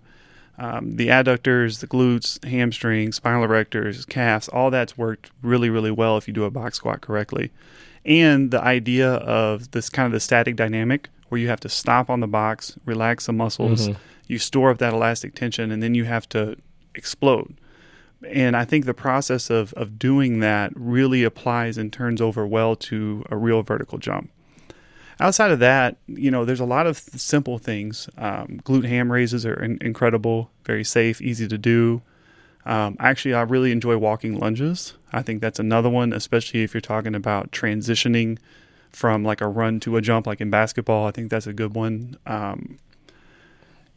Um, 0.57 0.97
the 0.97 1.07
adductors, 1.07 1.79
the 1.79 1.87
glutes, 1.87 2.43
hamstrings, 2.43 3.15
spinal 3.15 3.47
erectors, 3.47 4.05
calves, 4.05 4.49
all 4.49 4.69
that's 4.69 4.97
worked 4.97 5.31
really, 5.41 5.69
really 5.69 5.91
well 5.91 6.17
if 6.17 6.27
you 6.27 6.33
do 6.33 6.43
a 6.43 6.51
box 6.51 6.75
squat 6.75 6.99
correctly. 6.99 7.51
And 8.09 8.51
the 8.51 8.61
idea 8.61 9.13
of 9.13 9.71
this 9.71 9.89
kind 9.89 10.07
of 10.07 10.11
the 10.11 10.19
static 10.19 10.55
dynamic 10.55 11.09
where 11.29 11.39
you 11.39 11.47
have 11.47 11.59
to 11.61 11.69
stop 11.69 12.09
on 12.09 12.19
the 12.19 12.27
box, 12.27 12.75
relax 12.85 13.27
the 13.27 13.33
muscles, 13.33 13.87
you 14.27 14.39
store 14.39 14.71
up 14.71 14.79
that 14.79 14.93
elastic 14.93 15.35
tension, 15.35 15.71
and 15.71 15.81
then 15.81 15.93
you 15.93 16.05
have 16.05 16.27
to 16.29 16.55
explode. 16.95 17.55
And 18.27 18.57
I 18.57 18.65
think 18.65 18.85
the 18.85 18.93
process 18.95 19.49
of, 19.49 19.73
of 19.73 19.97
doing 19.99 20.39
that 20.39 20.71
really 20.75 21.23
applies 21.23 21.77
and 21.77 21.93
turns 21.93 22.19
over 22.19 22.45
well 22.47 22.75
to 22.75 23.23
a 23.29 23.37
real 23.37 23.61
vertical 23.61 23.97
jump. 23.99 24.31
Outside 25.21 25.51
of 25.51 25.59
that, 25.59 25.97
you 26.07 26.31
know, 26.31 26.45
there's 26.45 26.59
a 26.59 26.65
lot 26.65 26.87
of 26.87 26.97
simple 26.97 27.59
things. 27.59 28.09
Um, 28.17 28.59
glute 28.63 28.87
ham 28.87 29.11
raises 29.11 29.45
are 29.45 29.61
in- 29.63 29.77
incredible, 29.81 30.49
very 30.65 30.83
safe, 30.83 31.21
easy 31.21 31.47
to 31.47 31.57
do. 31.57 32.01
Um, 32.65 32.97
actually, 32.99 33.35
I 33.35 33.41
really 33.41 33.71
enjoy 33.71 33.97
walking 33.97 34.37
lunges. 34.39 34.95
I 35.11 35.21
think 35.21 35.41
that's 35.41 35.59
another 35.59 35.89
one, 35.89 36.13
especially 36.13 36.63
if 36.63 36.73
you're 36.73 36.81
talking 36.81 37.15
about 37.15 37.51
transitioning 37.51 38.37
from 38.91 39.23
like 39.23 39.41
a 39.41 39.47
run 39.47 39.79
to 39.81 39.97
a 39.97 40.01
jump, 40.01 40.27
like 40.27 40.41
in 40.41 40.49
basketball. 40.49 41.07
I 41.07 41.11
think 41.11 41.29
that's 41.29 41.47
a 41.47 41.53
good 41.53 41.75
one. 41.75 42.17
Um, 42.25 42.77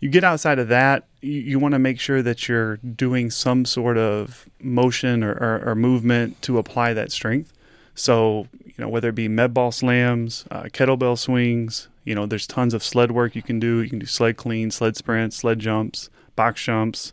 you 0.00 0.08
get 0.08 0.24
outside 0.24 0.58
of 0.58 0.68
that, 0.68 1.06
you, 1.20 1.40
you 1.40 1.58
want 1.58 1.72
to 1.72 1.78
make 1.78 2.00
sure 2.00 2.22
that 2.22 2.48
you're 2.48 2.76
doing 2.78 3.30
some 3.30 3.64
sort 3.64 3.96
of 3.96 4.48
motion 4.60 5.22
or, 5.22 5.32
or, 5.32 5.62
or 5.64 5.74
movement 5.74 6.42
to 6.42 6.58
apply 6.58 6.92
that 6.94 7.12
strength. 7.12 7.52
So, 7.94 8.48
you 8.64 8.74
know, 8.78 8.88
whether 8.88 9.10
it 9.10 9.14
be 9.14 9.28
med 9.28 9.54
ball 9.54 9.70
slams, 9.70 10.44
uh, 10.50 10.64
kettlebell 10.64 11.18
swings, 11.18 11.88
you 12.04 12.14
know, 12.14 12.26
there's 12.26 12.46
tons 12.46 12.74
of 12.74 12.82
sled 12.82 13.12
work 13.12 13.36
you 13.36 13.42
can 13.42 13.60
do. 13.60 13.80
You 13.80 13.90
can 13.90 14.00
do 14.00 14.06
sled 14.06 14.36
clean, 14.36 14.70
sled 14.70 14.96
sprints, 14.96 15.36
sled 15.36 15.60
jumps, 15.60 16.10
box 16.34 16.62
jumps, 16.64 17.12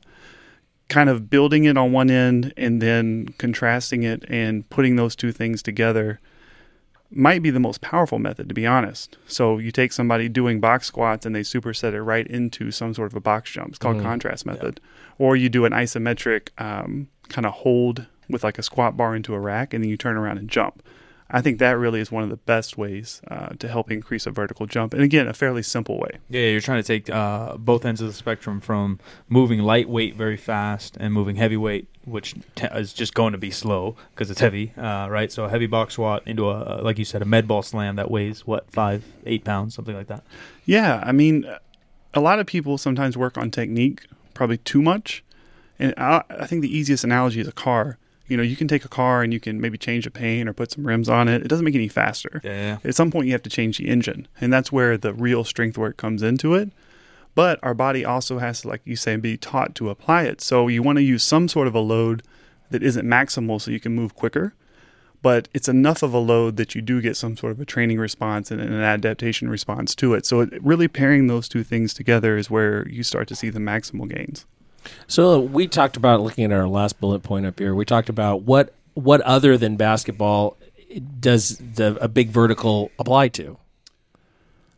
kind 0.90 1.10
of 1.10 1.30
building 1.30 1.66
it 1.66 1.78
on 1.78 1.92
one 1.92 2.10
end 2.10 2.54
and 2.58 2.82
then 2.82 3.28
contrasting 3.38 4.04
it 4.04 4.26
and 4.28 4.70
putting 4.70 4.96
those 4.96 5.16
two 5.16 5.32
things 5.32 5.62
together 5.62 6.20
might 7.12 7.42
be 7.42 7.50
the 7.50 7.60
most 7.60 7.82
powerful 7.82 8.20
method 8.20 8.50
to 8.50 8.54
be 8.54 8.68
honest. 8.68 9.18
So 9.28 9.58
you 9.58 9.72
take 9.72 9.92
somebody 9.92 10.30
doing 10.30 10.60
box 10.60 10.88
squats 10.88 11.26
and 11.26 11.36
they 11.36 11.42
superset 11.42 11.94
it 11.94 12.02
right 12.02 12.28
into 12.28 12.72
some 12.72 12.94
sort 12.94 13.12
of 13.12 13.16
a 13.16 13.22
box 13.22 13.52
jump. 13.52 13.70
It's 13.70 13.78
called 13.80 13.98
contrast 14.04 14.46
method. 14.46 14.80
Or 15.18 15.36
you 15.36 15.50
do 15.50 15.66
an 15.66 15.72
isometric 15.72 16.50
um, 16.60 17.08
kind 17.30 17.46
of 17.46 17.54
hold 17.54 18.06
with 18.30 18.44
like 18.44 18.60
a 18.60 18.64
squat 18.64 18.96
bar 18.96 19.16
into 19.16 19.34
a 19.34 19.40
rack 19.40 19.74
and 19.74 19.84
then 19.84 19.90
you 19.90 19.98
turn 19.98 20.18
around 20.18 20.38
and 20.38 20.50
jump. 20.50 20.84
I 21.32 21.42
think 21.42 21.60
that 21.60 21.78
really 21.78 22.00
is 22.00 22.12
one 22.12 22.24
of 22.24 22.30
the 22.30 22.38
best 22.38 22.78
ways 22.78 23.22
uh, 23.30 23.50
to 23.60 23.68
help 23.68 23.92
increase 23.92 24.26
a 24.26 24.32
vertical 24.32 24.66
jump. 24.66 24.94
And 24.94 25.04
again, 25.04 25.28
a 25.28 25.34
fairly 25.34 25.62
simple 25.62 26.00
way. 26.00 26.18
Yeah, 26.30 26.48
you're 26.48 26.62
trying 26.62 26.82
to 26.82 26.88
take 26.88 27.10
uh, 27.10 27.56
both 27.58 27.86
ends 27.86 28.02
of 28.02 28.08
the 28.08 28.14
spectrum 28.14 28.60
from 28.60 29.00
moving 29.28 29.60
lightweight 29.60 30.16
very 30.16 30.38
fast 30.38 30.98
and 31.00 31.14
moving 31.14 31.36
heavyweight, 31.36 31.88
which 32.06 32.34
te- 32.56 32.68
is 32.74 32.94
just 32.94 33.14
going 33.14 33.34
to 33.34 33.38
be 33.38 33.52
slow 33.52 33.96
because 34.12 34.32
it's 34.32 34.40
heavy, 34.40 34.74
uh, 34.76 35.08
right? 35.10 35.32
So 35.32 35.46
a 35.46 35.50
heavy 35.50 35.68
box 35.68 35.94
squat 35.94 36.24
into 36.26 36.50
a, 36.50 36.82
like 36.82 36.98
you 36.98 37.06
said, 37.06 37.22
a 37.22 37.26
med 37.26 37.48
ball 37.48 37.62
slam 37.62 37.96
that 37.98 38.10
weighs 38.10 38.48
what 38.48 38.72
five, 38.72 39.04
eight 39.28 39.44
pounds, 39.44 39.76
something 39.76 39.96
like 39.96 40.08
that. 40.08 40.24
Yeah, 40.66 41.04
I 41.06 41.12
mean, 41.12 41.46
a 42.14 42.20
lot 42.20 42.40
of 42.40 42.48
people 42.48 42.78
sometimes 42.80 43.16
work 43.16 43.38
on 43.38 43.52
technique 43.52 44.08
probably 44.34 44.58
too 44.58 44.82
much, 44.82 45.24
and 45.78 45.94
I, 45.96 46.24
I 46.30 46.48
think 46.48 46.64
the 46.64 46.76
easiest 46.76 47.04
analogy 47.04 47.40
is 47.40 47.48
a 47.48 47.52
car. 47.52 48.00
You 48.30 48.38
know, 48.38 48.44
you 48.44 48.56
can 48.56 48.68
take 48.68 48.86
a 48.86 48.90
car 48.90 49.22
and 49.22 49.34
you 49.34 49.40
can 49.40 49.60
maybe 49.60 49.78
change 49.78 50.06
a 50.08 50.12
paint 50.12 50.48
or 50.48 50.54
put 50.54 50.72
some 50.72 50.86
rims 50.86 51.10
on 51.10 51.28
it. 51.28 51.42
It 51.42 51.48
doesn't 51.48 51.66
make 51.66 51.76
it 51.76 51.80
any 51.80 51.88
faster. 51.88 52.40
Yeah, 52.44 52.78
At 52.84 52.96
some 52.96 53.12
point, 53.12 53.26
you 53.26 53.34
have 53.34 53.44
to 53.44 53.50
change 53.50 53.80
the 53.80 53.90
engine, 53.90 54.28
and 54.40 54.54
that's 54.54 54.72
where 54.72 54.98
the 54.98 55.14
real 55.14 55.44
strength 55.44 55.78
work 55.78 55.98
comes 55.98 56.22
into 56.22 56.54
it. 56.54 56.72
But 57.36 57.60
our 57.64 57.74
body 57.74 58.06
also 58.06 58.40
has 58.40 58.62
to, 58.62 58.68
like 58.68 58.82
you 58.86 58.96
say, 58.96 59.16
be 59.16 59.38
taught 59.38 59.76
to 59.76 59.90
apply 59.90 60.24
it. 60.24 60.42
So 60.42 60.68
you 60.68 60.84
want 60.84 60.98
to 60.98 61.04
use 61.04 61.24
some 61.24 61.48
sort 61.48 61.68
of 61.68 61.76
a 61.76 61.80
load 61.80 62.24
that 62.70 62.84
isn't 62.84 63.06
maximal, 63.06 63.62
so 63.62 63.72
you 63.72 63.80
can 63.80 63.96
move 63.96 64.16
quicker. 64.16 64.54
But 65.22 65.50
it's 65.54 65.68
enough 65.68 66.02
of 66.02 66.14
a 66.14 66.18
load 66.18 66.56
that 66.58 66.76
you 66.76 66.82
do 66.82 67.02
get 67.02 67.18
some 67.18 67.36
sort 67.36 67.52
of 67.52 67.60
a 67.60 67.66
training 67.66 68.00
response 68.00 68.52
and 68.52 68.62
an 68.62 68.74
adaptation 68.74 69.50
response 69.50 69.94
to 69.96 70.14
it. 70.14 70.26
So 70.26 70.42
it, 70.42 70.64
really 70.64 70.88
pairing 70.88 71.28
those 71.28 71.50
two 71.50 71.64
things 71.64 71.94
together 71.94 72.38
is 72.38 72.50
where 72.50 72.88
you 72.88 73.04
start 73.04 73.28
to 73.30 73.36
see 73.36 73.50
the 73.50 73.60
maximal 73.60 74.08
gains. 74.08 74.46
So 75.08 75.40
we 75.40 75.68
talked 75.68 75.98
about 75.98 76.22
looking 76.22 76.44
at 76.44 76.52
our 76.52 76.68
last 76.68 77.00
bullet 77.00 77.24
point 77.24 77.46
up 77.46 77.60
here. 77.60 77.74
We 77.76 77.86
talked 77.86 78.10
about 78.10 78.44
what 78.44 78.74
what 78.94 79.22
other 79.22 79.58
than 79.58 79.76
basketball 79.76 80.58
does 81.20 81.58
the 81.58 81.98
a 82.02 82.08
big 82.08 82.30
vertical 82.30 82.92
apply 83.00 83.30
to? 83.30 83.58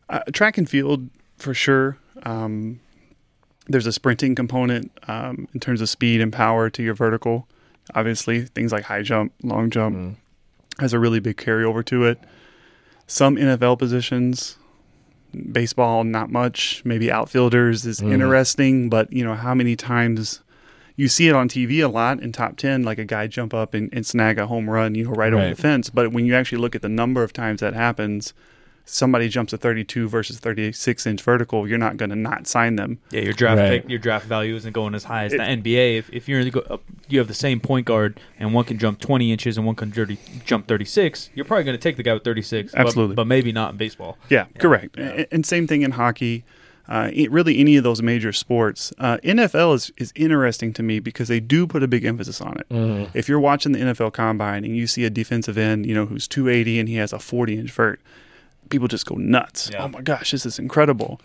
Uh, 0.08 0.20
track 0.32 0.58
and 0.58 0.68
field 0.68 1.08
for 1.36 1.54
sure. 1.54 1.96
Um, 2.24 2.80
there's 3.66 3.86
a 3.86 3.92
sprinting 3.92 4.34
component 4.34 4.92
um, 5.08 5.48
in 5.54 5.60
terms 5.60 5.80
of 5.80 5.88
speed 5.88 6.20
and 6.20 6.32
power 6.32 6.68
to 6.70 6.82
your 6.82 6.94
vertical. 6.94 7.48
Obviously, 7.94 8.44
things 8.46 8.72
like 8.72 8.84
high 8.84 9.02
jump, 9.02 9.32
long 9.42 9.70
jump 9.70 10.18
has 10.78 10.92
a 10.92 10.98
really 10.98 11.20
big 11.20 11.36
carryover 11.36 11.84
to 11.86 12.04
it. 12.04 12.18
Some 13.06 13.36
NFL 13.36 13.78
positions, 13.78 14.58
baseball, 15.52 16.04
not 16.04 16.30
much. 16.30 16.82
Maybe 16.84 17.10
outfielders 17.10 17.86
is 17.86 18.00
mm-hmm. 18.00 18.12
interesting, 18.12 18.88
but 18.88 19.12
you 19.12 19.24
know 19.24 19.34
how 19.34 19.54
many 19.54 19.76
times 19.76 20.40
you 20.96 21.08
see 21.08 21.28
it 21.28 21.34
on 21.34 21.48
TV 21.48 21.82
a 21.82 21.88
lot 21.88 22.20
in 22.20 22.32
top 22.32 22.56
10, 22.56 22.82
like 22.82 22.98
a 22.98 23.04
guy 23.04 23.26
jump 23.26 23.54
up 23.54 23.74
and, 23.74 23.92
and 23.92 24.06
snag 24.06 24.38
a 24.38 24.46
home 24.46 24.68
run, 24.68 24.94
you 24.94 25.04
know, 25.04 25.12
right, 25.12 25.32
over 25.32 25.48
the 25.48 25.56
fence. 25.56 25.90
But 25.90 26.12
when 26.12 26.26
you 26.26 26.34
actually 26.34 26.58
look 26.58 26.74
at 26.74 26.82
the 26.82 26.88
number 26.88 27.22
of 27.22 27.32
times 27.32 27.60
that 27.60 27.74
happens, 27.74 28.34
somebody 28.84 29.28
jumps 29.28 29.52
a 29.52 29.56
32 29.58 30.08
versus 30.08 30.38
36 30.38 31.06
inch 31.06 31.22
vertical, 31.22 31.68
you're 31.68 31.78
not 31.78 31.96
going 31.96 32.10
to 32.10 32.16
not 32.16 32.46
sign 32.46 32.76
them. 32.76 32.98
Yeah, 33.10 33.22
your 33.22 33.32
draft 33.32 33.58
Right. 33.58 33.82
pick, 33.82 33.90
your 33.90 33.98
draft 33.98 34.26
value 34.26 34.54
isn't 34.56 34.72
going 34.72 34.94
as 34.94 35.04
high 35.04 35.24
as 35.24 35.32
It- 35.32 35.38
the 35.38 35.44
NBA. 35.44 35.98
If, 35.98 36.10
if 36.12 36.28
you're 36.28 36.40
in 36.40 36.46
the, 36.46 36.50
go- 36.50 36.66
uh, 36.68 36.76
you 37.08 37.18
have 37.18 37.28
the 37.28 37.34
same 37.34 37.60
point 37.60 37.86
guard 37.86 38.18
and 38.38 38.52
one 38.52 38.64
can 38.64 38.78
jump 38.78 39.00
20 39.00 39.30
inches 39.32 39.56
and 39.56 39.64
one 39.66 39.76
can 39.76 39.90
dirty, 39.90 40.18
jump 40.44 40.66
36, 40.66 41.30
you're 41.34 41.44
probably 41.44 41.64
going 41.64 41.76
to 41.76 41.82
take 41.82 41.96
the 41.96 42.02
guy 42.02 42.12
with 42.14 42.24
36. 42.24 42.74
Absolutely. 42.74 43.14
but, 43.14 43.26
maybe 43.26 43.52
not 43.52 43.72
in 43.72 43.76
baseball. 43.76 44.18
Yeah, 44.28 44.46
correct. 44.58 44.98
A- 44.98 45.32
And 45.32 45.46
same 45.46 45.66
thing 45.66 45.82
in 45.82 45.92
hockey. 45.92 46.44
uh, 46.88 47.10
really 47.30 47.60
any 47.60 47.76
of 47.76 47.84
those 47.84 48.02
major 48.02 48.32
sports. 48.32 48.92
Uh, 48.98 49.16
NFL 49.22 49.74
is, 49.76 49.92
is 49.96 50.12
interesting 50.16 50.72
to 50.74 50.82
me 50.82 50.98
because 50.98 51.28
they 51.28 51.38
do 51.38 51.64
put 51.66 51.82
a 51.82 51.86
big 51.88 52.04
emphasis 52.04 52.40
on 52.40 52.58
it. 52.58 52.68
Mm-hmm. 52.68 53.16
If 53.16 53.28
you're 53.28 53.38
watching 53.40 53.70
the 53.72 53.78
NFL 53.78 54.12
combine 54.12 54.64
and 54.64 54.76
you 54.76 54.88
see 54.88 55.04
a 55.04 55.08
defensive 55.10 55.56
end, 55.56 55.86
you 55.86 55.94
know, 55.94 56.06
who's 56.06 56.26
280 56.26 56.80
and 56.80 56.88
he 56.88 56.96
has 56.96 57.12
a 57.12 57.20
40 57.20 57.56
inch 57.56 57.70
vert, 57.70 58.00
people 58.72 58.88
just 58.88 59.06
go 59.06 59.14
nuts. 59.14 59.70
Yeah. 59.72 59.84
Oh 59.84 59.88
my 59.88 60.00
gosh, 60.02 60.32
this 60.32 60.44
is 60.44 60.58
incredible. 60.58 61.20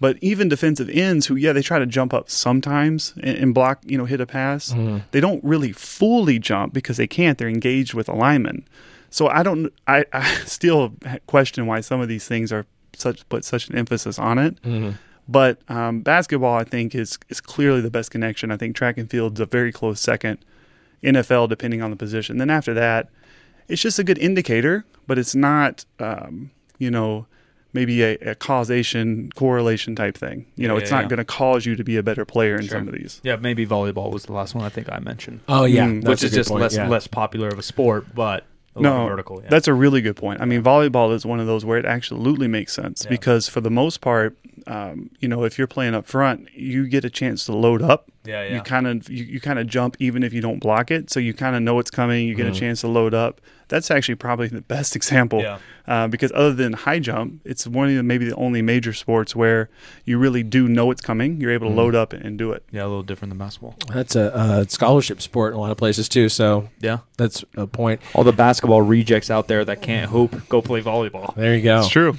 But 0.00 0.16
even 0.20 0.48
defensive 0.48 0.88
ends 0.88 1.26
who, 1.26 1.36
yeah, 1.36 1.52
they 1.52 1.62
try 1.62 1.78
to 1.78 1.86
jump 1.86 2.12
up 2.12 2.28
sometimes 2.30 3.12
and, 3.22 3.36
and 3.38 3.54
block, 3.54 3.80
you 3.84 3.96
know, 3.98 4.04
hit 4.06 4.20
a 4.20 4.26
pass, 4.26 4.72
they 5.12 5.20
don't 5.20 5.44
really 5.44 5.70
fully 5.72 6.38
jump 6.40 6.72
because 6.72 6.96
they 6.96 7.06
can't. 7.06 7.38
They're 7.38 7.48
engaged 7.48 7.94
with 7.94 8.08
a 8.08 8.14
lineman. 8.14 8.66
So 9.10 9.28
I 9.28 9.42
don't, 9.44 9.72
I, 9.86 10.04
I 10.12 10.24
still 10.46 10.94
question 11.26 11.66
why 11.66 11.82
some 11.82 12.00
of 12.00 12.08
these 12.08 12.26
things 12.26 12.50
are 12.52 12.66
such, 12.96 13.28
put 13.28 13.44
such 13.44 13.68
an 13.68 13.76
emphasis 13.76 14.18
on 14.18 14.38
it. 14.38 14.56
But 15.28 15.60
um, 15.68 16.00
basketball, 16.00 16.56
I 16.58 16.64
think, 16.64 16.94
is 16.96 17.16
is 17.28 17.40
clearly 17.40 17.80
the 17.80 17.90
best 17.90 18.10
connection. 18.10 18.50
I 18.50 18.56
think 18.56 18.74
track 18.74 18.98
and 18.98 19.08
field's 19.08 19.38
a 19.38 19.46
very 19.46 19.70
close 19.70 20.00
second. 20.00 20.38
NFL, 21.04 21.48
depending 21.48 21.80
on 21.82 21.90
the 21.90 21.96
position. 21.96 22.38
Then 22.38 22.50
after 22.50 22.74
that, 22.74 23.08
it's 23.68 23.80
just 23.82 23.98
a 23.98 24.04
good 24.04 24.18
indicator, 24.18 24.84
but 25.06 25.18
it's 25.18 25.34
not, 25.34 25.84
um, 25.98 26.50
you 26.82 26.90
know, 26.90 27.26
maybe 27.74 28.02
a, 28.02 28.12
a 28.32 28.34
causation 28.34 29.30
correlation 29.34 29.94
type 29.96 30.16
thing. 30.16 30.44
You 30.56 30.68
know, 30.68 30.74
Yeah, 30.76 30.82
it's 30.82 30.90
yeah, 30.90 30.96
not 30.98 31.04
yeah. 31.04 31.08
going 31.08 31.18
to 31.18 31.24
cause 31.24 31.64
you 31.66 31.74
to 31.76 31.84
be 31.84 31.96
a 31.96 32.02
better 32.02 32.24
player 32.24 32.56
in 32.56 32.62
Sure. 32.66 32.78
some 32.78 32.88
of 32.88 32.94
these. 32.94 33.20
Yeah, 33.22 33.36
maybe 33.36 33.66
volleyball 33.66 34.10
was 34.12 34.24
the 34.26 34.32
last 34.32 34.54
one 34.54 34.64
I 34.64 34.68
think 34.68 34.90
I 34.92 34.98
mentioned. 34.98 35.40
Oh 35.48 35.64
yeah, 35.64 35.86
Mm. 35.86 36.06
which 36.06 36.22
is 36.22 36.32
just 36.32 36.50
point, 36.50 36.62
less 36.62 36.76
yeah. 36.76 36.88
less 36.88 37.06
popular 37.06 37.48
of 37.48 37.58
a 37.58 37.62
sport, 37.62 38.14
but 38.14 38.44
a 38.76 38.80
No, 38.80 39.06
vertical. 39.06 39.40
Yeah. 39.42 39.48
That's 39.50 39.68
a 39.68 39.74
really 39.74 40.00
good 40.00 40.16
point. 40.16 40.40
I 40.40 40.44
mean, 40.46 40.62
volleyball 40.62 41.14
is 41.14 41.24
one 41.26 41.40
of 41.40 41.46
those 41.46 41.64
where 41.64 41.78
it 41.78 41.84
absolutely 41.86 42.48
makes 42.48 42.72
sense 42.72 43.04
Yeah. 43.04 43.10
because 43.10 43.48
for 43.48 43.60
the 43.60 43.70
most 43.70 44.00
part, 44.00 44.36
um, 44.66 45.10
you 45.20 45.28
know, 45.28 45.44
if 45.44 45.58
you're 45.58 45.66
playing 45.66 45.94
up 45.94 46.06
front, 46.06 46.48
you 46.54 46.86
get 46.86 47.04
a 47.04 47.10
chance 47.10 47.44
to 47.46 47.52
load 47.52 47.82
up. 47.82 48.10
yeah, 48.24 48.42
yeah. 48.44 48.54
You 48.56 48.60
kind 48.62 48.86
of 48.86 49.08
you, 49.10 49.24
you 49.24 49.40
kind 49.40 49.58
of 49.58 49.66
jump 49.66 49.96
even 49.98 50.22
if 50.22 50.32
you 50.32 50.40
don't 50.40 50.60
block 50.60 50.90
it, 50.90 51.10
so 51.10 51.18
you 51.20 51.34
kind 51.34 51.56
of 51.56 51.62
know 51.62 51.78
it's 51.80 51.90
coming. 51.90 52.26
You 52.28 52.34
get 52.34 52.46
a 52.46 52.52
chance 52.52 52.80
to 52.82 52.88
load 52.88 53.14
up. 53.14 53.40
That's 53.72 53.90
actually 53.90 54.16
probably 54.16 54.48
the 54.48 54.60
best 54.60 54.94
example 55.00 55.40
Yeah. 55.40 55.58
uh, 55.86 56.06
because 56.08 56.30
other 56.34 56.52
than 56.52 56.74
high 56.74 56.98
jump, 56.98 57.40
it's 57.44 57.66
one 57.66 57.88
of 57.88 57.94
the, 57.96 58.02
maybe 58.02 58.26
the 58.26 58.36
only 58.36 58.60
major 58.60 58.92
sports 58.92 59.34
where 59.34 59.70
you 60.04 60.18
really 60.18 60.42
do 60.42 60.68
know 60.68 60.90
it's 60.90 61.00
coming. 61.00 61.40
You're 61.40 61.52
able 61.52 61.68
to 61.68 61.74
load 61.74 61.94
up 61.94 62.12
and 62.12 62.36
do 62.38 62.52
it. 62.52 62.62
yeah, 62.70 62.82
a 62.82 62.88
little 62.92 63.02
different 63.02 63.30
than 63.30 63.38
basketball. 63.38 63.74
That's 63.88 64.14
a 64.14 64.34
uh, 64.36 64.64
scholarship 64.68 65.22
sport 65.22 65.52
in 65.54 65.58
a 65.58 65.60
lot 65.60 65.70
of 65.70 65.78
places 65.78 66.08
too. 66.08 66.28
So 66.28 66.68
Yeah. 66.80 66.98
that's 67.16 67.44
a 67.56 67.66
point. 67.66 68.00
All 68.14 68.24
the 68.24 68.32
basketball 68.32 68.82
rejects 68.82 69.30
out 69.30 69.48
there 69.48 69.64
that 69.64 69.80
can't 69.82 70.10
hoop, 70.10 70.48
go 70.48 70.60
play 70.62 70.82
volleyball. 70.82 71.34
There 71.34 71.54
you 71.56 71.62
go. 71.62 71.78
It's 71.80 71.88
true. 71.88 72.16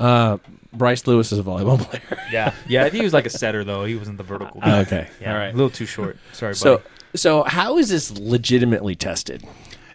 Uh, 0.00 0.38
Bryce 0.72 1.06
Lewis 1.06 1.32
is 1.32 1.38
a 1.38 1.42
volleyball 1.42 1.78
player. 1.86 2.18
Yeah. 2.32 2.54
Yeah, 2.66 2.80
I 2.80 2.84
think 2.84 3.00
he 3.00 3.04
was 3.04 3.12
like 3.12 3.26
a 3.26 3.30
setter 3.30 3.62
though. 3.62 3.84
He 3.84 3.94
wasn't 3.94 4.16
the 4.16 4.24
vertical. 4.24 4.60
guy. 4.60 4.80
okay. 4.80 5.08
Yeah, 5.20 5.32
All 5.34 5.38
right. 5.38 5.52
A 5.52 5.56
little 5.56 5.70
too 5.70 5.86
short. 5.86 6.16
Sorry, 6.32 6.54
So, 6.54 6.78
buddy. 6.78 6.88
so 7.14 7.42
how 7.42 7.76
is 7.78 7.90
this 7.90 8.10
legitimately 8.18 8.94
tested? 8.96 9.44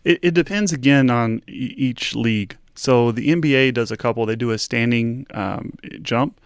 It, 0.07 0.19
it 0.21 0.33
depends 0.33 0.71
again 0.71 1.09
on 1.09 1.41
e- 1.47 1.73
each 1.77 2.15
league. 2.15 2.55
So 2.75 3.11
the 3.11 3.29
NBA 3.29 3.73
does 3.73 3.89
a 3.91 3.97
couple. 3.97 4.27
They 4.27 4.35
do 4.35 4.51
a 4.51 4.57
standing 4.59 5.25
um, 5.31 5.73
jump, 6.03 6.39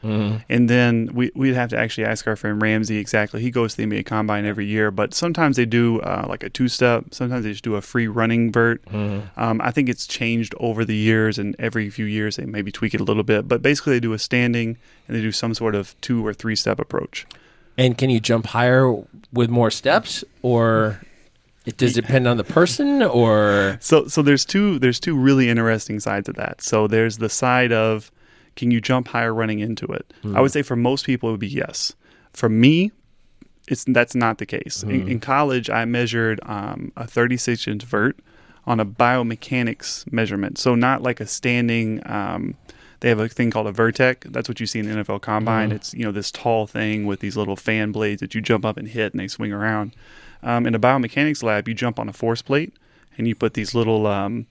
and 0.48 0.70
then 0.70 1.10
we 1.14 1.30
we'd 1.36 1.56
have 1.56 1.70
to 1.72 1.78
actually 1.78 2.06
ask 2.06 2.26
our 2.26 2.38
friend 2.38 2.62
Ramsey 2.62 2.98
exactly. 2.98 3.42
He 3.42 3.52
goes 3.52 3.76
to 3.76 3.78
the 3.78 3.84
NBA 3.86 4.06
Combine 4.06 4.46
every 4.46 4.66
year, 4.66 4.92
but 4.92 5.14
sometimes 5.14 5.58
they 5.58 5.66
do 5.66 6.00
uh, 6.00 6.26
like 6.30 6.42
a 6.44 6.50
two 6.50 6.70
step. 6.70 7.04
Sometimes 7.12 7.44
they 7.44 7.52
just 7.52 7.66
do 7.66 7.76
a 7.76 7.82
free 7.82 8.08
running 8.08 8.50
vert. 8.50 8.82
Um, 9.36 9.60
I 9.62 9.72
think 9.72 9.90
it's 9.90 10.08
changed 10.08 10.56
over 10.58 10.86
the 10.86 10.96
years, 10.96 11.38
and 11.38 11.54
every 11.60 11.90
few 11.90 12.06
years 12.06 12.38
they 12.38 12.46
maybe 12.46 12.72
tweak 12.72 12.94
it 12.94 13.02
a 13.02 13.04
little 13.04 13.24
bit. 13.24 13.50
But 13.50 13.62
basically, 13.62 13.94
they 13.94 14.00
do 14.00 14.14
a 14.14 14.20
standing 14.20 14.78
and 15.10 15.18
they 15.18 15.22
do 15.22 15.34
some 15.34 15.54
sort 15.54 15.76
of 15.76 16.00
two 16.00 16.26
or 16.26 16.34
three 16.34 16.56
step 16.56 16.80
approach. 16.80 17.28
And 17.78 17.98
can 17.98 18.10
you 18.10 18.22
jump 18.22 18.46
higher 18.48 18.90
with 19.34 19.50
more 19.50 19.70
steps, 19.70 20.24
or 20.42 21.02
it 21.66 21.78
does 21.78 21.94
depend 21.94 22.28
on 22.28 22.38
the 22.38 22.44
person, 22.44 23.04
or 23.04 23.78
So 23.82 24.08
so 24.08 24.22
there's 24.22 24.46
two 24.46 24.80
there's 24.80 25.00
two 25.00 25.16
really 25.16 25.50
interesting 25.50 26.00
sides 26.00 26.28
of 26.28 26.36
that. 26.36 26.62
So 26.62 26.88
there's 26.88 27.18
the 27.20 27.30
side 27.30 27.72
of 27.72 28.12
can 28.56 28.72
you 28.72 28.82
jump 28.82 29.10
higher 29.10 29.34
running 29.34 29.60
into 29.60 29.86
it? 29.86 30.14
I 30.36 30.42
would 30.42 30.52
say 30.52 30.62
for 30.62 30.76
most 30.76 31.06
people 31.06 31.30
it 31.30 31.34
would 31.34 31.40
be 31.40 31.48
yes. 31.48 31.94
For 32.34 32.50
me, 32.50 32.92
it's 33.68 33.86
that's 33.88 34.16
not 34.16 34.38
the 34.40 34.46
case. 34.46 34.84
In, 34.84 35.08
in 35.08 35.20
college, 35.20 35.70
I 35.70 35.86
measured 35.86 36.40
um, 36.44 36.92
a 36.98 37.06
36 37.08 37.68
inch 37.68 37.84
vert 37.84 38.20
on 38.66 38.80
a 38.80 38.86
biomechanics 38.86 40.12
measurement. 40.12 40.58
So 40.58 40.76
not 40.76 41.02
like 41.02 41.20
a 41.20 41.28
standing. 41.28 42.02
Um, 42.06 42.56
they 43.00 43.10
have 43.10 43.20
a 43.20 43.28
thing 43.28 43.50
called 43.50 43.68
a 43.68 43.72
vertec. 43.72 44.32
That's 44.32 44.48
what 44.48 44.60
you 44.60 44.68
see 44.68 44.80
in 44.80 44.88
the 44.88 45.04
NFL 45.04 45.22
Combine. 45.22 45.72
It's 45.76 45.94
you 45.94 46.04
know 46.04 46.12
this 46.12 46.32
tall 46.32 46.68
thing 46.68 47.06
with 47.06 47.20
these 47.20 47.38
little 47.38 47.56
fan 47.56 47.92
blades 47.92 48.20
that 48.22 48.36
you 48.36 48.42
jump 48.42 48.66
up 48.66 48.78
and 48.78 48.88
hit, 48.88 49.14
and 49.14 49.20
they 49.20 49.28
swing 49.28 49.52
around. 49.52 49.96
Um, 50.44 50.66
in 50.66 50.74
a 50.76 50.80
biomechanics 50.80 51.44
lab, 51.44 51.68
you 51.68 51.74
jump 51.74 52.00
on 52.00 52.10
a 52.10 52.14
force 52.14 52.42
plate, 52.42 52.74
and 53.18 53.28
you 53.28 53.36
put 53.36 53.54
these 53.54 53.76
little 53.76 54.08
um, 54.08 54.48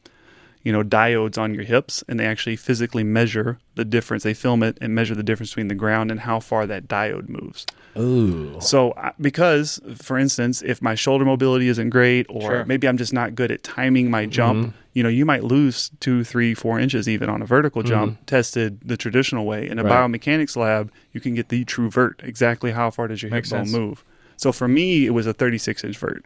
you 0.63 0.73
know 0.73 0.83
diodes 0.83 1.39
on 1.39 1.55
your 1.55 1.65
hips 1.65 2.05
and 2.07 2.21
they 2.21 2.27
actually 2.27 2.57
physically 2.57 3.03
measure 3.05 3.59
the 3.77 3.85
difference. 3.85 4.23
They 4.23 4.35
film 4.35 4.63
it 4.63 4.77
and 4.81 4.95
measure 4.95 5.15
the 5.15 5.23
difference 5.23 5.51
between 5.51 5.69
the 5.69 5.75
ground 5.75 6.11
and 6.11 6.21
how 6.21 6.39
far 6.41 6.67
that 6.67 6.87
diode 6.87 7.29
moves. 7.29 7.67
Ooh, 7.99 8.57
so 8.61 8.95
because 9.21 9.81
for 9.97 10.17
instance 10.17 10.63
if 10.63 10.81
my 10.81 10.95
shoulder 10.95 11.25
mobility 11.25 11.67
isn't 11.69 11.91
great 11.91 12.25
or 12.29 12.41
Sure. 12.43 12.65
maybe 12.65 12.87
i'm 12.87 12.97
just 12.97 13.13
not 13.13 13.35
good 13.35 13.51
at 13.51 13.65
timing 13.65 14.11
my 14.11 14.27
jump 14.27 14.73
you 14.93 15.03
know 15.03 15.09
you 15.09 15.27
might 15.27 15.43
lose 15.43 15.91
two 15.99 16.23
three 16.23 16.55
four 16.55 16.79
inches 16.79 17.09
even 17.09 17.29
on 17.29 17.43
a 17.43 17.47
vertical 17.47 17.83
jump 17.83 18.25
tested 18.27 18.79
the 18.85 18.97
traditional 18.97 19.45
way. 19.45 19.69
In 19.69 19.79
a 19.81 19.83
Right. 19.83 19.91
biomechanics 19.93 20.57
lab 20.57 20.93
you 21.13 21.21
can 21.21 21.35
get 21.35 21.49
the 21.49 21.65
true 21.65 21.91
vert 21.91 22.21
exactly 22.23 22.71
how 22.71 22.91
far 22.91 23.09
does 23.09 23.23
your 23.23 23.31
Makes 23.33 23.51
hip 23.51 23.59
bone 23.59 23.67
sense. 23.67 23.77
move 23.77 24.05
so 24.41 24.53
for 24.53 24.69
me 24.69 25.07
it 25.07 25.11
was 25.11 25.27
a 25.27 25.33
36 25.33 25.85
inch 25.85 25.99
vert 25.99 26.25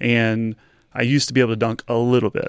and 0.00 0.56
I 0.94 1.02
used 1.02 1.28
to 1.28 1.34
be 1.34 1.40
able 1.40 1.52
to 1.52 1.56
dunk 1.56 1.84
a 1.86 1.94
little 1.94 2.30
bit, 2.30 2.48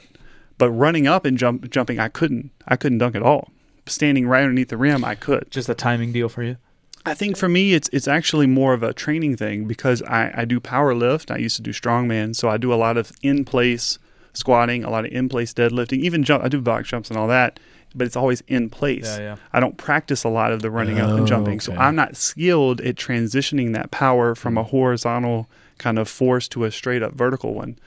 but 0.58 0.72
running 0.72 1.08
up 1.08 1.26
and 1.26 1.38
jump 1.38 1.70
jumping 1.70 2.00
I 2.00 2.08
couldn't. 2.08 2.52
I 2.68 2.76
couldn't 2.76 2.98
dunk 2.98 3.16
at 3.16 3.22
all. 3.22 3.52
Standing 3.86 4.28
right 4.28 4.44
underneath 4.44 4.70
the 4.70 4.78
rim, 4.78 5.04
I 5.04 5.16
could. 5.16 5.52
Just 5.52 5.70
a 5.70 5.76
timing 5.76 6.12
deal 6.12 6.30
for 6.30 6.44
you. 6.44 6.58
I 7.06 7.14
think 7.14 7.36
for 7.36 7.50
me, 7.50 7.74
it's 7.74 7.90
it's 7.92 8.08
actually 8.08 8.48
more 8.48 8.74
of 8.74 8.84
a 8.84 8.94
training 8.94 9.36
thing 9.36 9.66
because 9.66 10.02
I, 10.04 10.32
I 10.36 10.46
do 10.46 10.60
power 10.60 10.94
lift. 10.94 11.32
I 11.32 11.38
used 11.38 11.56
to 11.58 11.62
do 11.62 11.72
strongman, 11.72 12.36
so 12.36 12.50
I 12.50 12.58
do 12.58 12.74
a 12.74 12.76
lot 12.76 12.98
of 12.98 13.12
in 13.22 13.44
place 13.44 14.00
squatting, 14.34 14.84
a 14.84 14.90
lot 14.90 15.06
of 15.06 15.12
in 15.12 15.28
place 15.28 15.54
deadlifting, 15.54 16.00
even 16.00 16.24
jump. 16.24 16.44
I 16.44 16.48
do 16.48 16.62
box 16.62 16.90
jumps 16.90 17.10
and 17.10 17.18
all 17.18 17.28
that, 17.28 17.60
but 17.96 18.08
it's 18.08 18.16
always 18.16 18.42
in 18.48 18.70
place. 18.70 19.06
Yeah, 19.06 19.20
yeah. 19.20 19.36
I 19.54 19.60
don't 19.60 19.78
practice 19.78 20.24
a 20.24 20.30
lot 20.30 20.52
of 20.52 20.62
the 20.62 20.70
running 20.72 21.00
up 21.00 21.10
Oh, 21.10 21.18
and 21.18 21.28
jumping, 21.28 21.60
so. 21.60 21.74
I'm 21.74 21.96
not 21.96 22.16
skilled 22.16 22.82
at 22.82 22.96
transitioning 22.96 23.74
that 23.74 23.92
power 23.92 24.36
from 24.36 24.58
a 24.58 24.64
horizontal 24.64 25.48
kind 25.78 25.98
of 26.00 26.08
force 26.10 26.48
to 26.50 26.64
a 26.66 26.72
straight 26.72 27.04
up 27.04 27.14
vertical 27.14 27.54
one. 27.54 27.78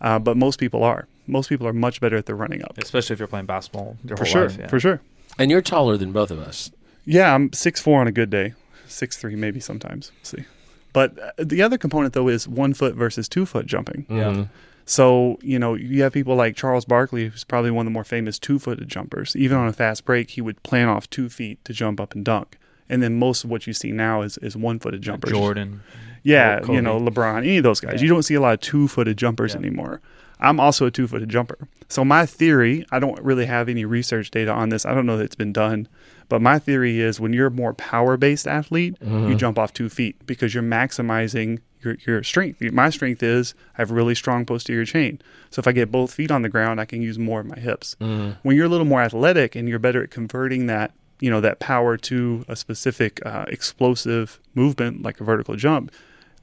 Uh, 0.00 0.18
but 0.18 0.36
most 0.36 0.58
people 0.60 0.82
are. 0.84 1.06
Most 1.26 1.48
people 1.48 1.66
are 1.66 1.72
much 1.72 2.00
better 2.00 2.16
at 2.16 2.26
the 2.26 2.34
running 2.34 2.62
up. 2.62 2.76
Especially 2.78 3.14
if 3.14 3.18
you're 3.20 3.28
playing 3.28 3.46
basketball 3.46 3.96
your 4.04 4.16
For 4.16 4.24
whole 4.24 4.32
sure, 4.32 4.48
life. 4.48 4.58
Yeah. 4.58 4.66
for 4.68 4.78
sure. 4.80 5.00
and 5.38 5.50
you're 5.50 5.62
taller 5.62 5.96
than 5.96 6.12
both 6.12 6.30
of 6.30 6.38
us. 6.38 6.70
Yeah, 7.06 7.34
I'm 7.34 7.52
six 7.52 7.80
four 7.80 8.00
on 8.00 8.06
a 8.06 8.12
good 8.12 8.28
day, 8.30 8.54
six 8.86 9.16
three 9.16 9.34
maybe 9.36 9.60
sometimes. 9.60 10.10
We'll 10.16 10.24
see. 10.40 10.44
But 10.92 11.18
uh, 11.18 11.30
the 11.38 11.62
other 11.62 11.78
component 11.78 12.12
though 12.14 12.28
is 12.28 12.46
one 12.46 12.74
foot 12.74 12.94
versus 12.94 13.28
two 13.28 13.46
foot 13.46 13.66
jumping. 13.66 14.04
Yeah. 14.08 14.46
So 14.86 15.38
you 15.42 15.58
know 15.58 15.74
you 15.74 16.02
have 16.02 16.12
people 16.12 16.36
like 16.36 16.56
Charles 16.56 16.84
Barkley, 16.84 17.28
who's 17.28 17.44
probably 17.44 17.70
one 17.70 17.86
of 17.86 17.90
the 17.90 17.94
more 17.94 18.04
famous 18.04 18.38
two 18.38 18.58
footed 18.58 18.88
jumpers. 18.88 19.34
Even 19.36 19.56
on 19.56 19.68
a 19.68 19.72
fast 19.72 20.04
break, 20.04 20.30
he 20.30 20.40
would 20.40 20.62
plan 20.62 20.88
off 20.88 21.08
two 21.10 21.28
feet 21.28 21.64
to 21.64 21.72
jump 21.72 22.00
up 22.00 22.14
and 22.14 22.24
dunk. 22.24 22.58
And 22.88 23.02
then 23.02 23.18
most 23.18 23.44
of 23.44 23.50
what 23.50 23.66
you 23.66 23.72
see 23.72 23.92
now 23.92 24.22
is 24.22 24.38
is 24.38 24.56
one 24.56 24.78
footed 24.78 25.02
jumpers. 25.02 25.32
Jordan. 25.32 25.82
Yeah, 26.22 26.60
Kobe. 26.60 26.74
you 26.74 26.80
know, 26.80 26.98
LeBron, 26.98 27.38
any 27.38 27.58
of 27.58 27.64
those 27.64 27.80
guys. 27.80 27.96
Yeah. 27.96 28.02
You 28.02 28.08
don't 28.08 28.22
see 28.22 28.34
a 28.34 28.40
lot 28.40 28.54
of 28.54 28.60
two 28.60 28.88
footed 28.88 29.18
jumpers 29.18 29.52
Yeah. 29.52 29.60
anymore. 29.60 30.00
I'm 30.40 30.58
also 30.58 30.86
a 30.86 30.90
two 30.90 31.06
footed 31.06 31.28
jumper. 31.28 31.68
So 31.88 32.04
my 32.04 32.26
theory, 32.26 32.84
I 32.90 32.98
don't 32.98 33.20
really 33.22 33.46
have 33.46 33.68
any 33.68 33.84
research 33.84 34.30
data 34.30 34.50
on 34.50 34.70
this. 34.70 34.84
I 34.84 34.94
don't 34.94 35.06
know 35.06 35.16
that 35.18 35.24
it's 35.24 35.34
been 35.36 35.52
done. 35.52 35.86
But 36.28 36.42
my 36.42 36.58
theory 36.58 37.00
is 37.00 37.20
when 37.20 37.32
you're 37.32 37.48
a 37.48 37.50
more 37.50 37.74
power 37.74 38.16
based 38.16 38.48
athlete, 38.48 38.96
you 39.00 39.16
uh-huh. 39.16 39.34
jump 39.34 39.58
off 39.58 39.72
two 39.72 39.88
feet 39.88 40.16
because 40.26 40.54
you're 40.54 40.62
maximizing 40.62 41.60
your, 41.84 41.96
your 42.06 42.22
strength. 42.22 42.60
My 42.72 42.90
strength 42.90 43.22
is 43.22 43.54
I 43.76 43.82
have 43.82 43.90
really 43.90 44.14
strong 44.14 44.44
posterior 44.46 44.84
chain. 44.84 45.20
So 45.50 45.60
if 45.60 45.68
I 45.68 45.72
get 45.72 45.90
both 45.92 46.12
feet 46.14 46.30
on 46.30 46.42
the 46.42 46.48
ground, 46.48 46.80
I 46.80 46.84
can 46.84 47.02
use 47.02 47.18
more 47.18 47.40
of 47.40 47.46
my 47.46 47.58
hips. 47.58 47.94
When 47.98 48.56
you're 48.56 48.66
a 48.66 48.68
little 48.68 48.86
more 48.86 49.00
athletic 49.02 49.54
and 49.54 49.68
you're 49.68 49.78
better 49.78 50.02
at 50.02 50.10
converting 50.10 50.66
that, 50.66 50.92
you 51.20 51.30
know, 51.30 51.40
that 51.40 51.60
power 51.60 51.96
to 51.98 52.44
a 52.48 52.56
specific 52.56 53.24
uh, 53.24 53.44
explosive 53.48 54.40
movement 54.54 55.02
like 55.02 55.20
a 55.20 55.24
vertical 55.24 55.56
jump, 55.56 55.92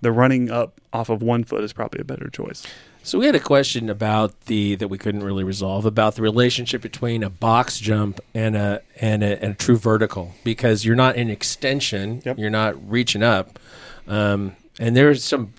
the 0.01 0.11
running 0.11 0.49
up 0.49 0.79
off 0.93 1.09
of 1.09 1.21
one 1.21 1.43
foot 1.43 1.63
is 1.63 1.73
probably 1.73 2.01
a 2.01 2.03
better 2.05 2.29
choice. 2.29 2.65
So 3.03 3.17
we 3.19 3.25
had 3.25 3.35
a 3.35 3.39
question 3.39 3.89
about 3.89 4.39
the 4.41 4.75
that 4.75 4.87
we 4.87 4.97
couldn't 4.99 5.23
really 5.23 5.43
resolve 5.43 5.85
about 5.85 6.15
the 6.15 6.21
relationship 6.21 6.81
between 6.83 7.23
a 7.23 7.29
box 7.31 7.79
jump 7.79 8.19
and 8.35 8.55
a 8.55 8.81
and 8.99 9.23
a, 9.23 9.43
and 9.43 9.53
a 9.53 9.55
true 9.55 9.77
vertical 9.77 10.33
because 10.43 10.85
you're 10.85 10.95
not 10.95 11.15
in 11.15 11.29
extension, 11.29 12.21
Yep. 12.25 12.37
you're 12.37 12.51
not 12.51 12.75
reaching 12.89 13.23
up, 13.23 13.57
um, 14.07 14.55
and 14.79 14.95
there's 14.95 15.23
some 15.23 15.53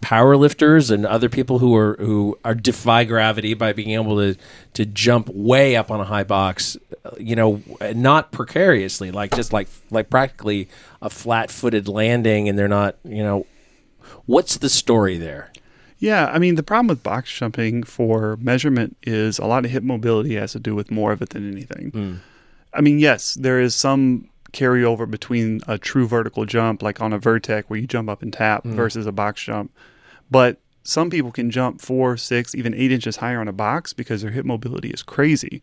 power 0.00 0.36
lifters 0.36 0.90
and 0.90 1.06
other 1.06 1.30
people 1.30 1.60
who 1.60 1.74
are 1.74 1.96
who 1.98 2.38
are 2.44 2.54
defy 2.54 3.04
gravity 3.04 3.54
by 3.54 3.72
being 3.72 3.90
able 3.90 4.16
to 4.16 4.36
to 4.74 4.84
jump 4.84 5.28
way 5.30 5.76
up 5.76 5.90
on 5.90 5.98
a 5.98 6.04
high 6.04 6.24
box, 6.24 6.76
you 7.18 7.34
know, 7.34 7.62
not 7.94 8.30
precariously, 8.30 9.10
like 9.10 9.34
just 9.34 9.52
like 9.52 9.68
like 9.90 10.10
practically 10.10 10.68
a 11.00 11.08
flat-footed 11.08 11.88
landing, 11.88 12.48
and 12.48 12.58
they're 12.58 12.68
not, 12.68 12.96
you 13.02 13.22
know, 13.22 13.46
what's 14.26 14.58
the 14.58 14.68
story 14.68 15.16
there? 15.16 15.50
Yeah, 15.98 16.26
I 16.26 16.38
mean 16.38 16.56
the 16.56 16.62
problem 16.62 16.88
with 16.88 17.02
box 17.02 17.32
jumping 17.32 17.82
for 17.82 18.36
measurement 18.36 18.96
is 19.02 19.38
a 19.38 19.46
lot 19.46 19.64
of 19.64 19.70
hip 19.70 19.82
mobility 19.82 20.34
has 20.34 20.52
to 20.52 20.60
do 20.60 20.74
with 20.74 20.90
more 20.90 21.12
of 21.12 21.22
it 21.22 21.30
than 21.30 21.50
anything. 21.50 21.90
Hmm. 21.90 22.14
I 22.74 22.82
mean, 22.82 22.98
yes, 22.98 23.34
there 23.34 23.60
is 23.60 23.74
some 23.74 24.28
carryover 24.54 25.10
between 25.10 25.60
a 25.66 25.76
true 25.76 26.06
vertical 26.06 26.46
jump, 26.46 26.82
like 26.82 27.00
on 27.00 27.12
a 27.12 27.18
vertec 27.18 27.64
where 27.68 27.78
you 27.78 27.86
jump 27.86 28.08
up 28.08 28.22
and 28.22 28.32
tap, 28.32 28.64
versus 28.64 29.06
a 29.06 29.12
box 29.12 29.42
jump. 29.42 29.70
But 30.30 30.58
some 30.82 31.10
people 31.10 31.32
can 31.32 31.50
jump 31.50 31.80
four, 31.80 32.16
six, 32.16 32.54
even 32.54 32.74
eight 32.74 32.92
inches 32.92 33.16
higher 33.16 33.40
on 33.40 33.48
a 33.48 33.52
box 33.52 33.92
because 33.92 34.22
their 34.22 34.30
hip 34.30 34.44
mobility 34.44 34.90
is 34.90 35.02
crazy. 35.02 35.60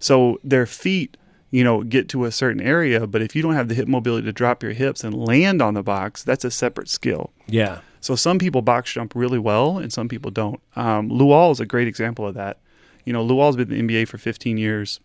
So 0.00 0.38
their 0.44 0.66
feet, 0.66 1.16
you 1.50 1.62
know, 1.64 1.82
get 1.84 2.08
to 2.10 2.24
a 2.24 2.32
certain 2.32 2.60
area, 2.60 3.06
but 3.06 3.22
if 3.22 3.36
you 3.36 3.42
don't 3.42 3.54
have 3.54 3.68
the 3.68 3.74
hip 3.74 3.86
mobility 3.88 4.24
to 4.26 4.32
drop 4.32 4.62
your 4.62 4.72
hips 4.72 5.04
and 5.04 5.14
land 5.14 5.62
on 5.62 5.74
the 5.74 5.82
box, 5.82 6.22
that's 6.24 6.44
a 6.44 6.50
separate 6.50 6.88
skill. 6.88 7.30
Yeah. 7.46 7.80
So 8.00 8.16
some 8.16 8.38
people 8.38 8.62
box 8.62 8.92
jump 8.92 9.14
really 9.14 9.38
well, 9.38 9.78
and 9.78 9.92
some 9.92 10.08
people 10.08 10.30
don't. 10.30 10.60
Um, 10.76 11.08
Luol 11.08 11.52
is 11.52 11.60
a 11.60 11.66
great 11.66 11.88
example 11.88 12.26
of 12.26 12.34
that. 12.34 12.58
You 13.04 13.12
know, 13.12 13.24
Luol's 13.24 13.56
been 13.56 13.72
in 13.72 13.86
the 13.86 13.94
NBA 14.02 14.08
for 14.08 14.18
15 14.18 14.58
years. 14.58 15.00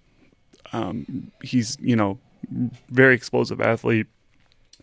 Um, 0.74 1.32
he's 1.44 1.78
you 1.80 1.96
know 1.96 2.20
very 2.90 3.16
explosive 3.16 3.62
athlete, 3.62 4.08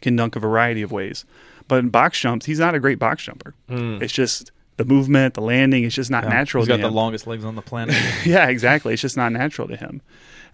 can 0.01 0.17
dunk 0.17 0.37
a 0.37 0.41
variety 0.41 0.83
of 0.83 0.93
ways. 0.93 1.25
But 1.69 1.81
in 1.81 1.89
box 1.89 2.21
jumps, 2.21 2.47
he's 2.47 2.59
not 2.61 2.75
a 2.75 2.81
great 2.81 2.99
box 2.99 3.25
jumper. 3.25 3.55
It's 3.69 4.13
just 4.13 4.53
the 4.77 4.85
movement, 4.85 5.35
the 5.35 5.41
landing. 5.41 5.85
It's 5.85 5.95
just 5.95 6.11
not 6.11 6.25
Yeah. 6.25 6.31
natural. 6.31 6.63
He's 6.65 6.69
got 6.69 6.81
the 6.81 6.91
longest 6.91 7.27
legs 7.27 7.45
on 7.45 7.55
the 7.57 7.63
planet. 7.63 7.97
yeah, 8.27 8.47
exactly. 8.49 8.93
It's 8.93 9.03
just 9.03 9.17
not 9.17 9.33
natural 9.33 9.67
to 9.69 9.77
him. 9.77 10.03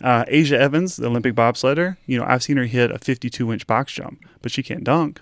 Uh, 0.03 0.25
Aja 0.33 0.59
Evans, 0.59 0.97
the 0.97 1.07
Olympic 1.07 1.35
bobsledder, 1.35 1.97
you 2.07 2.19
know, 2.19 2.25
I've 2.27 2.43
seen 2.43 2.57
her 2.57 2.65
hit 2.65 2.91
a 2.91 2.99
52 2.99 3.53
inch 3.53 3.67
box 3.67 3.93
jump, 3.93 4.25
but 4.41 4.51
she 4.53 4.63
can't 4.63 4.85
dunk. 4.85 5.21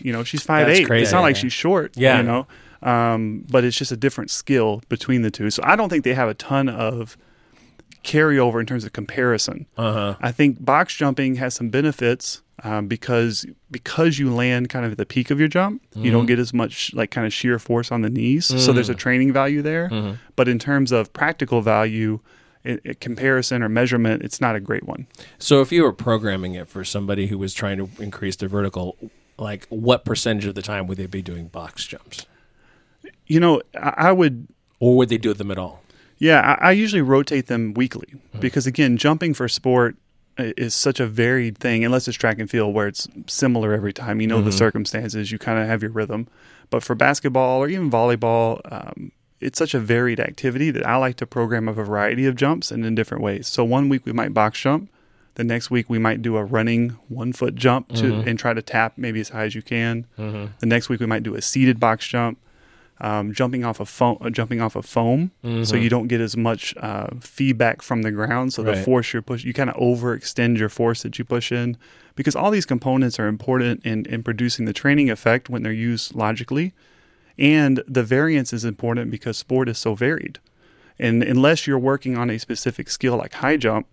You 0.00 0.12
know, 0.12 0.24
she's 0.24 0.42
five 0.42 0.68
eight. 0.68 0.88
It's 0.90 1.12
not 1.12 1.20
like 1.20 1.36
she's 1.36 1.52
short. 1.52 1.92
Yeah. 1.96 2.18
You 2.18 2.22
know, 2.24 2.46
um, 2.82 3.44
but 3.50 3.62
it's 3.64 3.76
just 3.76 3.92
a 3.92 3.96
different 3.96 4.30
skill 4.30 4.80
between 4.88 5.22
the 5.22 5.30
two. 5.30 5.50
So 5.50 5.62
I 5.66 5.76
don't 5.76 5.88
think 5.90 6.02
they 6.04 6.14
have 6.14 6.28
a 6.28 6.34
ton 6.34 6.68
of 6.68 7.16
carryover 8.06 8.60
in 8.60 8.66
terms 8.66 8.84
of 8.84 8.92
comparison. 8.92 9.66
Uh-huh. 9.76 10.14
I 10.20 10.30
think 10.32 10.64
box 10.64 10.94
jumping 10.94 11.34
has 11.36 11.54
some 11.54 11.68
benefits 11.70 12.42
um, 12.64 12.86
because 12.86 13.44
because 13.70 14.18
you 14.18 14.32
land 14.32 14.68
kind 14.70 14.86
of 14.86 14.92
at 14.92 14.98
the 14.98 15.04
peak 15.04 15.30
of 15.30 15.38
your 15.38 15.48
jump, 15.48 15.82
you 15.94 16.10
don't 16.10 16.26
get 16.26 16.38
as 16.38 16.54
much 16.54 16.94
like 16.94 17.10
kind 17.10 17.26
of 17.26 17.32
shear 17.32 17.58
force 17.58 17.92
on 17.92 18.00
the 18.02 18.08
knees. 18.10 18.46
So 18.46 18.72
there's 18.72 18.88
a 18.88 18.94
training 18.94 19.32
value 19.32 19.60
there. 19.60 19.90
But 20.36 20.48
in 20.48 20.58
terms 20.58 20.92
of 20.92 21.12
practical 21.12 21.60
value, 21.60 22.20
i 22.64 22.78
i 22.88 22.94
comparison 22.98 23.62
or 23.62 23.68
measurement, 23.68 24.22
it's 24.22 24.40
not 24.40 24.56
a 24.56 24.60
great 24.60 24.84
one. 24.84 25.06
So 25.38 25.60
if 25.60 25.70
you 25.70 25.82
were 25.82 25.92
programming 25.92 26.54
it 26.54 26.66
for 26.68 26.82
somebody 26.84 27.26
who 27.26 27.38
was 27.38 27.52
trying 27.54 27.76
to 27.78 27.88
increase 28.02 28.36
their 28.36 28.48
vertical, 28.48 28.96
like 29.38 29.66
what 29.68 30.04
percentage 30.04 30.46
of 30.46 30.54
the 30.54 30.62
time 30.62 30.86
would 30.86 30.96
they 30.98 31.06
be 31.06 31.22
doing 31.22 31.48
box 31.48 31.86
jumps? 31.86 32.24
You 33.26 33.40
know, 33.40 33.60
I, 33.74 34.08
I 34.08 34.12
would 34.12 34.48
Or 34.80 34.96
would 34.96 35.08
they 35.10 35.18
do 35.18 35.34
them 35.34 35.50
at 35.50 35.58
all? 35.58 35.82
Yeah, 36.18 36.56
I, 36.60 36.68
I 36.68 36.72
usually 36.72 37.02
rotate 37.02 37.46
them 37.46 37.74
weekly 37.74 38.08
uh-huh. 38.14 38.40
because 38.40 38.66
again, 38.66 38.96
jumping 38.96 39.34
for 39.34 39.48
sport 39.48 39.96
is 40.38 40.74
such 40.74 41.00
a 41.00 41.06
varied 41.06 41.58
thing. 41.58 41.84
Unless 41.84 42.08
it's 42.08 42.16
track 42.16 42.38
and 42.38 42.50
field 42.50 42.74
where 42.74 42.88
it's 42.88 43.08
similar 43.26 43.72
every 43.72 43.92
time, 43.92 44.20
you 44.20 44.26
know 44.26 44.42
the 44.42 44.50
mm-hmm. 44.50 44.58
circumstances, 44.58 45.32
you 45.32 45.38
kind 45.38 45.58
of 45.58 45.66
have 45.66 45.82
your 45.82 45.90
rhythm. 45.90 46.28
But 46.70 46.82
for 46.82 46.94
basketball 46.94 47.62
or 47.62 47.68
even 47.68 47.90
volleyball, 47.90 48.60
um, 48.70 49.12
it's 49.40 49.58
such 49.58 49.74
a 49.74 49.78
varied 49.78 50.20
activity 50.20 50.70
that 50.70 50.86
I 50.86 50.96
like 50.96 51.16
to 51.16 51.26
program 51.26 51.68
a 51.68 51.72
variety 51.72 52.26
of 52.26 52.36
jumps 52.36 52.70
and 52.70 52.84
in 52.84 52.94
different 52.94 53.22
ways. 53.22 53.46
So 53.46 53.64
one 53.64 53.88
week 53.88 54.04
we 54.04 54.12
might 54.12 54.34
box 54.34 54.60
jump. 54.60 54.90
The 55.34 55.44
next 55.44 55.70
week 55.70 55.90
we 55.90 55.98
might 55.98 56.22
do 56.22 56.38
a 56.38 56.44
running 56.44 56.96
one 57.08 57.34
foot 57.34 57.54
jump 57.54 57.88
to 57.90 58.04
mm-hmm. 58.04 58.28
and 58.28 58.38
try 58.38 58.54
to 58.54 58.62
tap 58.62 58.94
maybe 58.96 59.20
as 59.20 59.28
high 59.28 59.44
as 59.44 59.54
you 59.54 59.60
can. 59.60 60.06
Mm-hmm. 60.18 60.52
The 60.60 60.66
next 60.66 60.88
week 60.88 60.98
we 60.98 61.06
might 61.06 61.22
do 61.22 61.34
a 61.34 61.42
seated 61.42 61.78
box 61.78 62.06
jump 62.06 62.38
um, 63.00 63.32
jumping 63.34 63.64
off 63.64 63.78
of 63.80 63.88
foam, 63.88 64.16
uh, 64.20 64.30
jumping 64.30 64.60
off 64.60 64.74
of 64.76 64.86
foam, 64.86 65.30
so 65.64 65.76
you 65.76 65.88
don't 65.90 66.06
get 66.08 66.20
as 66.20 66.36
much 66.36 66.74
uh, 66.78 67.08
feedback 67.20 67.82
from 67.82 68.02
the 68.02 68.10
ground. 68.10 68.52
So 68.54 68.62
the 68.62 68.72
force 68.84 69.12
you're 69.12 69.22
push, 69.22 69.44
you 69.44 69.52
kind 69.52 69.68
of 69.70 69.76
overextend 69.76 70.58
your 70.58 70.68
force 70.70 71.02
that 71.02 71.18
you 71.18 71.24
push 71.24 71.52
in, 71.52 71.76
because 72.14 72.34
all 72.34 72.50
these 72.50 72.66
components 72.66 73.18
are 73.18 73.26
important 73.26 73.84
in, 73.84 74.06
in 74.06 74.22
producing 74.22 74.64
the 74.64 74.72
training 74.72 75.10
effect 75.10 75.50
when 75.50 75.62
they're 75.62 75.72
used 75.72 76.14
logically, 76.14 76.72
and 77.38 77.82
the 77.86 78.02
variance 78.02 78.52
is 78.52 78.64
important 78.64 79.10
because 79.10 79.36
sport 79.36 79.68
is 79.68 79.76
so 79.78 79.94
varied, 79.94 80.38
and 80.98 81.22
unless 81.22 81.66
you're 81.66 81.78
working 81.78 82.16
on 82.16 82.30
a 82.30 82.38
specific 82.38 82.88
skill 82.88 83.16
like 83.18 83.34
high 83.34 83.58
jump, 83.58 83.86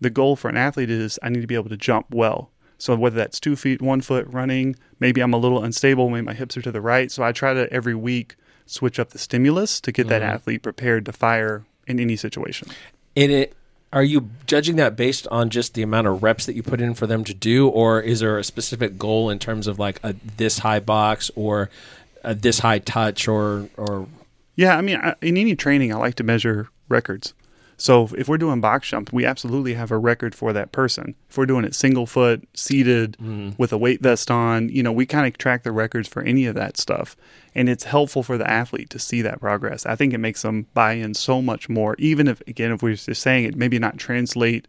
the 0.00 0.10
goal 0.10 0.34
for 0.34 0.48
an 0.48 0.56
athlete 0.56 0.90
is 0.90 1.18
I 1.22 1.28
need 1.28 1.42
to 1.42 1.46
be 1.46 1.54
able 1.54 1.68
to 1.70 1.76
jump 1.76 2.06
well. 2.10 2.50
So 2.76 2.96
whether 2.96 3.14
that's 3.14 3.38
two 3.38 3.54
feet, 3.54 3.80
one 3.80 4.00
foot 4.00 4.26
running, 4.28 4.74
maybe 5.02 5.20
I'm 5.20 5.34
a 5.34 5.36
little 5.36 5.62
unstable, 5.62 6.08
maybe 6.08 6.24
my 6.24 6.32
hips 6.32 6.56
are 6.56 6.62
to 6.62 6.70
the 6.70 6.80
right. 6.80 7.10
So 7.10 7.24
I 7.24 7.32
try 7.32 7.52
to 7.52 7.70
every 7.70 7.94
week 7.94 8.36
switch 8.64 8.98
up 9.00 9.10
the 9.10 9.18
stimulus 9.18 9.80
to 9.80 9.92
get 9.92 10.06
that 10.08 10.22
mm-hmm. 10.22 10.30
athlete 10.30 10.62
prepared 10.62 11.04
to 11.06 11.12
fire 11.12 11.64
in 11.88 11.98
any 11.98 12.14
situation. 12.16 12.68
In 13.16 13.30
it, 13.30 13.54
are 13.92 14.04
you 14.04 14.30
judging 14.46 14.76
that 14.76 14.96
based 14.96 15.26
on 15.26 15.50
just 15.50 15.74
the 15.74 15.82
amount 15.82 16.06
of 16.06 16.22
reps 16.22 16.46
that 16.46 16.54
you 16.54 16.62
put 16.62 16.80
in 16.80 16.94
for 16.94 17.08
them 17.08 17.24
to 17.24 17.34
do, 17.34 17.68
or 17.68 18.00
is 18.00 18.20
there 18.20 18.38
a 18.38 18.44
specific 18.44 18.96
goal 18.96 19.28
in 19.28 19.38
terms 19.38 19.66
of 19.66 19.78
like 19.78 19.98
a 20.04 20.14
this 20.36 20.60
high 20.60 20.80
box 20.80 21.30
or 21.34 21.68
a 22.22 22.34
this 22.34 22.60
high 22.60 22.78
touch 22.78 23.26
or 23.26 23.68
or 23.76 24.06
Yeah, 24.54 24.78
I 24.78 24.80
mean, 24.80 24.96
I, 24.96 25.16
in 25.20 25.36
any 25.36 25.56
training, 25.56 25.92
I 25.92 25.96
like 25.96 26.14
to 26.14 26.24
measure 26.24 26.68
records. 26.88 27.34
So 27.82 28.08
if 28.16 28.28
we're 28.28 28.38
doing 28.38 28.60
box 28.60 28.88
jump, 28.88 29.12
we 29.12 29.26
absolutely 29.26 29.74
have 29.74 29.90
a 29.90 29.98
record 29.98 30.36
for 30.36 30.52
that 30.52 30.70
person. 30.70 31.16
If 31.28 31.36
we're 31.36 31.46
doing 31.46 31.64
it 31.64 31.74
single 31.74 32.06
foot, 32.06 32.46
seated, 32.54 33.14
mm-hmm. 33.14 33.50
with 33.58 33.72
a 33.72 33.76
weight 33.76 34.00
vest 34.00 34.30
on, 34.30 34.68
you 34.68 34.84
know, 34.84 34.92
we 34.92 35.04
kind 35.04 35.26
of 35.26 35.36
track 35.36 35.64
the 35.64 35.72
records 35.72 36.06
for 36.06 36.22
any 36.22 36.46
of 36.46 36.54
that 36.54 36.76
stuff. 36.76 37.16
And 37.56 37.68
it's 37.68 37.82
helpful 37.82 38.22
for 38.22 38.38
the 38.38 38.48
athlete 38.48 38.88
to 38.90 39.00
see 39.00 39.20
that 39.22 39.40
progress. 39.40 39.84
I 39.84 39.96
think 39.96 40.14
it 40.14 40.18
makes 40.18 40.42
them 40.42 40.68
buy 40.74 40.92
in 40.92 41.14
so 41.14 41.42
much 41.42 41.68
more, 41.68 41.96
even 41.98 42.28
if, 42.28 42.40
again, 42.46 42.70
if 42.70 42.84
we're 42.84 42.94
just 42.94 43.20
saying 43.20 43.46
it, 43.46 43.56
maybe 43.56 43.80
not 43.80 43.98
translate 43.98 44.68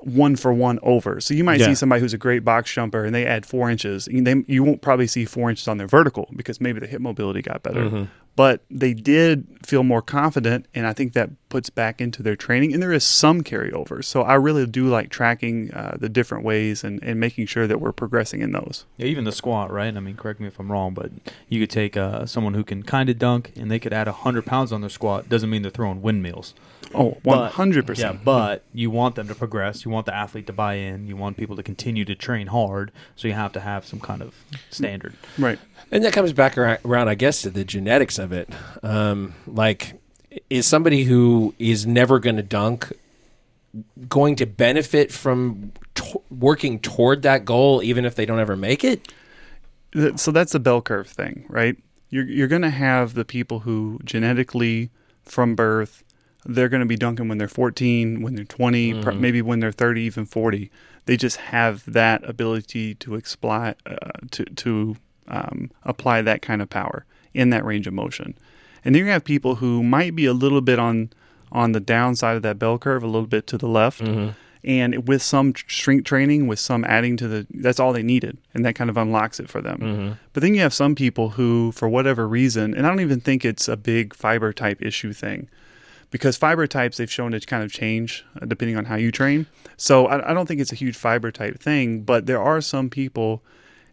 one 0.00 0.36
for 0.36 0.52
one 0.52 0.78
over. 0.82 1.20
So 1.20 1.34
you 1.34 1.42
might 1.44 1.58
Yeah. 1.60 1.66
see 1.66 1.74
somebody 1.74 2.00
who's 2.00 2.14
a 2.14 2.18
great 2.18 2.44
box 2.44 2.72
jumper 2.72 3.04
and 3.04 3.14
they 3.14 3.26
add 3.26 3.44
four 3.44 3.68
inches. 3.68 4.06
And 4.06 4.26
they, 4.26 4.44
you 4.46 4.62
won't 4.62 4.80
probably 4.80 5.06
see 5.08 5.24
four 5.24 5.50
inches 5.50 5.66
on 5.68 5.78
their 5.78 5.88
vertical 5.88 6.28
because 6.36 6.60
maybe 6.60 6.78
the 6.80 6.86
hip 6.86 7.00
mobility 7.00 7.42
got 7.42 7.62
better. 7.62 8.08
But 8.36 8.62
they 8.70 8.94
did 8.94 9.48
feel 9.66 9.82
more 9.82 10.00
confident, 10.00 10.66
and 10.72 10.86
I 10.86 10.92
think 10.92 11.12
that 11.14 11.30
puts 11.48 11.70
back 11.70 12.00
into 12.00 12.22
their 12.22 12.36
training. 12.36 12.72
And 12.72 12.80
there 12.80 12.92
is 12.92 13.02
some 13.02 13.42
carryover. 13.42 14.04
So 14.04 14.22
I 14.22 14.34
really 14.34 14.64
do 14.64 14.86
like 14.86 15.10
tracking 15.10 15.72
uh, 15.74 15.96
the 15.98 16.08
different 16.08 16.44
ways 16.44 16.84
and, 16.84 17.02
and 17.02 17.18
making 17.18 17.46
sure 17.46 17.66
that 17.66 17.80
we're 17.80 17.90
progressing 17.90 18.40
in 18.40 18.52
those. 18.52 18.86
Yeah, 18.96 19.06
even 19.06 19.24
the 19.24 19.32
squat, 19.32 19.72
right? 19.72 19.96
I 19.96 19.98
mean, 19.98 20.14
correct 20.14 20.38
me 20.38 20.46
if 20.46 20.60
I'm 20.60 20.70
wrong, 20.70 20.94
but 20.94 21.10
you 21.48 21.58
could 21.58 21.70
take 21.70 21.96
uh, 21.96 22.26
someone 22.26 22.54
who 22.54 22.62
can 22.62 22.84
kind 22.84 23.08
of 23.08 23.18
dunk 23.18 23.50
and 23.56 23.72
they 23.72 23.80
could 23.80 23.92
add 23.92 24.06
100 24.06 24.46
pounds 24.46 24.70
on 24.72 24.82
their 24.82 24.90
squat. 24.90 25.28
Doesn't 25.28 25.50
mean 25.50 25.62
they're 25.62 25.72
throwing 25.72 26.00
windmills. 26.00 26.54
Oh, 26.94 27.18
100%. 27.24 27.98
Yeah, 27.98 28.12
but 28.12 28.64
you 28.72 28.90
want 28.90 29.14
them 29.14 29.28
to 29.28 29.34
progress. 29.34 29.84
You 29.84 29.90
want 29.90 30.06
the 30.06 30.14
athlete 30.14 30.46
to 30.46 30.52
buy 30.52 30.74
in. 30.74 31.06
You 31.06 31.16
want 31.16 31.36
people 31.36 31.56
to 31.56 31.62
continue 31.62 32.04
to 32.06 32.14
train 32.14 32.46
hard. 32.46 32.92
So 33.16 33.28
you 33.28 33.34
have 33.34 33.52
to 33.52 33.60
have 33.60 33.84
some 33.86 34.00
kind 34.00 34.22
of 34.22 34.34
standard. 34.70 35.14
right. 35.38 35.58
And 35.90 36.04
that 36.04 36.12
comes 36.12 36.32
back 36.32 36.58
around, 36.58 37.08
I 37.08 37.14
guess, 37.14 37.42
to 37.42 37.50
the 37.50 37.64
genetics 37.64 38.18
of 38.18 38.32
it. 38.32 38.50
Um, 38.82 39.34
like, 39.46 39.94
is 40.50 40.66
somebody 40.66 41.04
who 41.04 41.54
is 41.58 41.86
never 41.86 42.18
going 42.18 42.36
to 42.36 42.42
dunk 42.42 42.92
going 44.08 44.34
to 44.36 44.46
benefit 44.46 45.12
from 45.12 45.72
to- 45.94 46.22
working 46.30 46.78
toward 46.78 47.22
that 47.22 47.44
goal, 47.44 47.82
even 47.82 48.04
if 48.04 48.14
they 48.14 48.26
don't 48.26 48.38
ever 48.38 48.56
make 48.56 48.84
it? 48.84 49.12
So 50.16 50.30
that's 50.30 50.52
the 50.52 50.60
bell 50.60 50.82
curve 50.82 51.06
thing, 51.08 51.44
right? 51.48 51.76
You're 52.10 52.26
you're 52.26 52.48
going 52.48 52.62
to 52.62 52.70
have 52.70 53.14
the 53.14 53.24
people 53.24 53.60
who 53.60 54.00
genetically 54.04 54.90
from 55.22 55.54
birth 55.54 56.04
they're 56.46 56.68
going 56.68 56.80
to 56.80 56.86
be 56.86 56.96
dunking 56.96 57.28
when 57.28 57.38
they're 57.38 57.48
14, 57.48 58.22
when 58.22 58.34
they're 58.34 58.44
20, 58.44 59.02
pr- 59.02 59.10
maybe 59.12 59.42
when 59.42 59.60
they're 59.60 59.72
30, 59.72 60.02
even 60.02 60.24
40. 60.26 60.70
They 61.06 61.16
just 61.16 61.36
have 61.38 61.90
that 61.90 62.28
ability 62.28 62.94
to 62.96 63.12
exply 63.16 63.74
uh, 63.86 63.96
to 64.32 64.44
to 64.44 64.96
um, 65.26 65.70
apply 65.84 66.22
that 66.22 66.42
kind 66.42 66.60
of 66.62 66.70
power 66.70 67.04
in 67.34 67.50
that 67.50 67.64
range 67.64 67.86
of 67.86 67.94
motion. 67.94 68.34
And 68.84 68.94
then 68.94 69.04
you 69.04 69.10
have 69.10 69.24
people 69.24 69.56
who 69.56 69.82
might 69.82 70.14
be 70.14 70.26
a 70.26 70.32
little 70.32 70.60
bit 70.60 70.78
on 70.78 71.10
on 71.50 71.72
the 71.72 71.80
downside 71.80 72.36
of 72.36 72.42
that 72.42 72.58
bell 72.58 72.78
curve, 72.78 73.02
a 73.02 73.06
little 73.06 73.26
bit 73.26 73.46
to 73.48 73.58
the 73.58 73.68
left. 73.68 74.00
And 74.64 75.06
with 75.08 75.22
some 75.22 75.52
tr- 75.54 75.64
strength 75.68 76.04
training, 76.04 76.46
with 76.46 76.58
some 76.58 76.84
adding 76.84 77.16
to 77.18 77.28
the, 77.28 77.46
that's 77.54 77.78
all 77.80 77.92
they 77.92 78.02
needed. 78.02 78.36
And 78.52 78.66
that 78.66 78.74
kind 78.74 78.90
of 78.90 78.96
unlocks 78.98 79.38
it 79.40 79.48
for 79.48 79.62
them. 79.62 79.78
But 80.32 80.42
then 80.42 80.54
you 80.54 80.60
have 80.60 80.74
some 80.74 80.94
people 80.94 81.30
who, 81.30 81.72
for 81.72 81.88
whatever 81.88 82.26
reason, 82.28 82.74
and 82.74 82.84
I 82.84 82.90
don't 82.90 83.00
even 83.00 83.20
think 83.20 83.44
it's 83.44 83.68
a 83.68 83.76
big 83.78 84.14
fiber 84.14 84.52
type 84.52 84.82
issue 84.82 85.12
thing, 85.14 85.48
because 86.10 86.36
fiber 86.36 86.66
types 86.66 86.96
they've 86.96 87.10
shown 87.10 87.32
to 87.32 87.40
kind 87.40 87.62
of 87.62 87.72
change 87.72 88.24
uh, 88.40 88.46
depending 88.46 88.76
on 88.76 88.86
how 88.86 88.96
you 88.96 89.12
train. 89.12 89.46
So 89.76 90.06
I, 90.06 90.30
I 90.30 90.34
don't 90.34 90.46
think 90.46 90.60
it's 90.60 90.72
a 90.72 90.76
huge 90.76 90.96
fiber 90.96 91.30
type 91.30 91.60
thing, 91.60 92.02
but 92.02 92.26
there 92.26 92.42
are 92.42 92.60
some 92.60 92.88
people, 92.90 93.42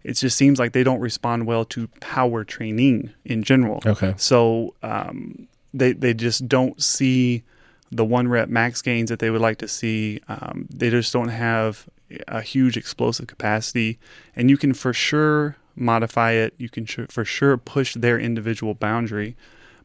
It 0.06 0.14
just 0.14 0.38
seems 0.38 0.60
like 0.60 0.74
they 0.74 0.84
don't 0.84 1.00
respond 1.00 1.48
well 1.48 1.66
to 1.66 1.88
power 2.00 2.44
training 2.44 3.12
in 3.26 3.42
general. 3.42 3.82
Okay. 3.86 4.14
So 4.18 4.76
um, 4.84 5.48
they 5.74 5.94
they 5.94 6.14
just 6.14 6.48
don't 6.48 6.82
see 6.82 7.44
the 7.92 8.06
one 8.06 8.28
rep 8.28 8.48
max 8.48 8.82
gains 8.84 9.10
that 9.10 9.18
they 9.20 9.32
would 9.32 9.42
like 9.42 9.58
to 9.58 9.68
see. 9.68 10.22
Um, 10.28 10.68
they 10.70 10.92
just 10.92 11.12
don't 11.12 11.30
have 11.30 11.90
a 12.28 12.42
huge 12.42 12.78
explosive 12.78 13.26
capacity, 13.26 13.98
and 14.36 14.50
you 14.50 14.58
can 14.58 14.74
for 14.74 14.94
sure 14.94 15.58
modify 15.76 16.32
it. 16.34 16.54
You 16.58 16.70
can 16.70 16.86
for 16.86 17.26
sure 17.26 17.58
push 17.58 17.96
their 17.96 18.20
individual 18.20 18.76
boundary, 18.76 19.36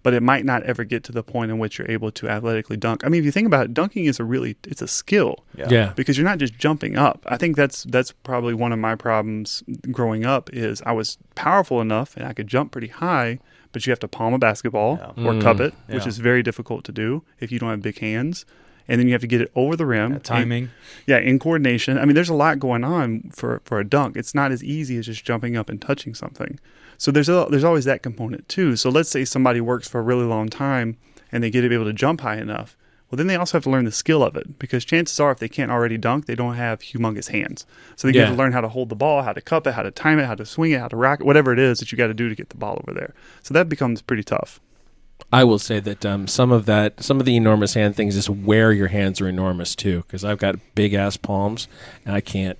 but 0.03 0.15
it 0.15 0.23
might 0.23 0.45
not 0.45 0.63
ever 0.63 0.85
get 0.85 1.05
to 1.05 1.13
the 1.13 1.23
point 1.23 1.51
in 1.51 1.59
which 1.59 1.79
you're 1.79 1.91
able 1.91 2.11
to 2.13 2.29
athletically 2.29 2.77
dunk. 2.77 3.05
I 3.05 3.09
mean, 3.09 3.19
if 3.21 3.25
you 3.25 3.31
think 3.33 3.47
about 3.47 3.67
it, 3.67 3.75
dunking 3.75 4.07
is 4.07 4.19
a 4.21 4.25
really 4.25 4.57
it's 4.67 4.83
a 4.83 4.89
skill 4.89 5.45
Yeah. 5.57 5.93
because 5.97 6.17
you're 6.17 6.27
not 6.27 6.39
just 6.39 6.57
jumping 6.59 6.97
up. 6.97 7.23
I 7.27 7.37
think 7.37 7.57
that's 7.57 7.85
that's 7.85 8.13
probably 8.13 8.55
one 8.55 8.73
of 8.73 8.79
my 8.79 8.95
problems 8.95 9.63
growing 9.91 10.25
up 10.25 10.51
is 10.53 10.83
I 10.87 10.93
was 10.93 11.19
powerful 11.35 11.81
enough 11.81 12.17
and 12.17 12.27
I 12.27 12.33
could 12.33 12.47
jump 12.47 12.73
pretty 12.73 12.89
high, 12.89 13.39
but 13.73 13.87
you 13.87 13.91
have 13.91 14.01
to 14.01 14.09
palm 14.09 14.33
a 14.35 14.39
basketball 14.39 14.99
Yeah. 15.17 15.25
or 15.27 15.33
Mm. 15.35 15.43
cup 15.43 15.61
it, 15.61 15.75
which 15.89 16.03
Yeah. 16.05 16.09
is 16.09 16.19
very 16.19 16.43
difficult 16.43 16.85
to 16.85 16.93
do 16.93 17.23
if 17.41 17.53
you 17.53 17.59
don't 17.59 17.71
have 17.71 17.83
big 17.83 17.99
hands. 17.99 18.45
And 18.89 18.99
then 18.99 19.07
you 19.07 19.13
have 19.15 19.21
to 19.21 19.29
get 19.29 19.41
it 19.41 19.53
over 19.55 19.77
the 19.77 19.87
rim. 19.87 20.15
Yeah, 20.15 20.19
timing. 20.19 20.63
And- 20.65 20.73
yeah, 21.07 21.19
in 21.19 21.39
coordination. 21.39 21.97
I 21.97 22.05
mean, 22.07 22.17
there's 22.17 22.29
a 22.31 22.35
lot 22.35 22.59
going 22.59 22.83
on 22.83 23.31
for, 23.33 23.61
for 23.65 23.79
a 23.79 23.85
dunk. 23.85 24.17
It's 24.17 24.35
not 24.35 24.51
as 24.51 24.65
easy 24.65 24.97
as 24.97 25.07
just 25.07 25.25
jumping 25.25 25.57
up 25.57 25.69
and 25.71 25.81
touching 25.81 26.13
something. 26.13 26.59
So 27.01 27.11
there's 27.11 27.31
a, 27.31 27.47
there's 27.51 27.65
always 27.65 27.87
that 27.87 28.03
component 28.03 28.47
too. 28.47 28.77
So 28.77 28.91
let's 28.91 29.09
say 29.09 29.25
somebody 29.25 29.59
works 29.63 29.89
for 29.89 30.01
a 30.01 30.03
really 30.03 30.27
long 30.27 30.51
time 30.51 30.99
and 31.33 31.43
they 31.43 31.49
get 31.51 31.63
to 31.63 31.69
be 31.71 31.75
able 31.75 31.87
to 31.87 31.95
jump 31.95 32.21
high 32.21 32.37
enough. 32.37 32.77
Well, 33.11 33.17
then 33.17 33.27
they 33.27 33.37
also 33.37 33.57
have 33.57 33.65
to 33.65 33.71
learn 33.71 33.87
the 33.87 33.91
skill 33.91 34.23
of 34.23 34.37
it 34.37 34.59
because 34.59 34.85
chances 34.85 35.19
are, 35.19 35.33
if 35.33 35.39
they 35.39 35.49
can't 35.49 35.71
already 35.71 35.97
dunk, 35.97 36.27
they 36.27 36.35
don't 36.35 36.57
have 36.57 36.81
humongous 36.81 37.31
hands. 37.31 37.65
So 37.97 38.07
they 38.07 38.13
Yeah. 38.15 38.27
have 38.27 38.35
to 38.35 38.39
learn 38.39 38.53
how 38.53 38.61
to 38.61 38.69
hold 38.69 38.91
the 38.91 38.95
ball, 38.97 39.23
how 39.23 39.33
to 39.33 39.41
cup 39.41 39.67
it, 39.67 39.73
how 39.73 39.83
to 39.83 39.91
time 39.91 40.19
it, 40.19 40.27
how 40.27 40.35
to 40.35 40.45
swing 40.45 40.73
it, 40.73 40.81
how 40.81 40.89
to 40.89 40.97
rack 40.97 41.21
it, 41.21 41.27
whatever 41.27 41.55
it 41.55 41.59
is 41.59 41.79
that 41.79 41.91
you 41.91 41.97
got 41.97 42.09
to 42.09 42.15
do 42.15 42.29
to 42.29 42.35
get 42.35 42.51
the 42.51 42.57
ball 42.59 42.83
over 42.87 42.93
there. 42.93 43.15
So 43.43 43.55
that 43.55 43.71
becomes 43.71 44.03
pretty 44.03 44.23
tough. 44.23 44.61
I 45.33 45.43
will 45.45 45.59
say 45.59 45.81
that 45.81 46.05
um, 46.05 46.27
some 46.29 46.53
of 46.53 46.67
that, 46.67 47.03
some 47.03 47.19
of 47.19 47.25
the 47.25 47.35
enormous 47.37 47.75
hand 47.75 47.97
things 47.97 48.15
is 48.15 48.29
where 48.29 48.73
your 48.73 48.89
hands 48.89 49.21
are 49.23 49.29
enormous 49.29 49.75
too, 49.75 50.03
because 50.07 50.23
I've 50.25 50.39
got 50.39 50.57
big 50.75 50.93
ass 50.93 51.17
palms 51.17 51.67
and 52.05 52.15
I 52.15 52.21
can't, 52.21 52.59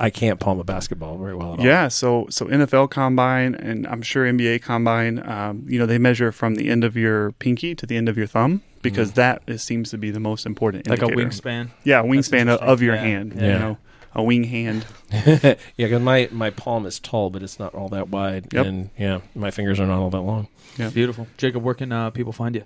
I 0.00 0.10
can't 0.10 0.38
palm 0.38 0.60
a 0.60 0.64
basketball 0.64 1.18
very 1.18 1.34
well 1.34 1.54
at 1.54 1.58
all. 1.60 1.64
Yeah, 1.66 1.88
so 1.88 2.26
so 2.30 2.46
NFL 2.46 2.90
combine 2.90 3.54
and 3.56 3.86
I'm 3.86 4.02
sure 4.02 4.24
NBA 4.30 4.62
combine, 4.62 5.26
um, 5.28 5.64
you 5.68 5.78
know, 5.78 5.86
they 5.86 5.98
measure 5.98 6.30
from 6.32 6.54
the 6.54 6.70
end 6.70 6.84
of 6.84 6.96
your 6.96 7.32
pinky 7.32 7.74
to 7.74 7.84
the 7.86 7.96
end 7.96 8.08
of 8.08 8.16
your 8.16 8.26
thumb 8.28 8.62
because 8.80 9.12
that 9.12 9.42
is, 9.48 9.62
seems 9.62 9.90
to 9.90 9.98
be 9.98 10.10
the 10.12 10.20
most 10.20 10.46
important 10.46 10.88
Like 10.88 11.02
a 11.02 11.06
wingspan. 11.06 11.70
Yeah, 11.82 12.00
a 12.00 12.04
wingspan 12.04 12.48
of, 12.48 12.80
your 12.80 12.94
Yeah. 12.94 13.00
hand. 13.02 13.32
Yeah. 13.36 13.42
You 13.54 13.58
know, 13.58 13.78
a 14.14 14.22
wing 14.22 14.44
hand. 14.44 14.86
yeah, 15.12 15.54
because 15.76 16.00
my 16.00 16.28
my 16.30 16.50
palm 16.50 16.86
is 16.86 17.00
tall, 17.00 17.28
but 17.30 17.42
it's 17.42 17.58
not 17.58 17.74
all 17.74 17.88
that 17.88 18.08
wide, 18.08 18.52
Yep. 18.52 18.66
and 18.66 18.90
yeah, 18.96 19.20
my 19.34 19.50
fingers 19.50 19.80
are 19.80 19.86
not 19.86 19.98
all 19.98 20.10
that 20.10 20.20
long. 20.22 20.46
Yeah, 20.78 20.90
Beautiful. 20.90 21.26
Jacob, 21.38 21.64
where 21.64 21.74
can 21.74 21.90
uh, 21.90 22.10
people 22.10 22.32
find 22.32 22.54
you? 22.54 22.64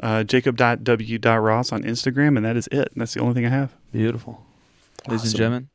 Uh, 0.00 0.22
Jacob.w.ross 0.22 1.72
on 1.72 1.82
Instagram, 1.82 2.36
and 2.36 2.44
that 2.46 2.56
is 2.56 2.68
it. 2.72 2.88
That's 2.96 3.14
the 3.14 3.20
only 3.20 3.34
thing 3.34 3.44
I 3.46 3.50
have. 3.50 3.74
Beautiful. 3.92 4.44
Ladies 5.08 5.24
and 5.32 5.36
gentlemen, 5.36 5.68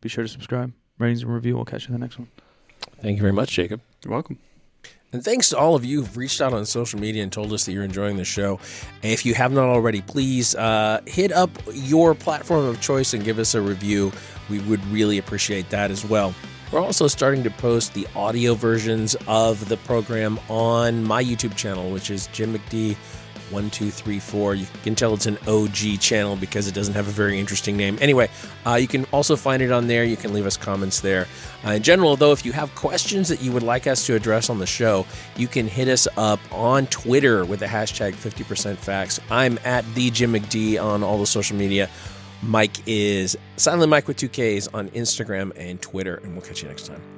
be 0.00 0.08
sure 0.08 0.24
to 0.24 0.28
subscribe. 0.28 0.72
Ratings 0.98 1.22
and 1.22 1.32
review. 1.32 1.56
We'll 1.56 1.64
catch 1.64 1.88
you 1.88 1.94
in 1.94 2.00
the 2.00 2.04
next 2.04 2.18
one. 2.18 2.28
Thank 3.00 3.16
you 3.16 3.22
very 3.22 3.32
much, 3.32 3.50
Jacob. 3.50 3.80
You're 4.04 4.12
welcome. 4.12 4.38
And 5.10 5.24
thanks 5.24 5.48
to 5.50 5.58
all 5.58 5.74
of 5.74 5.86
you 5.86 6.00
who've 6.00 6.16
reached 6.18 6.40
out 6.42 6.52
on 6.52 6.66
social 6.66 7.00
media 7.00 7.22
and 7.22 7.32
told 7.32 7.52
us 7.52 7.64
that 7.64 7.72
you're 7.72 7.84
enjoying 7.84 8.18
the 8.18 8.24
show. 8.24 8.60
If 9.02 9.24
you 9.24 9.32
have 9.34 9.52
not 9.52 9.64
already, 9.64 10.02
please 10.02 10.54
uh, 10.54 11.00
hit 11.06 11.32
up 11.32 11.50
your 11.72 12.14
platform 12.14 12.66
of 12.66 12.80
choice 12.82 13.14
and 13.14 13.24
give 13.24 13.38
us 13.38 13.54
a 13.54 13.62
review. 13.62 14.12
We 14.50 14.58
would 14.60 14.84
really 14.88 15.16
appreciate 15.16 15.70
that 15.70 15.90
as 15.90 16.04
well. 16.04 16.34
We're 16.70 16.80
also 16.80 17.06
starting 17.06 17.42
to 17.44 17.50
post 17.50 17.94
the 17.94 18.06
audio 18.14 18.52
versions 18.52 19.16
of 19.26 19.66
the 19.70 19.78
program 19.78 20.38
on 20.50 21.02
my 21.04 21.24
YouTube 21.24 21.56
channel, 21.56 21.90
which 21.90 22.10
is 22.10 22.26
Jim 22.28 22.54
McD. 22.54 22.94
One, 23.50 23.70
two, 23.70 23.90
three, 23.90 24.18
four. 24.18 24.54
You 24.54 24.66
can 24.82 24.94
tell 24.94 25.14
it's 25.14 25.26
an 25.26 25.38
OG 25.46 26.00
channel 26.00 26.36
because 26.36 26.68
it 26.68 26.74
doesn't 26.74 26.94
have 26.94 27.08
a 27.08 27.10
very 27.10 27.38
interesting 27.38 27.76
name. 27.76 27.98
Anyway, 28.00 28.28
uh, 28.66 28.74
you 28.74 28.88
can 28.88 29.04
also 29.06 29.36
find 29.36 29.62
it 29.62 29.70
on 29.70 29.86
there. 29.86 30.04
You 30.04 30.16
can 30.16 30.32
leave 30.32 30.46
us 30.46 30.56
comments 30.56 31.00
there. 31.00 31.26
Uh, 31.64 31.70
in 31.72 31.82
general, 31.82 32.16
though, 32.16 32.32
if 32.32 32.44
you 32.44 32.52
have 32.52 32.74
questions 32.74 33.28
that 33.28 33.40
you 33.40 33.52
would 33.52 33.62
like 33.62 33.86
us 33.86 34.06
to 34.06 34.14
address 34.14 34.50
on 34.50 34.58
the 34.58 34.66
show, 34.66 35.06
you 35.36 35.48
can 35.48 35.66
hit 35.66 35.88
us 35.88 36.06
up 36.16 36.40
on 36.52 36.86
Twitter 36.86 37.44
with 37.44 37.60
the 37.60 37.66
hashtag 37.66 38.14
50% 38.14 38.76
facts. 38.76 39.20
I'm 39.30 39.58
at 39.64 39.84
the 39.94 40.10
Jim 40.10 40.32
McD 40.32 40.82
on 40.82 41.02
all 41.02 41.18
the 41.18 41.26
social 41.26 41.56
media. 41.56 41.88
Mike 42.42 42.76
is 42.86 43.36
Silent 43.56 43.90
Mike 43.90 44.06
with 44.06 44.16
two 44.16 44.28
Ks 44.28 44.68
on 44.68 44.88
Instagram 44.90 45.52
and 45.56 45.80
Twitter, 45.82 46.16
and 46.22 46.32
we'll 46.32 46.42
catch 46.42 46.62
you 46.62 46.68
next 46.68 46.86
time. 46.86 47.17